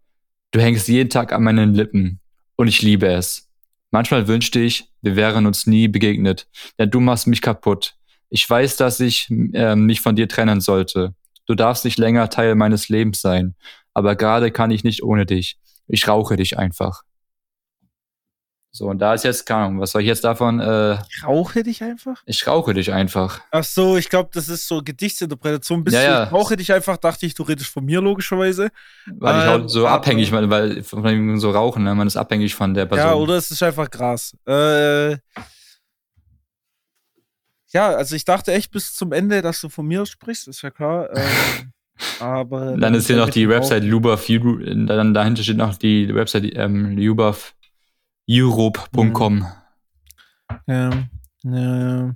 Du 0.51 0.59
hängst 0.59 0.89
jeden 0.89 1.09
Tag 1.09 1.31
an 1.31 1.43
meinen 1.43 1.73
Lippen. 1.73 2.19
Und 2.57 2.67
ich 2.67 2.81
liebe 2.81 3.07
es. 3.07 3.47
Manchmal 3.89 4.27
wünschte 4.27 4.59
ich, 4.59 4.89
wir 5.01 5.15
wären 5.15 5.45
uns 5.45 5.65
nie 5.65 5.87
begegnet, 5.87 6.49
denn 6.77 6.91
du 6.91 6.99
machst 6.99 7.25
mich 7.25 7.41
kaputt. 7.41 7.95
Ich 8.29 8.49
weiß, 8.49 8.75
dass 8.75 8.99
ich 8.99 9.29
äh, 9.29 9.77
mich 9.77 10.01
von 10.01 10.17
dir 10.17 10.27
trennen 10.27 10.59
sollte. 10.59 11.15
Du 11.45 11.55
darfst 11.55 11.85
nicht 11.85 11.97
länger 11.97 12.29
Teil 12.29 12.55
meines 12.55 12.89
Lebens 12.89 13.21
sein, 13.21 13.55
aber 13.99 14.15
gerade 14.15 14.51
kann 14.51 14.71
ich 14.71 14.83
nicht 14.83 15.03
ohne 15.03 15.25
dich. 15.25 15.57
Ich 15.87 16.07
rauche 16.07 16.35
dich 16.35 16.57
einfach. 16.57 17.03
So, 18.71 18.87
und 18.87 18.99
da 18.99 19.15
ist 19.15 19.23
jetzt, 19.23 19.45
keine 19.45 19.65
Ahnung, 19.65 19.81
was 19.81 19.91
soll 19.91 20.03
ich 20.03 20.07
jetzt 20.07 20.23
davon? 20.23 20.59
Äh, 20.59 20.93
ich 20.93 21.23
rauche 21.23 21.63
dich 21.63 21.83
einfach? 21.83 22.21
Ich 22.25 22.45
rauche 22.45 22.73
dich 22.73 22.93
einfach. 22.93 23.41
Ach 23.51 23.63
so, 23.63 23.97
ich 23.97 24.09
glaube, 24.09 24.29
das 24.31 24.47
ist 24.47 24.67
so 24.67 24.81
Gedichtsinterpretation. 24.83 25.83
Bist 25.83 25.95
ja, 25.95 26.03
ja. 26.03 26.23
Ich 26.25 26.31
rauche 26.31 26.55
dich 26.55 26.71
einfach, 26.71 26.97
dachte 26.97 27.25
ich, 27.25 27.33
du 27.33 27.43
redest 27.43 27.71
von 27.71 27.83
mir, 27.83 27.99
logischerweise. 27.99 28.69
Weil 29.07 29.33
ähm, 29.33 29.41
ich 29.41 29.65
auch 29.65 29.69
so 29.69 29.87
abhängig, 29.87 30.31
weil, 30.31 30.49
weil 30.49 30.83
von 30.83 31.39
so 31.39 31.49
rauchen, 31.49 31.83
ne? 31.83 31.95
man 31.95 32.05
ist 32.05 32.15
abhängig 32.15 32.53
von 32.53 32.75
der 32.75 32.85
Person. 32.85 33.07
Ja, 33.07 33.15
oder 33.15 33.35
es 33.35 33.49
ist 33.49 33.63
einfach 33.63 33.89
Gras. 33.89 34.37
Äh, 34.47 35.17
ja, 37.71 37.89
also 37.89 38.15
ich 38.15 38.25
dachte 38.25 38.53
echt 38.53 38.71
bis 38.71 38.93
zum 38.93 39.11
Ende, 39.11 39.41
dass 39.41 39.61
du 39.61 39.69
von 39.69 39.87
mir 39.87 40.05
sprichst, 40.05 40.47
ist 40.47 40.61
ja 40.61 40.69
klar. 40.69 41.09
Ähm, 41.15 41.73
aber. 42.19 42.77
Dann, 42.77 42.93
ist 42.93 43.07
hier 43.07 43.17
noch 43.17 43.29
die 43.29 43.49
Website 43.49 43.83
Lubaf, 43.83 44.27
dann 44.27 45.13
dahinter 45.13 45.43
steht 45.43 45.57
noch 45.57 45.75
die 45.75 46.13
Website 46.13 46.51
ähm, 46.55 46.97
Lubaf 46.97 47.55
Europe.com. 48.29 49.45
Ja, 50.67 50.89
ja. 51.43 52.15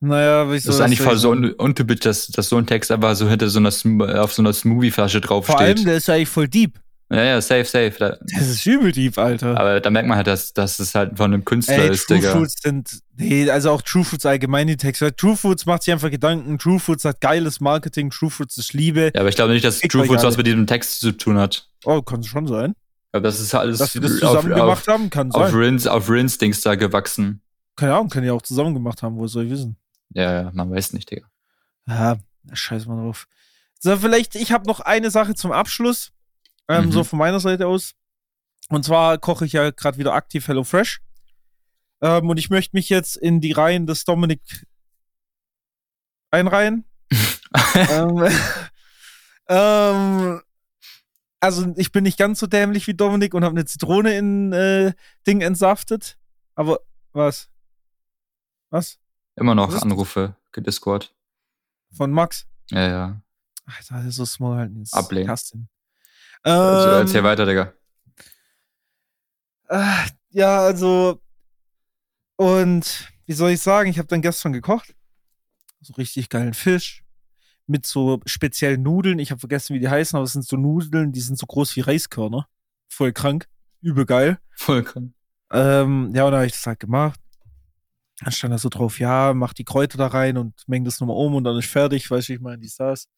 Naja, 0.00 0.52
wie 0.52 0.58
soll 0.58 0.68
das 0.68 0.76
ist 0.76 0.80
eigentlich 0.80 1.00
voll 1.00 1.16
so 1.16 1.30
un 1.30 1.52
untypisch, 1.52 2.00
dass, 2.00 2.26
dass 2.28 2.50
so 2.50 2.56
ein 2.58 2.66
Text 2.66 2.90
aber 2.90 3.14
so 3.14 3.28
hinter 3.28 3.48
so 3.48 3.58
einer, 3.58 4.22
auf 4.22 4.32
so 4.34 4.42
einer 4.42 4.52
Smoothie-Flasche 4.52 5.22
draufsteht. 5.22 5.56
Vor 5.56 5.64
allem, 5.64 5.84
der 5.84 5.96
ist 5.96 6.10
eigentlich 6.10 6.28
voll 6.28 6.48
deep. 6.48 6.78
Ja, 7.08 7.22
ja, 7.22 7.40
safe, 7.40 7.64
safe. 7.64 7.94
Da, 7.98 8.16
das 8.20 8.48
ist 8.48 8.66
übel 8.66 8.90
deep, 8.90 9.16
Alter. 9.16 9.58
Aber 9.58 9.80
da 9.80 9.90
merkt 9.90 10.08
man 10.08 10.16
halt, 10.16 10.26
dass, 10.26 10.52
dass 10.52 10.80
es 10.80 10.94
halt 10.94 11.16
von 11.16 11.32
einem 11.32 11.44
Künstler 11.44 11.78
Ey, 11.78 11.90
ist, 11.90 12.06
True 12.06 12.18
Digga. 12.18 12.32
Foods 12.32 12.54
sind, 12.60 12.98
nee, 13.16 13.48
also 13.48 13.70
auch 13.70 13.82
True 13.82 14.04
Foods 14.04 14.26
allgemein 14.26 14.66
die 14.66 14.76
Texte. 14.76 15.14
True 15.14 15.36
Foods 15.36 15.66
macht 15.66 15.84
sich 15.84 15.92
einfach 15.92 16.10
Gedanken. 16.10 16.58
True 16.58 16.80
Foods 16.80 17.04
hat 17.04 17.20
geiles 17.20 17.60
Marketing. 17.60 18.10
True 18.10 18.30
Foods 18.30 18.58
ist 18.58 18.72
Liebe. 18.72 19.12
Ja, 19.14 19.20
aber 19.20 19.28
ich 19.28 19.36
glaube 19.36 19.52
nicht, 19.52 19.64
dass 19.64 19.78
True 19.80 20.04
Foods 20.04 20.24
was 20.24 20.36
mit 20.36 20.48
diesem 20.48 20.66
Text 20.66 20.98
zu 20.98 21.12
tun 21.12 21.38
hat. 21.38 21.68
Oh, 21.84 22.02
kann 22.02 22.20
es 22.20 22.26
schon 22.26 22.48
sein. 22.48 22.74
Aber 23.12 23.22
das 23.22 23.38
ist 23.38 23.54
alles. 23.54 23.78
Dass 23.78 23.94
wir 23.94 24.00
das 24.00 24.18
zusammen 24.18 24.52
auf, 24.52 24.58
gemacht 24.60 24.88
haben, 24.88 25.08
kann 25.08 25.30
sein. 25.30 25.42
Auf 25.42 25.54
Rins, 25.54 25.86
auf 25.86 26.10
Rins-Dings 26.10 26.60
da 26.62 26.74
gewachsen. 26.74 27.40
Keine 27.76 27.94
Ahnung, 27.94 28.08
können 28.08 28.26
ja 28.26 28.32
auch 28.32 28.42
zusammen 28.42 28.74
gemacht 28.74 29.02
haben, 29.02 29.16
wo 29.16 29.28
soll 29.28 29.44
ich 29.44 29.50
wissen? 29.50 29.76
Ja, 30.10 30.42
ja, 30.42 30.50
man 30.52 30.70
weiß 30.70 30.92
nicht, 30.92 31.10
Digga. 31.10 31.26
Ja, 31.86 32.16
scheiß 32.52 32.86
mal 32.86 32.96
drauf. 32.96 33.28
So, 33.78 33.96
vielleicht, 33.96 34.34
ich 34.34 34.50
habe 34.50 34.66
noch 34.66 34.80
eine 34.80 35.10
Sache 35.10 35.34
zum 35.34 35.52
Abschluss. 35.52 36.12
Ähm, 36.68 36.86
mhm. 36.86 36.92
So 36.92 37.04
von 37.04 37.18
meiner 37.18 37.40
Seite 37.40 37.66
aus. 37.66 37.94
Und 38.68 38.84
zwar 38.84 39.18
koche 39.18 39.46
ich 39.46 39.52
ja 39.52 39.70
gerade 39.70 39.98
wieder 39.98 40.14
aktiv 40.14 40.46
Hello 40.48 40.64
Fresh. 40.64 41.00
Ähm, 42.00 42.28
und 42.28 42.38
ich 42.38 42.50
möchte 42.50 42.76
mich 42.76 42.88
jetzt 42.88 43.16
in 43.16 43.40
die 43.40 43.52
Reihen 43.52 43.86
des 43.86 44.04
Dominik 44.04 44.40
einreihen. 46.30 46.84
ähm, 47.74 48.28
ähm, 49.48 50.42
also 51.40 51.72
ich 51.76 51.92
bin 51.92 52.04
nicht 52.04 52.18
ganz 52.18 52.40
so 52.40 52.46
dämlich 52.46 52.86
wie 52.86 52.94
Dominik 52.94 53.34
und 53.34 53.44
habe 53.44 53.54
eine 53.54 53.64
Zitrone 53.64 54.16
in 54.16 54.52
äh, 54.52 54.92
Ding 55.26 55.40
entsaftet. 55.40 56.18
Aber 56.54 56.80
was? 57.12 57.48
Was? 58.70 58.98
Immer 59.36 59.54
noch 59.54 59.72
was 59.72 59.82
Anrufe, 59.82 60.34
Discord. 60.56 61.14
Von 61.92 62.10
Max? 62.10 62.46
Ja, 62.70 62.88
ja. 62.88 63.20
Alter, 63.64 63.96
das 63.96 64.06
ist 64.06 64.16
so 64.16 64.24
small 64.24 64.58
halt. 64.58 64.72
Ablehnen. 64.92 65.68
Also, 66.42 66.90
ähm, 66.90 67.06
erzähl 67.06 67.24
weiter, 67.24 67.46
Digga. 67.46 67.72
Äh, 69.68 70.08
ja, 70.30 70.60
also. 70.60 71.20
Und 72.36 73.10
wie 73.26 73.32
soll 73.32 73.50
ich 73.50 73.60
sagen, 73.60 73.90
ich 73.90 73.98
habe 73.98 74.08
dann 74.08 74.22
gestern 74.22 74.52
gekocht. 74.52 74.94
So 75.80 75.94
richtig 75.94 76.28
geilen 76.28 76.54
Fisch 76.54 77.02
mit 77.66 77.86
so 77.86 78.20
speziellen 78.26 78.82
Nudeln. 78.82 79.18
Ich 79.18 79.30
habe 79.30 79.40
vergessen, 79.40 79.74
wie 79.74 79.80
die 79.80 79.88
heißen, 79.88 80.16
aber 80.16 80.24
es 80.24 80.32
sind 80.32 80.46
so 80.46 80.56
Nudeln, 80.56 81.12
die 81.12 81.20
sind 81.20 81.38
so 81.38 81.46
groß 81.46 81.76
wie 81.76 81.80
Reiskörner. 81.80 82.48
Voll 82.88 83.12
krank. 83.12 83.48
Übel 83.80 84.06
geil. 84.06 84.38
Voll 84.54 84.84
krank. 84.84 85.12
Ähm, 85.50 86.12
ja, 86.14 86.24
und 86.24 86.32
dann 86.32 86.38
habe 86.38 86.46
ich 86.46 86.52
das 86.52 86.66
halt 86.66 86.80
gemacht. 86.80 87.20
Dann 88.20 88.32
stand 88.32 88.54
da 88.54 88.58
so 88.58 88.68
drauf, 88.68 88.98
ja, 88.98 89.34
mach 89.34 89.52
die 89.52 89.64
Kräuter 89.64 89.98
da 89.98 90.06
rein 90.06 90.38
und 90.38 90.54
meng 90.66 90.84
das 90.84 91.00
nochmal 91.00 91.16
um 91.16 91.34
und 91.34 91.44
dann 91.44 91.58
ist 91.58 91.68
fertig, 91.68 92.10
weiß 92.10 92.28
ich 92.30 92.40
mal, 92.40 92.56
die 92.56 92.68
saß. 92.68 93.08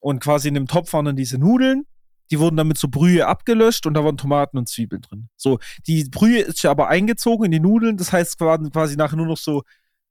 Und 0.00 0.20
quasi 0.20 0.48
in 0.48 0.54
dem 0.54 0.66
Topf 0.66 0.92
waren 0.92 1.04
dann 1.04 1.16
diese 1.16 1.38
Nudeln. 1.38 1.86
Die 2.30 2.38
wurden 2.38 2.56
dann 2.56 2.68
mit 2.68 2.78
so 2.78 2.88
Brühe 2.88 3.26
abgelöscht 3.26 3.86
und 3.86 3.94
da 3.94 4.04
waren 4.04 4.16
Tomaten 4.16 4.58
und 4.58 4.68
Zwiebeln 4.68 5.02
drin. 5.02 5.28
So, 5.36 5.58
die 5.86 6.04
Brühe 6.04 6.40
ist 6.40 6.62
ja 6.62 6.70
aber 6.70 6.88
eingezogen 6.88 7.46
in 7.46 7.52
die 7.52 7.60
Nudeln. 7.60 7.96
Das 7.96 8.12
heißt 8.12 8.38
quasi 8.38 8.96
nachher 8.96 9.16
nur 9.16 9.26
noch 9.26 9.38
so 9.38 9.62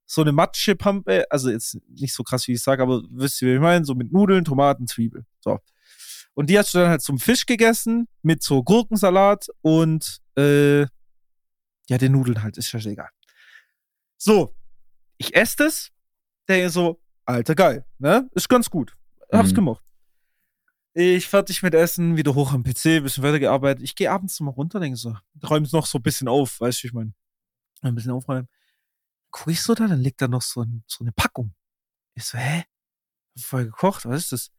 so 0.07 0.22
eine 0.22 0.32
Matschepampe, 0.32 1.26
also 1.30 1.49
jetzt 1.49 1.78
nicht 1.89 2.13
so 2.13 2.24
krass, 2.24 2.47
wie 2.47 2.53
ich 2.53 2.61
sage, 2.61 2.82
aber 2.82 3.03
wisst 3.11 3.41
ihr, 3.41 3.49
wie 3.49 3.55
ich 3.55 3.59
meine? 3.59 3.84
So 3.84 3.93
mit 3.93 4.11
Nudeln, 4.11 4.45
Tomaten, 4.45 4.88
Zwiebeln. 4.88 5.26
So. 5.41 5.59
Und 6.34 6.49
die 6.49 6.57
hast 6.57 6.74
du 6.74 6.78
dann 6.78 6.89
halt 6.89 7.01
zum 7.01 7.20
Fisch 7.20 7.45
gegessen, 7.45 8.07
mit 8.22 8.41
so 8.41 8.63
Gurkensalat 8.63 9.47
und 9.61 10.22
äh, 10.38 10.82
ja, 11.89 11.97
den 11.99 12.13
Nudeln 12.13 12.41
halt, 12.41 12.57
ist 12.57 12.72
ja 12.72 12.80
egal. 12.80 13.09
So, 14.18 14.55
ich 15.18 15.36
esse 15.36 15.57
das, 15.57 15.89
denke 16.47 16.70
so, 16.70 17.01
alter 17.26 17.55
geil, 17.55 17.86
ne? 17.99 18.30
Ist 18.34 18.47
ganz 18.47 18.70
gut. 18.70 18.95
Hab's 19.32 19.51
mhm. 19.51 19.55
gemacht. 19.55 19.84
Ich 21.00 21.28
fertig 21.28 21.62
mit 21.62 21.76
Essen, 21.76 22.18
wieder 22.18 22.34
hoch 22.34 22.54
am 22.54 22.64
PC, 22.64 23.04
bisschen 23.04 23.24
weitergearbeitet. 23.24 23.84
Ich 23.84 23.95
gehe 23.95 24.12
abends 24.12 24.39
mal 24.39 24.50
runter, 24.50 24.80
denke 24.80 24.98
so, 24.98 25.16
räume 25.43 25.66
es 25.66 25.72
noch 25.72 25.86
so 25.86 26.00
ein 26.00 26.02
bisschen 26.02 26.28
auf, 26.28 26.60
weißt 26.60 26.82
du, 26.82 26.88
ich 26.88 26.93
meine. 26.93 27.14
Ein 27.82 27.93
bisschen 27.93 28.12
aufräumen 28.12 28.48
guck 29.38 29.54
ich 29.54 29.62
so 29.62 29.74
da, 29.76 29.88
dann 29.88 30.02
liegt 30.02 30.22
da 30.22 30.28
noch 30.28 30.41
so, 30.41 30.62
ein, 30.62 30.84
so 30.88 31.04
eine 31.04 31.12
Packung. 31.12 31.54
Ich 32.16 32.26
so, 32.26 32.38
hä? 32.38 32.64
Voll 33.39 33.66
gekocht, 33.66 34.06
was 34.06 34.24
ist 34.24 34.32
das? 34.32 34.52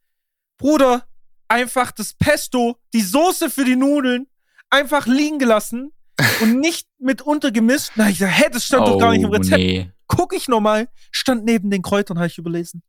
Bruder, 0.57 1.05
einfach 1.47 1.91
das 1.91 2.13
Pesto, 2.13 2.77
die 2.93 3.01
Soße 3.01 3.49
für 3.49 3.65
die 3.65 3.75
Nudeln, 3.75 4.27
einfach 4.69 5.05
liegen 5.05 5.37
gelassen 5.37 5.91
und 6.41 6.59
nicht 6.59 6.87
mit 6.97 7.21
untergemischt. 7.21 7.91
Na, 7.95 8.09
ich 8.09 8.19
so, 8.19 8.25
hä, 8.25 8.45
das 8.51 8.65
stand 8.65 8.87
oh, 8.87 8.93
doch 8.93 8.99
gar 8.99 9.11
nicht 9.11 9.23
im 9.23 9.29
oh, 9.29 9.33
Rezept. 9.33 9.57
Nee. 9.57 9.91
Guck 10.07 10.33
ich 10.33 10.47
nochmal, 10.47 10.89
stand 11.11 11.43
neben 11.43 11.69
den 11.69 11.81
Kräutern, 11.81 12.17
habe 12.17 12.27
ich 12.27 12.37
überlesen. 12.37 12.81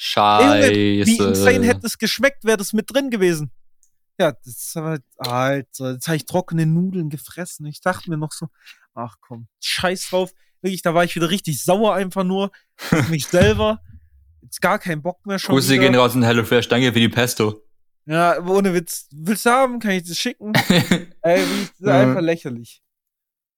Scheiße. 0.00 0.70
Wie 0.70 1.16
insane 1.16 1.66
hätte 1.66 1.86
es 1.86 1.98
geschmeckt, 1.98 2.44
wäre 2.44 2.56
das 2.56 2.72
mit 2.72 2.92
drin 2.92 3.10
gewesen. 3.10 3.50
Ja, 4.18 4.32
das 4.32 4.46
ist 4.46 4.76
aber, 4.76 4.98
Alter, 5.16 5.92
jetzt 5.92 6.06
habe 6.06 6.16
ich 6.16 6.24
trockene 6.24 6.66
Nudeln 6.66 7.10
gefressen. 7.10 7.66
Ich 7.66 7.80
dachte 7.80 8.08
mir 8.08 8.16
noch 8.16 8.32
so, 8.32 8.46
ach 8.94 9.16
komm, 9.20 9.48
scheiß 9.60 10.10
drauf. 10.10 10.32
Wirklich, 10.60 10.82
da 10.82 10.94
war 10.94 11.04
ich 11.04 11.14
wieder 11.16 11.30
richtig 11.30 11.62
sauer 11.62 11.94
einfach 11.94 12.22
nur 12.24 12.52
mich 13.10 13.26
selber. 13.28 13.80
Jetzt 14.40 14.60
gar 14.60 14.78
keinen 14.78 15.02
Bock 15.02 15.24
mehr 15.26 15.38
schon. 15.38 15.54
Grüße 15.54 15.78
gehen 15.78 15.94
raus 15.94 16.14
in 16.14 16.22
HelloFresh, 16.22 16.68
danke 16.68 16.92
für 16.92 17.00
die 17.00 17.08
Pesto. 17.08 17.64
Ja, 18.06 18.40
ohne 18.44 18.74
Witz. 18.74 19.08
Willst 19.12 19.46
du 19.46 19.50
haben? 19.50 19.80
Kann 19.80 19.90
ich 19.90 20.04
das 20.04 20.16
schicken? 20.16 20.52
Ey, 21.22 21.40
das 21.40 21.80
ist 21.80 21.86
einfach 21.86 22.22
lächerlich. 22.22 22.82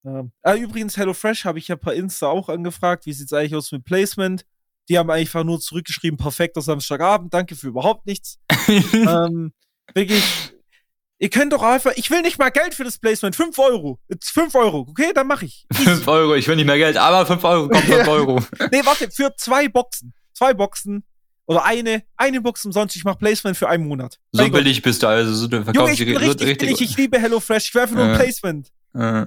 Ja. 0.03 0.25
Ah, 0.43 0.55
übrigens, 0.55 0.97
HelloFresh 0.97 1.45
habe 1.45 1.59
ich 1.59 1.69
ja 1.69 1.77
per 1.77 1.93
Insta 1.93 2.29
auch 2.29 2.49
angefragt. 2.49 3.05
Wie 3.05 3.13
sieht 3.13 3.27
es 3.27 3.33
eigentlich 3.33 3.55
aus 3.55 3.71
mit 3.73 3.85
Placement? 3.85 4.47
Die 4.91 4.99
haben 4.99 5.11
einfach 5.11 5.45
nur 5.45 5.61
zurückgeschrieben, 5.61 6.19
perfekter 6.19 6.61
Samstagabend, 6.61 7.33
danke 7.33 7.57
für 7.57 7.69
überhaupt 7.69 8.07
nichts. 8.07 8.39
ähm, 8.69 9.53
wirklich, 9.95 10.25
Ihr 11.23 11.29
könnt 11.29 11.53
doch 11.53 11.63
einfach, 11.63 11.93
ich 11.97 12.11
will 12.11 12.23
nicht 12.23 12.39
mal 12.39 12.49
Geld 12.49 12.75
für 12.75 12.83
das 12.83 12.99
Placement, 12.99 13.37
5 13.37 13.59
Euro. 13.59 14.01
5 14.23 14.55
Euro, 14.55 14.87
okay, 14.89 15.13
dann 15.15 15.27
mache 15.27 15.45
ich. 15.45 15.67
5 15.73 16.09
Euro, 16.09 16.35
ich 16.35 16.49
will 16.49 16.57
nicht 16.57 16.65
mehr 16.65 16.79
Geld, 16.79 16.97
aber 16.97 17.27
5 17.27 17.45
Euro, 17.45 17.69
kommt 17.69 17.85
5 17.85 18.09
Euro. 18.09 18.43
nee, 18.73 18.81
warte, 18.85 19.11
für 19.11 19.33
zwei 19.37 19.69
Boxen. 19.69 20.15
Zwei 20.33 20.55
Boxen. 20.55 21.05
Oder 21.45 21.65
eine, 21.67 22.05
eine 22.17 22.41
Box 22.41 22.65
umsonst, 22.65 22.97
ich 22.97 23.05
mache 23.05 23.19
Placement 23.19 23.57
für 23.57 23.69
einen 23.69 23.87
Monat. 23.87 24.19
So 24.33 24.49
billig 24.49 24.81
bist 24.81 25.03
du 25.03 25.09
also, 25.09 25.35
so, 25.35 25.47
du 25.47 25.63
verkaufst 25.63 25.99
Junge, 25.99 26.13
ich 26.13 26.19
bin 26.19 26.29
richtig, 26.29 26.47
richtig 26.49 26.69
billig, 26.69 26.81
ich 26.81 26.97
liebe 26.97 27.21
HelloFresh, 27.21 27.69
ich 27.69 27.81
einfach 27.81 27.97
nur 27.97 28.07
ein 28.07 28.17
Placement. 28.17 28.73
Äh. 28.95 29.27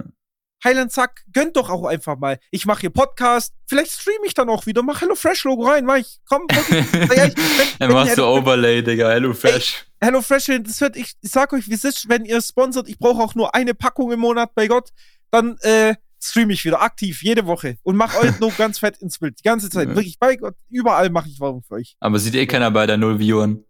Highland 0.62 0.92
Zack, 0.92 1.24
gönnt 1.32 1.56
doch 1.56 1.68
auch 1.68 1.84
einfach 1.84 2.18
mal. 2.18 2.38
Ich 2.50 2.64
mache 2.66 2.82
hier 2.82 2.90
Podcast, 2.90 3.54
vielleicht 3.66 3.92
streame 3.92 4.26
ich 4.26 4.34
dann 4.34 4.48
auch 4.48 4.66
wieder, 4.66 4.82
mach 4.82 5.00
HelloFresh-Logo 5.00 5.66
rein, 5.66 5.84
mach 5.84 5.96
ich, 5.96 6.20
komm, 6.26 6.46
ja, 6.50 7.26
ich, 7.26 7.36
wenn, 7.36 7.66
Dann 7.78 7.92
machst 7.92 8.16
du 8.16 8.24
Overlay, 8.24 8.82
Digga, 8.82 9.10
HelloFresh. 9.10 9.84
HelloFresh, 10.00 10.46
das 10.62 10.80
wird, 10.80 10.96
ich, 10.96 11.14
ich 11.20 11.30
sag 11.30 11.52
euch, 11.52 11.68
wie 11.68 11.74
es 11.74 11.84
ist, 11.84 12.08
wenn 12.08 12.24
ihr 12.24 12.40
sponsert, 12.40 12.88
ich 12.88 12.98
brauche 12.98 13.22
auch 13.22 13.34
nur 13.34 13.54
eine 13.54 13.74
Packung 13.74 14.12
im 14.12 14.20
Monat, 14.20 14.54
bei 14.54 14.66
Gott, 14.66 14.90
dann 15.30 15.56
äh, 15.60 15.94
streame 16.22 16.54
ich 16.54 16.64
wieder 16.64 16.80
aktiv, 16.80 17.22
jede 17.22 17.46
Woche 17.46 17.76
und 17.82 17.96
mach 17.96 18.16
euch 18.16 18.38
nur 18.40 18.50
ganz 18.52 18.78
fett 18.78 18.96
ins 18.98 19.18
Bild, 19.18 19.38
die 19.38 19.42
ganze 19.42 19.68
Zeit, 19.68 19.88
wirklich, 19.88 20.18
bei 20.18 20.36
Gott, 20.36 20.54
überall 20.70 21.10
mache 21.10 21.28
ich 21.28 21.40
Werbung 21.40 21.62
für 21.62 21.74
euch. 21.74 21.96
Aber 22.00 22.18
sieht 22.18 22.34
eh 22.34 22.46
keiner 22.46 22.70
bei 22.70 22.86
der 22.86 22.96
Null 22.96 23.18
Viewern. 23.18 23.64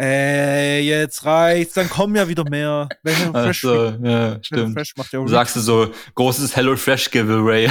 Äh, 0.00 0.80
jetzt 0.80 1.24
reicht's, 1.24 1.74
dann 1.74 1.88
kommen 1.88 2.16
ja 2.16 2.26
wieder 2.26 2.48
mehr. 2.48 2.88
Wenn 3.02 3.14
Fresh 3.32 3.60
so, 3.60 3.88
ja, 4.02 4.42
stimmt. 4.42 4.74
Fresh 4.74 4.96
macht 4.96 5.12
ja 5.12 5.20
auch 5.20 5.26
Sagst 5.26 5.56
du 5.56 5.60
so, 5.60 5.92
großes 6.14 6.56
Hello 6.56 6.76
Fresh 6.76 7.10
Giveaway. 7.10 7.70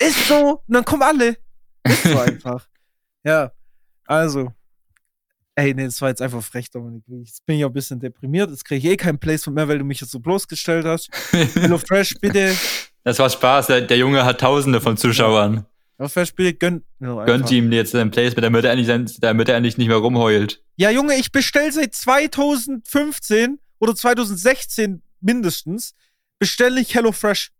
Ist 0.00 0.28
so, 0.28 0.62
und 0.66 0.74
dann 0.74 0.84
kommen 0.84 1.02
alle. 1.02 1.36
Ist 1.84 2.02
so 2.02 2.18
einfach. 2.20 2.66
Ja, 3.24 3.52
also. 4.06 4.52
Ey, 5.56 5.72
nee, 5.72 5.84
das 5.84 6.02
war 6.02 6.08
jetzt 6.08 6.20
einfach 6.20 6.42
frech, 6.42 6.68
Dominik. 6.68 7.04
Jetzt 7.06 7.46
bin 7.46 7.58
ich 7.58 7.64
auch 7.64 7.70
ein 7.70 7.74
bisschen 7.74 8.00
deprimiert. 8.00 8.50
Jetzt 8.50 8.64
kriege 8.64 8.86
ich 8.88 8.92
eh 8.92 8.96
kein 8.96 9.20
Placement 9.20 9.54
mehr, 9.54 9.68
weil 9.68 9.78
du 9.78 9.84
mich 9.84 10.00
jetzt 10.00 10.10
so 10.10 10.18
bloßgestellt 10.18 10.84
hast. 10.84 11.08
Hello 11.30 11.78
Fresh, 11.78 12.14
bitte. 12.20 12.56
Das 13.04 13.20
war 13.20 13.30
Spaß. 13.30 13.68
Der, 13.68 13.82
der 13.82 13.96
Junge 13.96 14.24
hat 14.24 14.40
Tausende 14.40 14.80
von 14.80 14.96
Zuschauern. 14.96 15.64
Hello 15.96 16.08
Fresh, 16.08 16.34
bitte 16.34 16.54
gönn. 16.54 16.84
No, 16.98 17.24
Gönnt 17.24 17.50
ihm 17.52 17.70
jetzt 17.70 17.94
ein 17.94 18.10
Placement, 18.10 18.44
damit 18.44 18.64
er, 18.64 18.72
endlich, 18.72 19.20
damit 19.20 19.48
er 19.48 19.56
endlich 19.56 19.78
nicht 19.78 19.86
mehr 19.86 19.98
rumheult. 19.98 20.60
Ja, 20.76 20.90
Junge, 20.90 21.14
ich 21.14 21.30
bestell 21.30 21.70
seit 21.70 21.94
2015 21.94 23.60
oder 23.78 23.94
2016 23.94 25.02
mindestens, 25.20 25.94
bestelle 26.40 26.80
ich 26.80 26.94
Hello 26.96 27.12
Fresh. 27.12 27.52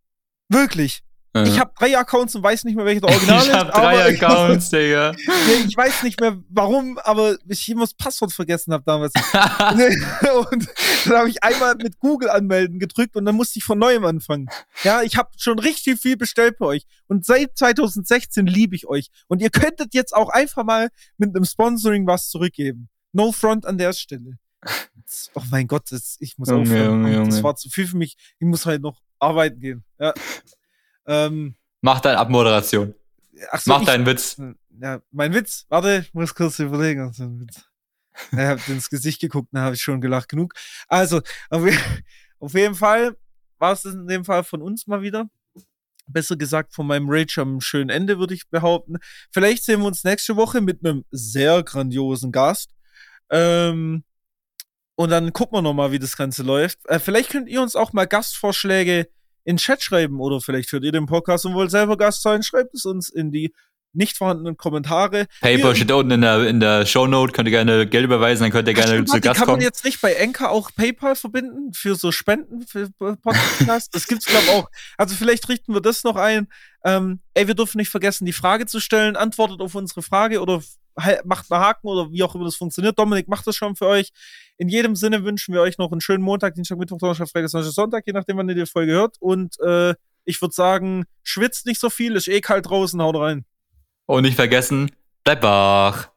Wirklich. 0.49 1.03
Ja. 1.35 1.43
Ich 1.43 1.59
habe 1.59 1.72
drei 1.76 1.99
Accounts 1.99 2.37
und 2.37 2.45
weiß 2.45 2.62
nicht 2.62 2.76
mehr, 2.76 2.85
welcher 2.85 3.01
der 3.01 3.11
Original 3.14 3.41
ist. 3.41 3.49
Ich 3.49 3.55
habe 3.55 3.70
drei 3.72 4.14
Accounts, 4.14 4.70
Digga. 4.70 5.12
ich 5.66 5.76
weiß 5.76 6.05
nicht 6.05 6.20
mehr, 6.20 6.39
warum, 6.49 6.97
aber 6.99 7.37
ich 7.49 7.68
immer 7.68 7.80
das 7.82 7.95
Passwort 7.95 8.32
vergessen 8.32 8.72
habe 8.72 8.85
damals. 8.87 9.12
und 9.32 10.68
dann 11.07 11.18
habe 11.18 11.28
ich 11.28 11.43
einmal 11.43 11.74
mit 11.74 11.99
Google 11.99 12.30
anmelden 12.30 12.78
gedrückt 12.78 13.16
und 13.16 13.24
dann 13.24 13.35
musste 13.35 13.59
ich 13.59 13.64
von 13.64 13.78
neuem 13.78 14.05
anfangen. 14.05 14.47
Ja, 14.85 15.03
ich 15.03 15.16
habe 15.16 15.30
schon 15.37 15.59
richtig 15.59 16.01
viel 16.01 16.16
bestellt 16.16 16.57
bei 16.59 16.66
euch. 16.66 16.87
Und 17.09 17.26
seit 17.26 17.59
2016 17.59 18.47
liebe 18.47 18.76
ich 18.76 18.87
euch. 18.87 19.11
Und 19.26 19.43
ihr 19.43 19.51
könntet 19.51 19.93
jetzt 19.93 20.14
auch 20.14 20.28
einfach 20.28 20.62
mal 20.62 20.89
mit 21.18 21.35
einem 21.35 21.45
Sponsoring 21.45 22.07
was 22.07 22.28
zurückgeben. 22.28 22.89
No 23.12 23.32
front 23.32 23.66
an 23.66 23.76
der 23.76 23.93
Stelle. 23.93 24.39
Oh 25.35 25.43
mein 25.51 25.66
Gott, 25.66 25.91
das, 25.91 26.16
ich 26.20 26.39
muss 26.39 26.49
Junge, 26.49 26.62
aufhören. 26.62 26.91
Junge, 27.03 27.14
Junge. 27.14 27.28
Das 27.28 27.43
war 27.43 27.57
zu 27.57 27.68
viel 27.68 27.87
für 27.87 27.97
mich. 27.97 28.16
Ich 28.39 28.47
muss 28.47 28.66
halt 28.66 28.82
noch 28.82 29.01
arbeiten 29.18 29.61
gehen. 29.61 29.85
Ja. 29.99 30.14
Ähm, 31.07 31.55
Mach 31.80 32.00
deine 32.00 32.18
Abmoderation. 32.18 32.94
So, 33.32 33.40
Mach 33.66 33.80
ich, 33.80 33.86
deinen 33.86 34.07
Witz. 34.07 34.40
Ja, 34.80 35.00
mein 35.11 35.34
Witz. 35.34 35.66
Warte, 35.68 36.05
ich 36.07 36.14
muss 36.14 36.34
kurz 36.34 36.59
überlegen. 36.59 37.00
Also, 37.00 37.24
ich 38.32 38.38
habe 38.38 38.61
ins 38.68 38.90
Gesicht 38.90 39.20
geguckt, 39.20 39.48
da 39.52 39.61
habe 39.61 39.74
ich 39.74 39.82
schon 39.82 40.00
gelacht 40.00 40.28
genug. 40.28 40.55
Also, 40.88 41.20
auf, 41.50 41.62
auf 42.38 42.55
jeden 42.55 42.74
Fall 42.74 43.16
war 43.59 43.72
es 43.72 43.84
in 43.84 44.07
dem 44.07 44.24
Fall 44.24 44.44
von 44.44 44.62
uns 44.62 44.86
mal 44.86 45.02
wieder. 45.02 45.28
Besser 46.07 46.36
gesagt, 46.36 46.74
von 46.74 46.86
meinem 46.86 47.07
Rage 47.09 47.40
am 47.40 47.61
schönen 47.61 47.88
Ende, 47.88 48.18
würde 48.18 48.34
ich 48.34 48.48
behaupten. 48.50 48.96
Vielleicht 49.30 49.64
sehen 49.64 49.80
wir 49.80 49.86
uns 49.86 50.05
nächste 50.05 50.36
Woche 50.36 50.61
mit 50.61 50.84
einem 50.84 51.05
sehr 51.11 51.62
grandiosen 51.62 52.30
Gast. 52.30 52.70
Ähm, 53.30 54.05
und 54.96 55.11
dann 55.11 55.32
gucken 55.32 55.57
wir 55.57 55.62
nochmal, 55.62 55.92
wie 55.92 55.98
das 55.98 56.16
Ganze 56.16 56.42
läuft. 56.42 56.78
Äh, 56.88 56.98
vielleicht 56.98 57.30
könnt 57.30 57.48
ihr 57.48 57.62
uns 57.62 57.74
auch 57.74 57.92
mal 57.92 58.07
Gastvorschläge 58.07 59.09
in 59.45 59.57
den 59.57 59.59
Chat 59.59 59.82
schreiben 59.82 60.20
oder 60.20 60.40
vielleicht 60.40 60.72
hört 60.72 60.84
ihr 60.84 60.92
den 60.92 61.07
Podcast 61.07 61.47
und 61.47 61.55
wollt 61.55 61.70
selber 61.70 61.97
Gast 61.97 62.22
sein, 62.22 62.42
schreibt 62.42 62.74
es 62.74 62.84
uns 62.84 63.09
in 63.09 63.30
die 63.30 63.53
nicht 63.95 64.16
vorhandenen 64.16 64.57
Kommentare. 64.57 65.26
PayPal 65.40 65.74
steht 65.76 65.92
unten 65.92 66.12
in 66.12 66.20
der, 66.20 66.47
in 66.47 66.61
der 66.61 66.84
Shownote, 66.84 67.32
könnt 67.32 67.49
ihr 67.49 67.53
gerne 67.53 67.86
Geld 67.86 68.05
überweisen, 68.05 68.42
dann 68.42 68.53
könnt 68.53 68.68
ihr 68.68 68.74
gerne 68.74 69.05
Ach, 69.07 69.12
zu 69.12 69.20
Gast 69.20 69.40
kommen. 69.40 69.47
Kann 69.47 69.49
man 69.49 69.61
jetzt 69.61 69.84
nicht 69.84 70.01
bei 70.01 70.14
Enka 70.14 70.49
auch 70.49 70.70
PayPal 70.74 71.16
verbinden 71.16 71.72
für 71.72 71.95
so 71.95 72.12
Spenden 72.12 72.66
für 72.66 72.90
Podcasts? 72.90 73.90
das 73.90 74.07
gibt's 74.07 74.26
glaube 74.26 74.51
auch. 74.51 74.68
Also 74.99 75.14
vielleicht 75.14 75.49
richten 75.49 75.72
wir 75.74 75.80
das 75.80 76.05
noch 76.05 76.16
ein. 76.16 76.49
Ähm, 76.84 77.20
ey, 77.34 77.47
wir 77.47 77.55
dürfen 77.55 77.78
nicht 77.78 77.88
vergessen, 77.88 78.26
die 78.26 78.32
Frage 78.32 78.66
zu 78.66 78.80
stellen. 78.80 79.16
Antwortet 79.16 79.61
auf 79.61 79.74
unsere 79.74 80.03
Frage 80.03 80.40
oder 80.40 80.61
macht 81.24 81.51
einen 81.51 81.61
Haken 81.61 81.88
oder 81.88 82.11
wie 82.11 82.22
auch 82.22 82.34
immer 82.34 82.45
das 82.45 82.57
funktioniert. 82.57 82.99
Dominik 82.99 83.28
macht 83.28 83.47
das 83.47 83.57
schon 83.57 83.76
für 83.76 83.86
euch. 83.86 84.11
In 84.57 84.68
jedem 84.68 84.95
Sinne 84.97 85.24
wünschen 85.24 85.53
wir 85.55 85.61
euch 85.61 85.78
noch 85.78 85.90
einen 85.90 86.01
schönen 86.01 86.22
Montag, 86.22 86.55
Dienstag, 86.55 86.78
Mittwoch, 86.78 86.99
Donnerstag, 86.99 87.28
Freitag, 87.28 87.51
Samstag, 87.51 87.72
Sonntag, 87.72 88.07
je 88.07 88.12
nachdem, 88.12 88.36
wann 88.36 88.49
ihr 88.49 88.55
die 88.55 88.66
Folge 88.66 88.92
hört. 88.92 89.16
Und 89.20 89.59
äh, 89.61 89.95
ich 90.24 90.40
würde 90.40 90.55
sagen, 90.55 91.05
schwitzt 91.22 91.66
nicht 91.66 91.80
so 91.80 91.90
viel, 91.90 92.16
ist 92.16 92.28
eh 92.28 92.40
kalt 92.40 92.68
draußen, 92.68 93.01
haut 93.03 93.16
rein. 93.16 93.45
Und 94.07 94.22
nicht 94.22 94.36
vergessen, 94.36 94.90
bleibt 95.24 95.42
wach. 95.42 96.13